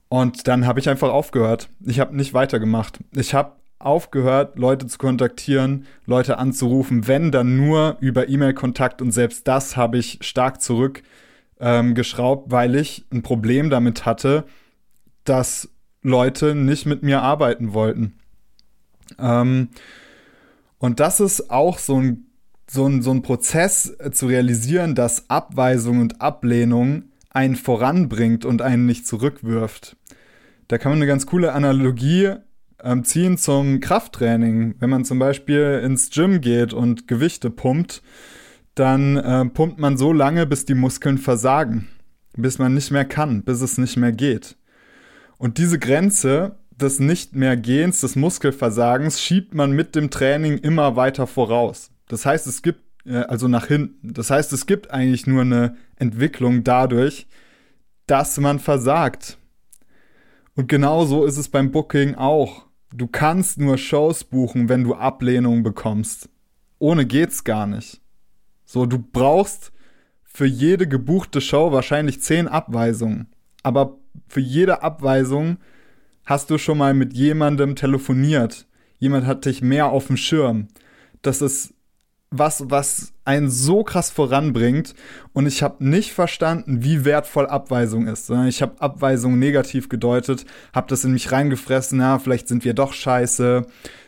und 0.09 0.47
dann 0.47 0.67
habe 0.67 0.79
ich 0.79 0.89
einfach 0.89 1.09
aufgehört. 1.09 1.69
Ich 1.85 1.99
habe 1.99 2.15
nicht 2.15 2.33
weitergemacht. 2.33 2.99
Ich 3.15 3.33
habe 3.33 3.53
aufgehört, 3.85 4.57
Leute 4.57 4.87
zu 4.87 4.97
kontaktieren, 4.97 5.85
Leute 6.05 6.37
anzurufen, 6.37 7.07
wenn 7.07 7.31
dann 7.31 7.57
nur 7.57 7.97
über 7.99 8.29
E-Mail-Kontakt 8.29 9.01
und 9.01 9.11
selbst 9.11 9.47
das 9.47 9.77
habe 9.77 9.97
ich 9.97 10.19
stark 10.21 10.61
zurückgeschraubt, 10.61 12.45
ähm, 12.45 12.51
weil 12.51 12.75
ich 12.75 13.05
ein 13.11 13.23
Problem 13.23 13.69
damit 13.69 14.05
hatte, 14.05 14.45
dass 15.23 15.69
Leute 16.01 16.55
nicht 16.55 16.85
mit 16.85 17.03
mir 17.03 17.21
arbeiten 17.21 17.73
wollten. 17.73 18.13
Ähm, 19.19 19.69
und 20.77 20.99
das 20.99 21.19
ist 21.19 21.49
auch 21.49 21.77
so 21.77 21.99
ein, 21.99 22.25
so, 22.69 22.85
ein, 22.87 23.01
so 23.01 23.11
ein 23.11 23.21
Prozess 23.21 23.95
äh, 23.99 24.11
zu 24.11 24.27
realisieren, 24.27 24.95
dass 24.95 25.29
Abweisung 25.29 25.99
und 26.01 26.21
Ablehnung 26.21 27.05
einen 27.29 27.55
voranbringt 27.55 28.45
und 28.45 28.61
einen 28.61 28.85
nicht 28.85 29.07
zurückwirft. 29.07 29.95
Da 30.67 30.77
kann 30.77 30.91
man 30.91 30.99
eine 30.99 31.07
ganz 31.07 31.25
coole 31.25 31.53
Analogie 31.53 32.35
ähm, 32.83 33.03
ziehen 33.03 33.37
zum 33.37 33.79
Krafttraining. 33.79 34.75
Wenn 34.79 34.89
man 34.89 35.05
zum 35.05 35.19
Beispiel 35.19 35.81
ins 35.83 36.09
Gym 36.09 36.41
geht 36.41 36.73
und 36.73 37.07
Gewichte 37.07 37.49
pumpt, 37.49 38.01
dann 38.75 39.17
äh, 39.17 39.45
pumpt 39.45 39.79
man 39.79 39.97
so 39.97 40.13
lange, 40.13 40.45
bis 40.45 40.65
die 40.65 40.73
Muskeln 40.73 41.17
versagen, 41.17 41.87
bis 42.35 42.59
man 42.59 42.73
nicht 42.73 42.91
mehr 42.91 43.05
kann, 43.05 43.43
bis 43.43 43.61
es 43.61 43.77
nicht 43.77 43.97
mehr 43.97 44.11
geht. 44.11 44.57
Und 45.37 45.57
diese 45.57 45.79
Grenze 45.79 46.57
des 46.71 46.99
nicht 46.99 47.35
mehr 47.35 47.55
Gehens, 47.55 48.01
des 48.01 48.15
Muskelversagens, 48.15 49.21
schiebt 49.21 49.53
man 49.53 49.71
mit 49.71 49.95
dem 49.95 50.09
Training 50.09 50.57
immer 50.57 50.95
weiter 50.95 51.27
voraus. 51.27 51.91
Das 52.07 52.25
heißt, 52.25 52.47
es 52.47 52.61
gibt, 52.61 52.81
äh, 53.05 53.17
also 53.17 53.47
nach 53.47 53.67
hinten. 53.67 54.13
Das 54.13 54.29
heißt, 54.29 54.51
es 54.53 54.65
gibt 54.65 54.91
eigentlich 54.91 55.27
nur 55.27 55.41
eine 55.41 55.75
Entwicklung 55.95 56.63
dadurch, 56.63 57.27
dass 58.07 58.39
man 58.39 58.59
versagt. 58.59 59.37
Und 60.55 60.67
genau 60.67 61.05
so 61.05 61.25
ist 61.25 61.37
es 61.37 61.49
beim 61.49 61.71
Booking 61.71 62.15
auch. 62.15 62.65
Du 62.95 63.07
kannst 63.07 63.57
nur 63.57 63.79
Shows 63.79 64.23
buchen, 64.23 64.69
wenn 64.69 64.83
du 64.83 64.93
Ablehnung 64.93 65.63
bekommst. 65.63 66.29
Ohne 66.77 67.07
geht's 67.07 67.43
gar 67.43 67.65
nicht. 67.65 68.01
So, 68.65 68.85
du 68.85 68.99
brauchst 68.99 69.71
für 70.21 70.45
jede 70.45 70.87
gebuchte 70.87 71.41
Show 71.41 71.71
wahrscheinlich 71.71 72.21
zehn 72.21 72.47
Abweisungen. 72.47 73.33
Aber 73.63 73.97
für 74.27 74.41
jede 74.41 74.83
Abweisung 74.83 75.57
hast 76.23 76.51
du 76.51 76.59
schon 76.59 76.77
mal 76.77 76.93
mit 76.93 77.13
jemandem 77.13 77.75
telefoniert. 77.75 78.67
Jemand 78.99 79.25
hat 79.25 79.45
dich 79.45 79.63
mehr 79.63 79.87
auf 79.87 80.05
dem 80.05 80.17
Schirm. 80.17 80.67
Das 81.23 81.41
ist 81.41 81.73
was, 82.33 82.63
was 82.67 83.13
einen 83.25 83.49
so 83.49 83.83
krass 83.83 84.09
voranbringt. 84.09 84.95
Und 85.33 85.45
ich 85.45 85.63
habe 85.63 85.85
nicht 85.85 86.13
verstanden, 86.13 86.83
wie 86.83 87.05
wertvoll 87.05 87.47
Abweisung 87.47 88.07
ist, 88.07 88.25
sondern 88.25 88.47
ich 88.47 88.61
habe 88.61 88.81
Abweisung 88.81 89.39
negativ 89.39 89.87
gedeutet, 89.89 90.45
habe 90.73 90.87
das 90.87 91.05
in 91.05 91.13
mich 91.13 91.31
reingefressen, 91.31 91.99
na, 91.99 92.19
vielleicht 92.19 92.47
sind 92.47 92.65
wir 92.65 92.73
doch 92.73 92.93
scheiße, 92.93 93.65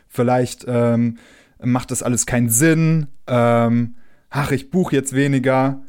vielleicht 0.07 0.65
ähm, 0.67 1.17
macht 1.61 1.91
das 1.91 2.03
alles 2.03 2.25
keinen 2.25 2.49
Sinn, 2.49 3.07
ähm, 3.27 3.95
ach, 4.29 4.51
ich 4.51 4.71
buche 4.71 4.95
jetzt 4.95 5.13
weniger. 5.13 5.81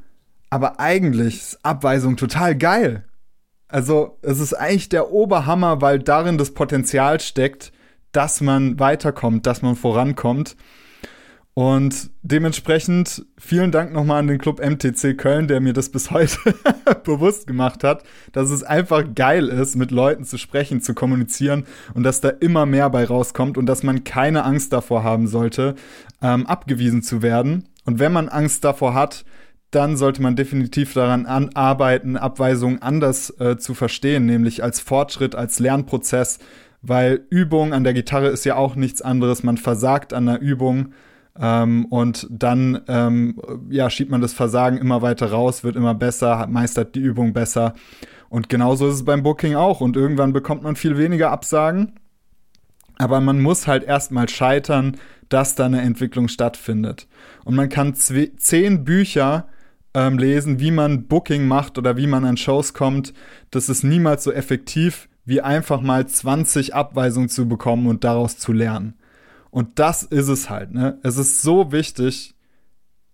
Aber 0.50 0.78
eigentlich 0.78 1.36
ist 1.38 1.64
Abweisung 1.64 2.16
total 2.16 2.56
geil. 2.56 3.04
Also, 3.68 4.18
es 4.22 4.38
ist 4.38 4.54
eigentlich 4.54 4.88
der 4.88 5.10
Oberhammer, 5.10 5.80
weil 5.80 5.98
darin 5.98 6.38
das 6.38 6.54
Potenzial 6.54 7.18
steckt, 7.18 7.72
dass 8.12 8.40
man 8.40 8.78
weiterkommt, 8.78 9.44
dass 9.46 9.62
man 9.62 9.74
vorankommt. 9.74 10.56
Und 11.58 12.10
dementsprechend 12.20 13.24
vielen 13.38 13.72
Dank 13.72 13.90
nochmal 13.90 14.18
an 14.18 14.26
den 14.26 14.36
Club 14.36 14.60
MTC 14.60 15.16
Köln, 15.16 15.48
der 15.48 15.60
mir 15.60 15.72
das 15.72 15.88
bis 15.88 16.10
heute 16.10 16.36
bewusst 17.04 17.46
gemacht 17.46 17.82
hat, 17.82 18.02
dass 18.32 18.50
es 18.50 18.62
einfach 18.62 19.02
geil 19.14 19.48
ist, 19.48 19.74
mit 19.74 19.90
Leuten 19.90 20.24
zu 20.24 20.36
sprechen, 20.36 20.82
zu 20.82 20.92
kommunizieren 20.92 21.64
und 21.94 22.02
dass 22.02 22.20
da 22.20 22.28
immer 22.28 22.66
mehr 22.66 22.90
bei 22.90 23.06
rauskommt 23.06 23.56
und 23.56 23.64
dass 23.64 23.82
man 23.82 24.04
keine 24.04 24.44
Angst 24.44 24.74
davor 24.74 25.02
haben 25.02 25.28
sollte, 25.28 25.76
ähm, 26.20 26.46
abgewiesen 26.46 27.02
zu 27.02 27.22
werden. 27.22 27.64
Und 27.86 28.00
wenn 28.00 28.12
man 28.12 28.28
Angst 28.28 28.62
davor 28.62 28.92
hat, 28.92 29.24
dann 29.70 29.96
sollte 29.96 30.20
man 30.20 30.36
definitiv 30.36 30.92
daran 30.92 31.24
arbeiten, 31.24 32.18
Abweisungen 32.18 32.82
anders 32.82 33.30
äh, 33.40 33.56
zu 33.56 33.72
verstehen, 33.72 34.26
nämlich 34.26 34.62
als 34.62 34.80
Fortschritt, 34.80 35.34
als 35.34 35.58
Lernprozess, 35.58 36.38
weil 36.82 37.24
Übung 37.30 37.72
an 37.72 37.82
der 37.82 37.94
Gitarre 37.94 38.28
ist 38.28 38.44
ja 38.44 38.56
auch 38.56 38.76
nichts 38.76 39.00
anderes. 39.00 39.42
Man 39.42 39.56
versagt 39.56 40.12
an 40.12 40.26
der 40.26 40.42
Übung 40.42 40.92
ähm, 41.40 41.86
und 41.86 42.26
dann 42.30 42.80
ähm, 42.88 43.40
ja, 43.68 43.90
schiebt 43.90 44.10
man 44.10 44.20
das 44.20 44.32
Versagen 44.32 44.78
immer 44.78 45.02
weiter 45.02 45.30
raus, 45.30 45.64
wird 45.64 45.76
immer 45.76 45.94
besser, 45.94 46.46
meistert 46.48 46.94
die 46.94 47.00
Übung 47.00 47.32
besser. 47.32 47.74
Und 48.28 48.48
genauso 48.48 48.88
ist 48.88 48.94
es 48.94 49.04
beim 49.04 49.22
Booking 49.22 49.54
auch. 49.54 49.80
Und 49.80 49.96
irgendwann 49.96 50.32
bekommt 50.32 50.62
man 50.62 50.76
viel 50.76 50.98
weniger 50.98 51.30
Absagen. 51.30 51.92
Aber 52.98 53.20
man 53.20 53.40
muss 53.40 53.66
halt 53.66 53.84
erstmal 53.84 54.28
scheitern, 54.28 54.96
dass 55.28 55.54
da 55.54 55.66
eine 55.66 55.82
Entwicklung 55.82 56.28
stattfindet. 56.28 57.06
Und 57.44 57.54
man 57.54 57.68
kann 57.68 57.94
zehn 57.94 58.84
Bücher 58.84 59.48
ähm, 59.94 60.18
lesen, 60.18 60.60
wie 60.60 60.70
man 60.70 61.06
Booking 61.06 61.46
macht 61.46 61.78
oder 61.78 61.96
wie 61.96 62.06
man 62.06 62.24
an 62.24 62.36
Shows 62.36 62.74
kommt. 62.74 63.12
Das 63.50 63.68
ist 63.68 63.82
niemals 63.82 64.24
so 64.24 64.32
effektiv, 64.32 65.08
wie 65.24 65.40
einfach 65.40 65.80
mal 65.80 66.06
20 66.06 66.74
Abweisungen 66.74 67.28
zu 67.28 67.48
bekommen 67.48 67.86
und 67.86 68.04
daraus 68.04 68.38
zu 68.38 68.52
lernen. 68.52 68.94
Und 69.56 69.78
das 69.78 70.02
ist 70.02 70.28
es 70.28 70.50
halt, 70.50 70.74
ne? 70.74 70.98
Es 71.02 71.16
ist 71.16 71.40
so 71.40 71.72
wichtig, 71.72 72.34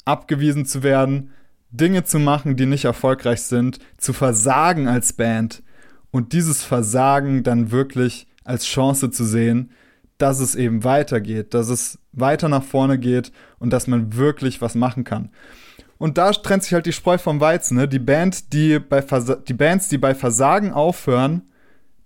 abgewiesen 0.05 0.67
zu 0.67 0.83
werden, 0.83 1.31
Dinge 1.71 2.03
zu 2.03 2.19
machen, 2.19 2.57
die 2.57 2.67
nicht 2.67 2.85
erfolgreich 2.85 3.43
sind, 3.43 3.79
zu 3.97 4.13
versagen 4.13 4.89
als 4.89 5.13
Band 5.13 5.63
und 6.11 6.33
dieses 6.33 6.65
Versagen 6.65 7.45
dann 7.45 7.71
wirklich 7.71 8.27
als 8.43 8.65
Chance 8.65 9.13
zu 9.13 9.25
sehen, 9.25 9.71
dass 10.19 10.41
es 10.41 10.57
eben 10.57 10.83
weitergeht, 10.83 11.55
dass 11.55 11.69
es 11.69 12.01
weiter 12.11 12.49
nach 12.49 12.65
vorne 12.65 12.99
geht 12.99 13.31
und 13.61 13.73
dass 13.73 13.87
man 13.87 14.17
wirklich 14.17 14.61
was 14.61 14.75
machen 14.75 15.05
kann. 15.05 15.31
Und 15.97 16.19
da 16.19 16.33
trennt 16.33 16.65
sich 16.65 16.75
halt 16.75 16.87
die 16.87 16.93
Spreu 16.93 17.19
vom 17.19 17.39
Weizen. 17.39 17.77
Ne? 17.77 17.87
Die, 17.87 18.01
Band, 18.01 18.53
die, 18.53 18.81
bei 18.81 19.01
die 19.47 19.55
Bands, 19.55 19.89
die 19.91 19.99
bei 19.99 20.13
Versagen 20.13 20.73
aufhören, 20.73 21.43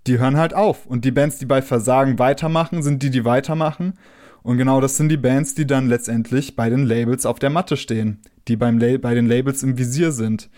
die 0.07 0.19
hören 0.19 0.37
halt 0.37 0.53
auf. 0.53 0.85
Und 0.85 1.07
die 1.07 1.11
Bands, 1.11 1.39
die 1.39 1.47
bei 1.47 1.63
Versagen 1.63 2.19
weitermachen, 2.19 2.83
sind 2.83 3.03
die, 3.03 3.09
die 3.09 3.25
weitermachen. 3.25 3.95
Und 4.47 4.59
genau 4.59 4.81
das 4.81 4.97
sind 4.97 5.09
die 5.09 5.17
Bands, 5.17 5.57
die 5.57 5.67
dann 5.67 5.89
letztendlich 5.89 6.55
bei 6.55 6.71
den 6.71 6.87
Labels 6.87 7.27
auf 7.27 7.41
der 7.41 7.51
Matte 7.51 7.77
stehen, 7.77 8.21
die 8.47 8.55
beim 8.55 8.79
La 8.79 8.97
bei 8.97 9.13
den 9.13 9.27
Labels 9.27 9.65
im 9.65 9.77
Visier 9.77 10.13
sind. 10.13 10.51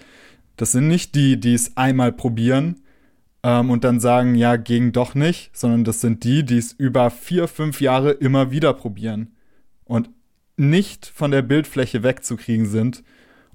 Das 0.59 0.73
sind 0.73 0.89
nicht 0.89 1.15
die, 1.15 1.41
die 1.41 1.55
es 1.55 1.75
einmal 1.79 2.13
probieren 2.13 2.83
ähm, 3.43 3.71
und 3.71 3.85
dann 3.85 3.99
sagen, 3.99 4.35
ja, 4.35 4.57
ging 4.57 4.93
doch 4.93 5.15
nicht, 5.15 5.57
sondern 5.57 5.85
das 5.85 6.03
sind 6.03 6.23
die, 6.23 6.45
die 6.45 6.59
es 6.59 6.73
über 6.73 7.09
vier, 7.09 7.49
fünf 7.49 7.81
Jahre 7.81 8.11
immer 8.11 8.51
wieder 8.51 8.75
probieren 8.75 9.33
und 9.85 10.11
nicht 10.59 11.07
von 11.07 11.31
der 11.31 11.41
Bildfläche 11.41 12.03
wegzukriegen 12.03 12.67
sind 12.67 13.03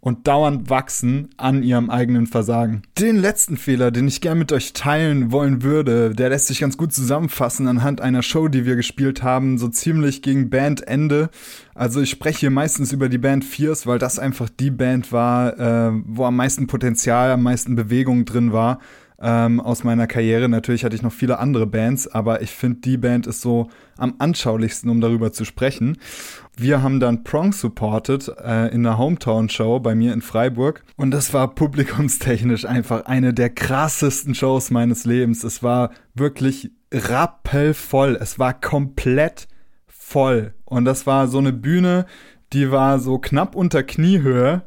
und 0.04 0.28
dauernd 0.28 0.70
wachsen 0.70 1.30
an 1.38 1.64
ihrem 1.64 1.90
eigenen 1.90 2.28
Versagen. 2.28 2.82
Den 3.00 3.16
letzten 3.16 3.56
Fehler, 3.56 3.90
den 3.90 4.10
ich 4.10 4.20
gern 4.20 4.38
mit 4.38 4.52
euch 4.52 4.74
teilen 4.74 5.32
wollen 5.32 5.64
würde, 5.64 6.14
der 6.14 6.28
lässt 6.28 6.48
sich 6.48 6.60
ganz 6.60 6.76
gut 6.76 6.92
zusammenfassen 6.92 7.70
anhand 7.70 8.02
einer 8.02 8.22
Show, 8.22 8.50
die 8.50 8.66
wir 8.66 8.76
gespielt 8.76 9.24
haben, 9.24 9.58
so 9.58 9.70
ziemlich 9.70 10.22
gegen 10.22 10.50
Bandende. 10.50 11.30
Also 11.74 12.02
ich 12.02 12.10
spreche 12.10 12.40
hier 12.40 12.50
meistens 12.50 12.92
über 12.92 13.08
die 13.08 13.18
Band 13.18 13.46
Fierce, 13.46 13.88
weil 13.88 13.98
das 13.98 14.20
einfach 14.20 14.50
die 14.50 14.72
Band 14.72 15.14
war, 15.14 15.58
äh, 15.58 15.94
wo 16.06 16.26
am 16.26 16.36
meisten 16.36 16.68
Potenzial, 16.68 17.32
am 17.32 17.44
meisten 17.44 17.78
Bewegung 17.78 18.26
drin 18.26 18.52
war 18.52 18.80
ähm, 19.22 19.60
aus 19.60 19.84
meiner 19.84 20.08
Karriere. 20.08 20.50
Natürlich 20.50 20.84
hatte 20.84 20.96
ich 20.96 21.02
noch 21.02 21.12
viele 21.12 21.40
andere 21.40 21.66
Bands, 21.68 22.08
aber 22.08 22.42
ich 22.42 22.52
finde, 22.52 22.82
die 22.82 22.98
Band 22.98 23.28
ist 23.28 23.42
so 23.42 23.70
am 23.98 24.16
anschaulichsten, 24.20 24.90
um 24.90 25.02
darüber 25.02 25.32
zu 25.32 25.46
sprechen. 25.46 25.98
Wir 26.56 26.82
haben 26.82 27.00
dann 27.00 27.24
Prong 27.24 27.54
supported 27.54 28.32
äh, 28.44 28.68
in 28.74 28.84
der 28.84 28.98
Hometown-Show 28.98 29.80
bei 29.80 29.96
mir 29.96 30.14
in 30.14 30.22
Freiburg. 30.22 30.84
Und 30.98 31.12
das 31.12 31.34
war 31.34 31.56
publikumstechnisch 31.56 32.66
einfach 32.66 33.06
eine 33.06 33.34
der 33.34 33.50
krassesten 33.50 34.36
Shows 34.36 34.72
meines 34.72 35.06
Lebens. 35.06 35.44
Es 35.44 35.64
war 35.64 35.92
wirklich 36.14 36.72
rappelvoll. 36.92 38.18
Es 38.20 38.38
war 38.38 38.54
komplett 38.54 39.48
voll. 39.88 40.54
Und 40.66 40.86
das 40.86 41.08
war 41.08 41.28
so 41.28 41.40
eine 41.40 41.54
Bühne, 41.54 42.06
die 42.54 42.70
war 42.72 43.00
so 43.00 43.18
knapp 43.18 43.56
unter 43.56 43.84
Kniehöhe. 43.84 44.62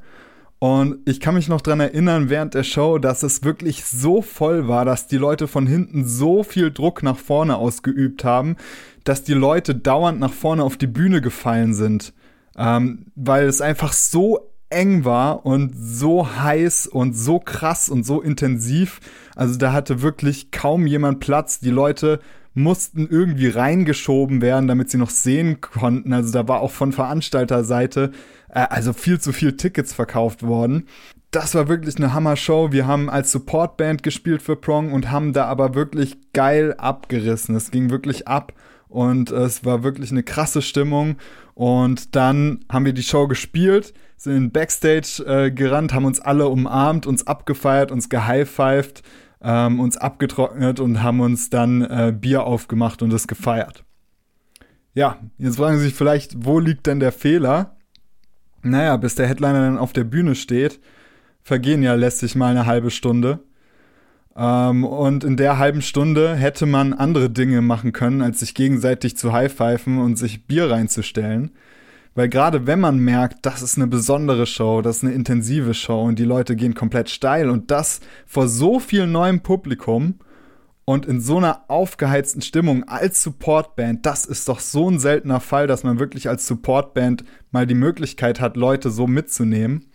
Und 0.58 0.98
ich 1.04 1.20
kann 1.20 1.34
mich 1.34 1.48
noch 1.48 1.60
dran 1.60 1.80
erinnern 1.80 2.30
während 2.30 2.54
der 2.54 2.62
Show, 2.62 2.98
dass 2.98 3.22
es 3.22 3.44
wirklich 3.44 3.84
so 3.84 4.22
voll 4.22 4.68
war, 4.68 4.84
dass 4.86 5.06
die 5.06 5.18
Leute 5.18 5.48
von 5.48 5.66
hinten 5.66 6.06
so 6.06 6.42
viel 6.42 6.70
Druck 6.70 7.02
nach 7.02 7.18
vorne 7.18 7.56
ausgeübt 7.56 8.24
haben, 8.24 8.56
dass 9.04 9.22
die 9.22 9.34
Leute 9.34 9.74
dauernd 9.74 10.18
nach 10.18 10.32
vorne 10.32 10.64
auf 10.64 10.78
die 10.78 10.86
Bühne 10.86 11.20
gefallen 11.20 11.74
sind, 11.74 12.14
ähm, 12.56 13.06
weil 13.14 13.46
es 13.46 13.60
einfach 13.60 13.92
so 13.92 14.50
eng 14.70 15.04
war 15.04 15.44
und 15.44 15.74
so 15.76 16.26
heiß 16.36 16.86
und 16.86 17.16
so 17.16 17.38
krass 17.38 17.88
und 17.88 18.04
so 18.04 18.20
intensiv. 18.20 19.00
Also 19.36 19.58
da 19.58 19.72
hatte 19.72 20.00
wirklich 20.00 20.50
kaum 20.50 20.86
jemand 20.86 21.20
Platz. 21.20 21.60
Die 21.60 21.70
Leute 21.70 22.20
mussten 22.54 23.06
irgendwie 23.06 23.48
reingeschoben 23.48 24.40
werden, 24.40 24.66
damit 24.66 24.90
sie 24.90 24.96
noch 24.96 25.10
sehen 25.10 25.60
konnten. 25.60 26.12
Also 26.14 26.32
da 26.32 26.48
war 26.48 26.60
auch 26.60 26.70
von 26.70 26.92
Veranstalterseite 26.92 28.12
also 28.64 28.92
viel 28.92 29.20
zu 29.20 29.32
viel 29.32 29.56
Tickets 29.56 29.92
verkauft 29.92 30.42
worden. 30.42 30.88
Das 31.30 31.54
war 31.54 31.68
wirklich 31.68 31.96
eine 31.96 32.14
Hammer-Show. 32.14 32.72
Wir 32.72 32.86
haben 32.86 33.10
als 33.10 33.30
Supportband 33.32 34.02
gespielt 34.02 34.42
für 34.42 34.56
Prong 34.56 34.92
und 34.92 35.10
haben 35.10 35.32
da 35.32 35.46
aber 35.46 35.74
wirklich 35.74 36.16
geil 36.32 36.74
abgerissen. 36.78 37.54
Es 37.54 37.70
ging 37.70 37.90
wirklich 37.90 38.26
ab 38.26 38.54
und 38.88 39.30
es 39.30 39.64
war 39.64 39.82
wirklich 39.82 40.10
eine 40.10 40.22
krasse 40.22 40.62
Stimmung. 40.62 41.16
Und 41.54 42.16
dann 42.16 42.64
haben 42.70 42.84
wir 42.84 42.92
die 42.92 43.02
Show 43.02 43.28
gespielt, 43.28 43.92
sind 44.16 44.36
in 44.36 44.52
Backstage 44.52 45.24
äh, 45.26 45.50
gerannt, 45.50 45.92
haben 45.92 46.04
uns 46.04 46.20
alle 46.20 46.48
umarmt, 46.48 47.06
uns 47.06 47.26
abgefeiert, 47.26 47.90
uns 47.90 48.08
gehighfived, 48.08 49.02
ähm, 49.42 49.80
uns 49.80 49.96
abgetrocknet 49.96 50.80
und 50.80 51.02
haben 51.02 51.20
uns 51.20 51.50
dann 51.50 51.82
äh, 51.82 52.14
Bier 52.18 52.44
aufgemacht 52.44 53.02
und 53.02 53.12
es 53.12 53.26
gefeiert. 53.26 53.84
Ja, 54.94 55.18
jetzt 55.36 55.56
fragen 55.56 55.76
Sie 55.76 55.84
sich 55.84 55.94
vielleicht, 55.94 56.46
wo 56.46 56.58
liegt 56.58 56.86
denn 56.86 57.00
der 57.00 57.12
Fehler? 57.12 57.75
Naja, 58.66 58.96
bis 58.96 59.14
der 59.14 59.28
Headliner 59.28 59.60
dann 59.60 59.78
auf 59.78 59.92
der 59.92 60.04
Bühne 60.04 60.34
steht, 60.34 60.80
vergehen 61.42 61.82
ja 61.82 61.94
lästig 61.94 62.34
mal 62.34 62.50
eine 62.50 62.66
halbe 62.66 62.90
Stunde. 62.90 63.40
Ähm, 64.36 64.84
und 64.84 65.24
in 65.24 65.36
der 65.36 65.58
halben 65.58 65.82
Stunde 65.82 66.34
hätte 66.34 66.66
man 66.66 66.92
andere 66.92 67.30
Dinge 67.30 67.62
machen 67.62 67.92
können, 67.92 68.22
als 68.22 68.40
sich 68.40 68.54
gegenseitig 68.54 69.16
zu 69.16 69.32
highpfeifen 69.32 69.98
und 69.98 70.16
sich 70.16 70.46
Bier 70.46 70.70
reinzustellen. 70.70 71.52
Weil 72.14 72.28
gerade 72.28 72.66
wenn 72.66 72.80
man 72.80 72.98
merkt, 72.98 73.44
das 73.46 73.62
ist 73.62 73.76
eine 73.76 73.86
besondere 73.86 74.46
Show, 74.46 74.82
das 74.82 74.98
ist 74.98 75.04
eine 75.04 75.12
intensive 75.12 75.74
Show 75.74 76.02
und 76.02 76.18
die 76.18 76.24
Leute 76.24 76.56
gehen 76.56 76.74
komplett 76.74 77.10
steil 77.10 77.50
und 77.50 77.70
das 77.70 78.00
vor 78.26 78.48
so 78.48 78.80
viel 78.80 79.06
neuem 79.06 79.40
Publikum 79.40 80.14
und 80.86 81.04
in 81.04 81.20
so 81.20 81.36
einer 81.36 81.64
aufgeheizten 81.68 82.40
Stimmung 82.40 82.84
als 82.84 83.22
Supportband, 83.22 84.06
das 84.06 84.24
ist 84.24 84.48
doch 84.48 84.60
so 84.60 84.88
ein 84.88 85.00
seltener 85.00 85.40
Fall, 85.40 85.66
dass 85.66 85.82
man 85.82 85.98
wirklich 85.98 86.28
als 86.28 86.46
Supportband 86.46 87.24
mal 87.50 87.66
die 87.66 87.74
Möglichkeit 87.74 88.40
hat, 88.40 88.56
Leute 88.56 88.90
so 88.90 89.08
mitzunehmen. 89.08 89.86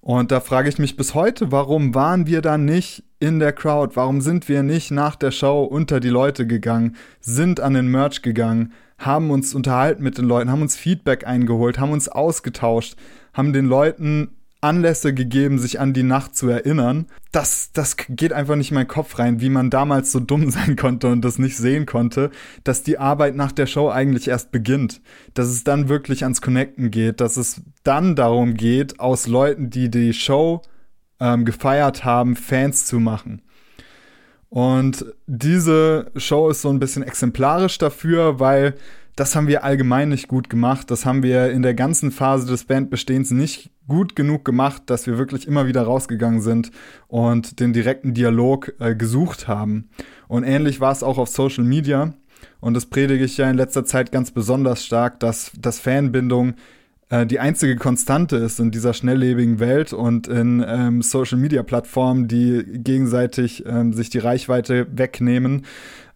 Und 0.00 0.30
da 0.30 0.40
frage 0.40 0.68
ich 0.68 0.78
mich 0.78 0.96
bis 0.96 1.14
heute, 1.14 1.50
warum 1.50 1.94
waren 1.94 2.26
wir 2.26 2.42
da 2.42 2.58
nicht 2.58 3.04
in 3.20 3.38
der 3.38 3.52
Crowd? 3.52 3.96
Warum 3.96 4.20
sind 4.20 4.48
wir 4.48 4.62
nicht 4.62 4.90
nach 4.90 5.16
der 5.16 5.30
Show 5.30 5.62
unter 5.62 5.98
die 5.98 6.10
Leute 6.10 6.46
gegangen, 6.46 6.96
sind 7.20 7.60
an 7.60 7.72
den 7.72 7.86
Merch 7.86 8.20
gegangen, 8.20 8.72
haben 8.98 9.30
uns 9.30 9.54
unterhalten 9.54 10.02
mit 10.02 10.18
den 10.18 10.26
Leuten, 10.26 10.50
haben 10.50 10.62
uns 10.62 10.76
Feedback 10.76 11.26
eingeholt, 11.26 11.78
haben 11.78 11.92
uns 11.92 12.08
ausgetauscht, 12.08 12.96
haben 13.32 13.54
den 13.54 13.66
Leuten 13.66 14.36
Anlässe 14.62 15.12
gegeben, 15.12 15.58
sich 15.58 15.80
an 15.80 15.92
die 15.92 16.04
Nacht 16.04 16.36
zu 16.36 16.48
erinnern. 16.48 17.06
Das, 17.32 17.72
das 17.72 17.96
geht 17.96 18.32
einfach 18.32 18.56
nicht 18.56 18.70
in 18.70 18.76
meinen 18.76 18.88
Kopf 18.88 19.18
rein, 19.18 19.40
wie 19.40 19.50
man 19.50 19.70
damals 19.70 20.12
so 20.12 20.20
dumm 20.20 20.50
sein 20.52 20.76
konnte 20.76 21.08
und 21.08 21.22
das 21.22 21.38
nicht 21.38 21.56
sehen 21.56 21.84
konnte, 21.84 22.30
dass 22.64 22.82
die 22.82 22.98
Arbeit 22.98 23.34
nach 23.34 23.52
der 23.52 23.66
Show 23.66 23.90
eigentlich 23.90 24.28
erst 24.28 24.52
beginnt. 24.52 25.00
Dass 25.34 25.48
es 25.48 25.64
dann 25.64 25.88
wirklich 25.88 26.22
ans 26.22 26.40
Connecten 26.40 26.90
geht, 26.90 27.20
dass 27.20 27.36
es 27.36 27.62
dann 27.82 28.14
darum 28.14 28.54
geht, 28.54 29.00
aus 29.00 29.26
Leuten, 29.26 29.68
die 29.68 29.90
die 29.90 30.12
Show 30.12 30.62
ähm, 31.18 31.44
gefeiert 31.44 32.04
haben, 32.04 32.36
Fans 32.36 32.86
zu 32.86 33.00
machen. 33.00 33.42
Und 34.48 35.06
diese 35.26 36.12
Show 36.14 36.50
ist 36.50 36.60
so 36.60 36.68
ein 36.68 36.78
bisschen 36.78 37.02
exemplarisch 37.02 37.78
dafür, 37.78 38.38
weil 38.38 38.74
das 39.16 39.36
haben 39.36 39.46
wir 39.46 39.64
allgemein 39.64 40.08
nicht 40.08 40.28
gut 40.28 40.48
gemacht. 40.48 40.90
Das 40.90 41.04
haben 41.04 41.22
wir 41.22 41.50
in 41.50 41.62
der 41.62 41.74
ganzen 41.74 42.10
Phase 42.10 42.46
des 42.46 42.64
Bandbestehens 42.64 43.30
nicht 43.30 43.70
gut 43.86 44.16
genug 44.16 44.44
gemacht, 44.44 44.82
dass 44.86 45.06
wir 45.06 45.18
wirklich 45.18 45.46
immer 45.46 45.66
wieder 45.66 45.82
rausgegangen 45.82 46.40
sind 46.40 46.70
und 47.08 47.60
den 47.60 47.72
direkten 47.72 48.14
Dialog 48.14 48.72
äh, 48.78 48.94
gesucht 48.94 49.48
haben. 49.48 49.90
Und 50.28 50.44
ähnlich 50.44 50.80
war 50.80 50.92
es 50.92 51.02
auch 51.02 51.18
auf 51.18 51.28
Social 51.28 51.64
Media. 51.64 52.14
Und 52.60 52.74
das 52.74 52.86
predige 52.86 53.24
ich 53.24 53.36
ja 53.36 53.50
in 53.50 53.56
letzter 53.56 53.84
Zeit 53.84 54.12
ganz 54.12 54.30
besonders 54.30 54.84
stark, 54.84 55.20
dass, 55.20 55.52
dass 55.60 55.78
Fanbindung 55.78 56.54
äh, 57.10 57.26
die 57.26 57.38
einzige 57.38 57.76
Konstante 57.76 58.36
ist 58.36 58.58
in 58.60 58.70
dieser 58.70 58.94
schnelllebigen 58.94 59.60
Welt 59.60 59.92
und 59.92 60.26
in 60.28 60.64
ähm, 60.66 61.02
Social 61.02 61.38
Media 61.38 61.62
Plattformen, 61.62 62.28
die 62.28 62.64
gegenseitig 62.64 63.64
ähm, 63.66 63.92
sich 63.92 64.08
die 64.10 64.18
Reichweite 64.18 64.86
wegnehmen. 64.90 65.66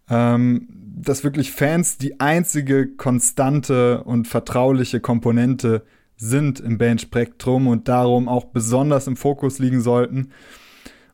Ähm, 0.08 0.68
dass 0.96 1.24
wirklich 1.24 1.52
Fans 1.52 1.98
die 1.98 2.20
einzige 2.20 2.88
konstante 2.88 4.02
und 4.04 4.26
vertrauliche 4.26 4.98
Komponente 5.00 5.82
sind 6.16 6.58
im 6.58 6.78
Bandspektrum 6.78 7.66
und 7.66 7.86
darum 7.86 8.28
auch 8.28 8.46
besonders 8.46 9.06
im 9.06 9.16
Fokus 9.16 9.58
liegen 9.58 9.82
sollten. 9.82 10.30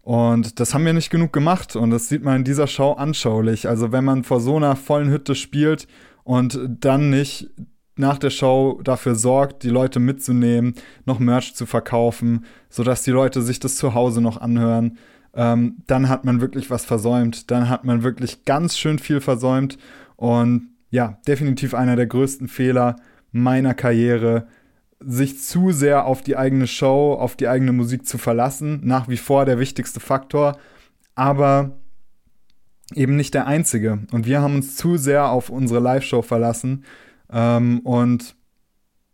Und 0.03 0.61
das 0.61 0.73
haben 0.73 0.85
wir 0.85 0.93
nicht 0.93 1.11
genug 1.11 1.33
gemacht 1.33 1.75
und 1.75 1.91
das 1.91 2.09
sieht 2.09 2.23
man 2.23 2.37
in 2.37 2.45
dieser 2.45 2.69
Show 2.69 2.93
anschaulich. 2.93 3.69
Also 3.69 3.91
wenn 3.91 4.05
man 4.05 4.23
vor 4.23 4.41
so 4.41 4.57
einer 4.57 4.77
vollen 4.77 5.11
Hütte 5.11 5.35
spielt 5.35 5.89
und 6.23 6.61
dann 6.81 7.11
nicht 7.11 7.51
nach 7.97 8.19
der 8.19 8.31
Show 8.31 8.81
dafür 8.85 9.17
sorgt, 9.17 9.65
die 9.65 9.69
Leute 9.69 9.99
mitzunehmen, 9.99 10.75
noch 11.07 11.19
Merch 11.19 11.55
zu 11.55 11.67
verkaufen, 11.67 12.47
sodass 12.69 13.03
die 13.03 13.11
Leute 13.11 13.43
sich 13.43 13.59
das 13.59 13.77
zu 13.77 13.95
Hause 13.95 14.21
noch 14.21 14.41
anhören, 14.41 14.99
ähm, 15.35 15.79
dann 15.87 16.09
hat 16.09 16.25
man 16.25 16.41
wirklich 16.41 16.71
was 16.71 16.85
versäumt. 16.85 17.51
Dann 17.51 17.69
hat 17.69 17.85
man 17.85 18.03
wirklich 18.03 18.45
ganz 18.45 18.79
schön 18.79 18.99
viel 18.99 19.21
versäumt. 19.21 19.79
Und 20.17 20.69
ja, 20.91 21.19
definitiv 21.27 21.75
einer 21.75 21.97
der 21.97 22.07
größten 22.07 22.49
Fehler 22.49 22.97
meiner 23.31 23.75
Karriere, 23.75 24.47
sich 25.01 25.41
zu 25.41 25.73
sehr 25.73 26.05
auf 26.05 26.23
die 26.23 26.37
eigene 26.37 26.67
Show, 26.67 27.15
auf 27.15 27.35
die 27.35 27.49
eigene 27.49 27.73
Musik 27.73 28.07
zu 28.07 28.19
verlassen. 28.19 28.81
Nach 28.85 29.09
wie 29.09 29.17
vor 29.17 29.47
der 29.47 29.59
wichtigste 29.59 30.01
Faktor, 30.01 30.59
aber 31.15 31.73
eben 32.95 33.17
nicht 33.17 33.35
der 33.35 33.47
einzige. 33.47 34.01
Und 34.13 34.27
wir 34.27 34.43
haben 34.43 34.57
uns 34.57 34.77
zu 34.77 34.97
sehr 34.97 35.31
auf 35.31 35.49
unsere 35.49 35.81
Live-Show 35.81 36.23
verlassen 36.23 36.85
ähm, 37.33 37.81
und 37.81 38.37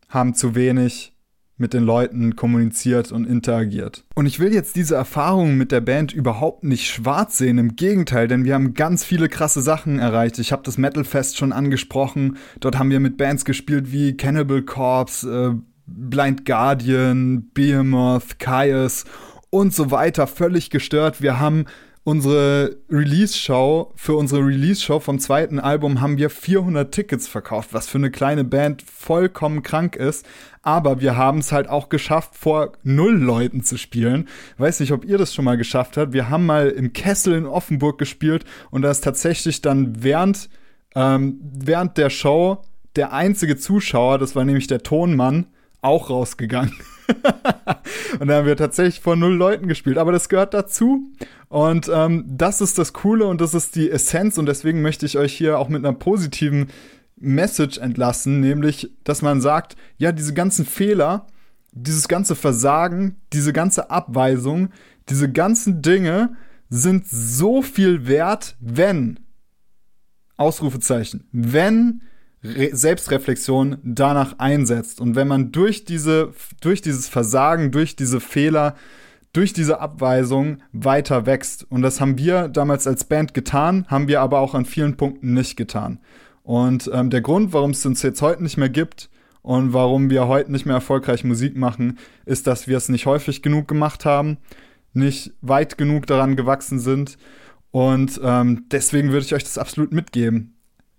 haben 0.08 0.34
zu 0.34 0.54
wenig 0.54 1.14
mit 1.59 1.74
den 1.74 1.82
Leuten 1.82 2.36
kommuniziert 2.36 3.12
und 3.12 3.26
interagiert. 3.26 4.04
Und 4.14 4.26
ich 4.26 4.40
will 4.40 4.54
jetzt 4.54 4.76
diese 4.76 4.94
Erfahrung 4.94 5.56
mit 5.56 5.72
der 5.72 5.80
Band 5.80 6.12
überhaupt 6.12 6.64
nicht 6.64 6.88
schwarz 6.88 7.36
sehen, 7.38 7.59
im 7.59 7.76
Gegenteil, 7.76 8.28
denn 8.28 8.44
wir 8.44 8.54
haben 8.54 8.74
ganz 8.74 9.04
viele 9.04 9.28
krasse 9.28 9.61
Sachen 9.61 9.98
erreicht. 9.98 10.38
Ich 10.38 10.52
habe 10.52 10.62
das 10.64 10.78
Metal 10.78 11.04
Fest 11.04 11.36
schon 11.36 11.52
angesprochen. 11.52 12.36
Dort 12.61 12.78
haben 12.78 12.90
wir 12.90 13.00
mit 13.00 13.16
Bands 13.16 13.44
gespielt 13.44 13.92
wie 13.92 14.16
Cannibal 14.16 14.62
Corpse, 14.62 15.52
äh, 15.52 15.61
Blind 15.86 16.44
Guardian, 16.44 17.50
Behemoth, 17.52 18.38
Caius 18.38 19.04
und 19.50 19.74
so 19.74 19.90
weiter. 19.90 20.26
Völlig 20.26 20.70
gestört. 20.70 21.22
Wir 21.22 21.38
haben 21.38 21.64
unsere 22.09 22.78
Release-Show, 22.88 23.92
für 23.94 24.14
unsere 24.14 24.40
Release-Show 24.40 24.98
vom 24.98 25.18
zweiten 25.18 25.61
Album 25.61 26.00
haben 26.00 26.16
wir 26.16 26.30
400 26.30 26.90
Tickets 26.90 27.28
verkauft, 27.28 27.74
was 27.74 27.86
für 27.86 27.98
eine 27.98 28.11
kleine 28.11 28.44
Band 28.44 28.80
vollkommen 28.80 29.62
krank 29.62 29.94
ist. 29.94 30.24
Aber 30.62 31.02
wir 31.02 31.18
haben 31.18 31.40
es 31.40 31.52
halt 31.52 31.68
auch 31.68 31.90
geschafft, 31.90 32.34
vor 32.34 32.72
null 32.82 33.14
Leuten 33.14 33.62
zu 33.62 33.76
spielen. 33.76 34.26
Weiß 34.56 34.80
nicht, 34.80 34.92
ob 34.92 35.04
ihr 35.04 35.18
das 35.18 35.34
schon 35.34 35.44
mal 35.44 35.59
geschafft 35.59 35.98
habt. 35.98 36.14
Wir 36.14 36.30
haben 36.30 36.46
mal 36.46 36.70
im 36.70 36.94
Kessel 36.94 37.34
in 37.34 37.44
Offenburg 37.44 37.98
gespielt 37.98 38.46
und 38.70 38.80
da 38.80 38.90
ist 38.90 39.04
tatsächlich 39.04 39.61
dann 39.61 40.02
während, 40.02 40.48
ähm, 40.94 41.38
während 41.42 41.98
der 41.98 42.09
Show 42.09 42.62
der 42.96 43.12
einzige 43.12 43.59
Zuschauer, 43.59 44.16
das 44.16 44.34
war 44.34 44.46
nämlich 44.46 44.66
der 44.66 44.82
Tonmann, 44.82 45.48
auch 45.82 46.09
rausgegangen. 46.09 46.72
und 48.20 48.28
da 48.28 48.36
haben 48.36 48.46
wir 48.46 48.56
tatsächlich 48.56 49.00
vor 49.00 49.16
null 49.16 49.34
Leuten 49.34 49.68
gespielt. 49.68 49.98
Aber 49.98 50.12
das 50.12 50.28
gehört 50.28 50.54
dazu. 50.54 51.11
Und 51.48 51.90
ähm, 51.92 52.24
das 52.26 52.61
ist 52.61 52.78
das 52.78 52.92
Coole 52.92 53.26
und 53.26 53.40
das 53.40 53.54
ist 53.54 53.76
die 53.76 53.90
Essenz. 53.90 54.38
Und 54.38 54.46
deswegen 54.46 54.82
möchte 54.82 55.06
ich 55.06 55.18
euch 55.18 55.32
hier 55.32 55.59
auch 55.59 55.68
mit 55.68 55.84
einer 55.84 55.96
positiven 55.96 56.68
Message 57.20 57.78
entlassen, 57.78 58.40
nämlich, 58.40 58.90
dass 59.04 59.22
man 59.22 59.40
sagt, 59.40 59.76
ja, 59.96 60.12
diese 60.12 60.34
ganzen 60.34 60.64
Fehler, 60.64 61.26
dieses 61.72 62.09
ganze 62.09 62.36
Versagen, 62.36 63.16
diese 63.32 63.52
ganze 63.52 63.90
Abweisung, 63.90 64.70
diese 65.09 65.30
ganzen 65.30 65.82
Dinge 65.82 66.36
sind 66.68 67.06
so 67.09 67.62
viel 67.62 68.06
wert, 68.06 68.56
wenn, 68.61 69.18
Ausrufezeichen, 70.36 71.26
wenn 71.32 72.02
Re 72.45 72.70
Selbstreflexion 72.72 73.78
danach 73.82 74.39
einsetzt. 74.39 75.01
Und 75.01 75.16
wenn 75.16 75.28
man 75.28 75.51
durch 75.53 75.84
diese, 75.84 76.32
durch 76.61 76.80
dieses 76.82 77.09
Versagen, 77.09 77.72
durch 77.72 77.97
diese 77.97 78.20
Fehler, 78.20 78.76
durch 79.32 79.53
diese 79.53 79.80
Abweisung 79.80 80.59
weiter 80.72 81.26
wächst. 81.26 81.66
Und 81.70 81.82
das 81.82 82.01
haben 82.01 82.18
wir 82.18 82.49
damals 82.49 82.86
als 82.86 83.05
Band 83.05 83.34
getan, 83.34 83.86
haben 83.89 84.09
wir 84.09 84.20
aber 84.20 84.41
auch 84.41 84.55
an 84.55 84.64
vielen 84.64 84.97
Punkten 84.97 85.34
nicht 85.34 85.57
getan. 85.57 86.01
Und 86.43 86.91
ähm, 86.93 87.11
der 87.11 87.20
Grund, 87.20 87.53
warum 87.53 87.72
es 87.72 87.84
uns 87.84 88.03
jetzt 88.03 88.22
heute 88.22 88.43
nicht 88.43 88.57
mehr 88.57 88.70
gibt 88.70 89.11
und 89.43 89.74
warum 89.74 90.09
wir 90.09 90.28
heute 90.28 90.51
nicht 90.51 90.64
mehr 90.64 90.76
erfolgreich 90.76 91.24
Musik 91.24 91.57
machen, 91.57 91.99
ist, 92.24 92.47
dass 92.47 92.66
wir 92.68 92.76
es 92.76 92.89
nicht 92.89 93.07
häufig 93.07 93.43
genug 93.43 93.68
gemacht 93.68 94.05
haben, 94.05 94.39
nicht 94.95 95.32
weit 95.43 95.76
genug 95.76 96.07
daran 96.07 96.36
gewachsen 96.36 96.78
sind. 96.78 97.18
Und 97.70 98.18
ähm, 98.24 98.64
deswegen 98.70 99.12
würde 99.12 99.26
ich 99.26 99.34
euch 99.34 99.45
das 99.45 99.59
absolut 99.59 99.93
mitgeben 99.93 100.57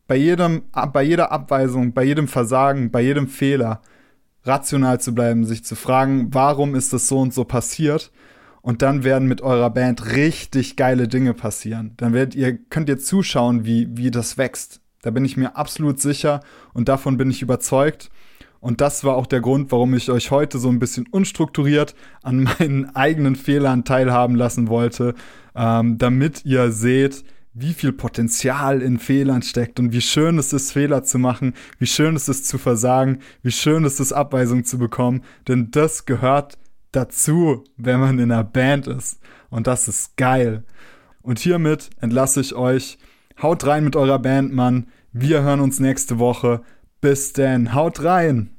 bei, 0.10 0.18
jedem, 0.18 0.64
bei 0.92 1.04
jeder 1.04 1.32
Abweisung, 1.32 1.94
bei 1.94 2.04
jedem 2.04 2.28
Versagen, 2.28 2.90
bei 2.90 3.02
jedem 3.02 3.28
Fehler 3.28 3.82
rational 4.44 5.00
zu 5.00 5.14
bleiben, 5.14 5.46
sich 5.46 5.64
zu 5.64 5.76
fragen, 5.76 6.34
warum 6.34 6.74
ist 6.74 6.92
das 6.94 7.08
so 7.08 7.20
und 7.20 7.32
so 7.32 7.44
passiert? 7.44 8.12
Und 8.64 8.82
dann 8.82 9.04
werden 9.04 9.28
mit 9.28 9.42
eurer 9.42 9.70
Band 9.70 10.16
richtig 10.16 10.76
geile 10.76 11.08
Dinge 11.08 11.36
passieren. 11.36 11.94
Dann 11.98 12.14
werdet 12.14 12.34
ihr, 12.34 12.58
könnt 12.58 12.90
ihr 12.90 12.98
zuschauen, 12.98 13.66
wie, 13.66 13.88
wie 13.96 14.10
das 14.10 14.40
wächst. 14.40 14.82
Da 15.04 15.12
bin 15.12 15.26
ich 15.26 15.38
mir 15.38 15.56
absolut 15.56 16.00
sicher 16.00 16.42
und 16.74 16.90
davon 16.90 17.18
bin 17.18 17.30
ich 17.30 17.44
überzeugt. 17.44 18.10
Und 18.60 18.82
das 18.82 19.04
war 19.04 19.16
auch 19.16 19.28
der 19.28 19.42
Grund, 19.42 19.72
warum 19.72 19.94
ich 19.94 20.10
euch 20.10 20.32
heute 20.32 20.58
so 20.58 20.70
ein 20.70 20.80
bisschen 20.80 21.06
unstrukturiert 21.12 21.94
an 22.24 22.44
meinen 22.60 22.96
eigenen 22.96 23.36
Fehlern 23.36 23.86
teilhaben 23.86 24.36
lassen 24.36 24.70
wollte, 24.70 25.14
ähm, 25.56 26.00
damit 26.00 26.46
ihr 26.46 26.72
seht, 26.72 27.24
wie 27.60 27.74
viel 27.74 27.92
Potenzial 27.92 28.82
in 28.82 29.00
Fehlern 29.00 29.42
steckt 29.42 29.80
und 29.80 29.92
wie 29.92 30.02
schön 30.02 30.38
es 30.38 30.54
ist, 30.54 30.72
Fehler 30.72 31.04
zu 31.04 31.20
machen, 31.20 31.54
wie 31.78 31.88
schön 31.88 32.16
es 32.16 32.30
ist 32.30 32.48
zu 32.48 32.58
versagen, 32.58 33.20
wie 33.44 33.52
schön 33.52 33.84
es 33.86 34.00
ist, 34.00 34.14
Abweisung 34.14 34.64
zu 34.64 34.78
bekommen, 34.78 35.24
denn 35.48 35.72
das 35.72 36.06
gehört 36.06 36.58
dazu, 36.92 37.64
wenn 37.78 38.00
man 38.00 38.20
in 38.20 38.32
einer 38.32 38.44
Band 38.44 38.88
ist. 38.88 39.20
Und 39.50 39.68
das 39.68 39.88
ist 39.88 40.16
geil. 40.18 40.64
Und 41.22 41.40
hiermit 41.40 41.90
entlasse 42.00 42.42
ich 42.42 42.56
euch. 42.56 42.98
Haut 43.42 43.66
rein 43.66 43.84
mit 43.84 43.96
eurer 43.96 44.20
Band, 44.20 44.54
Mann. 44.54 44.88
Wir 45.12 45.42
hören 45.42 45.60
uns 45.60 45.80
nächste 45.80 46.20
Woche. 46.20 46.62
Bis 47.02 47.34
denn, 47.34 47.74
haut 47.74 48.04
rein! 48.04 48.59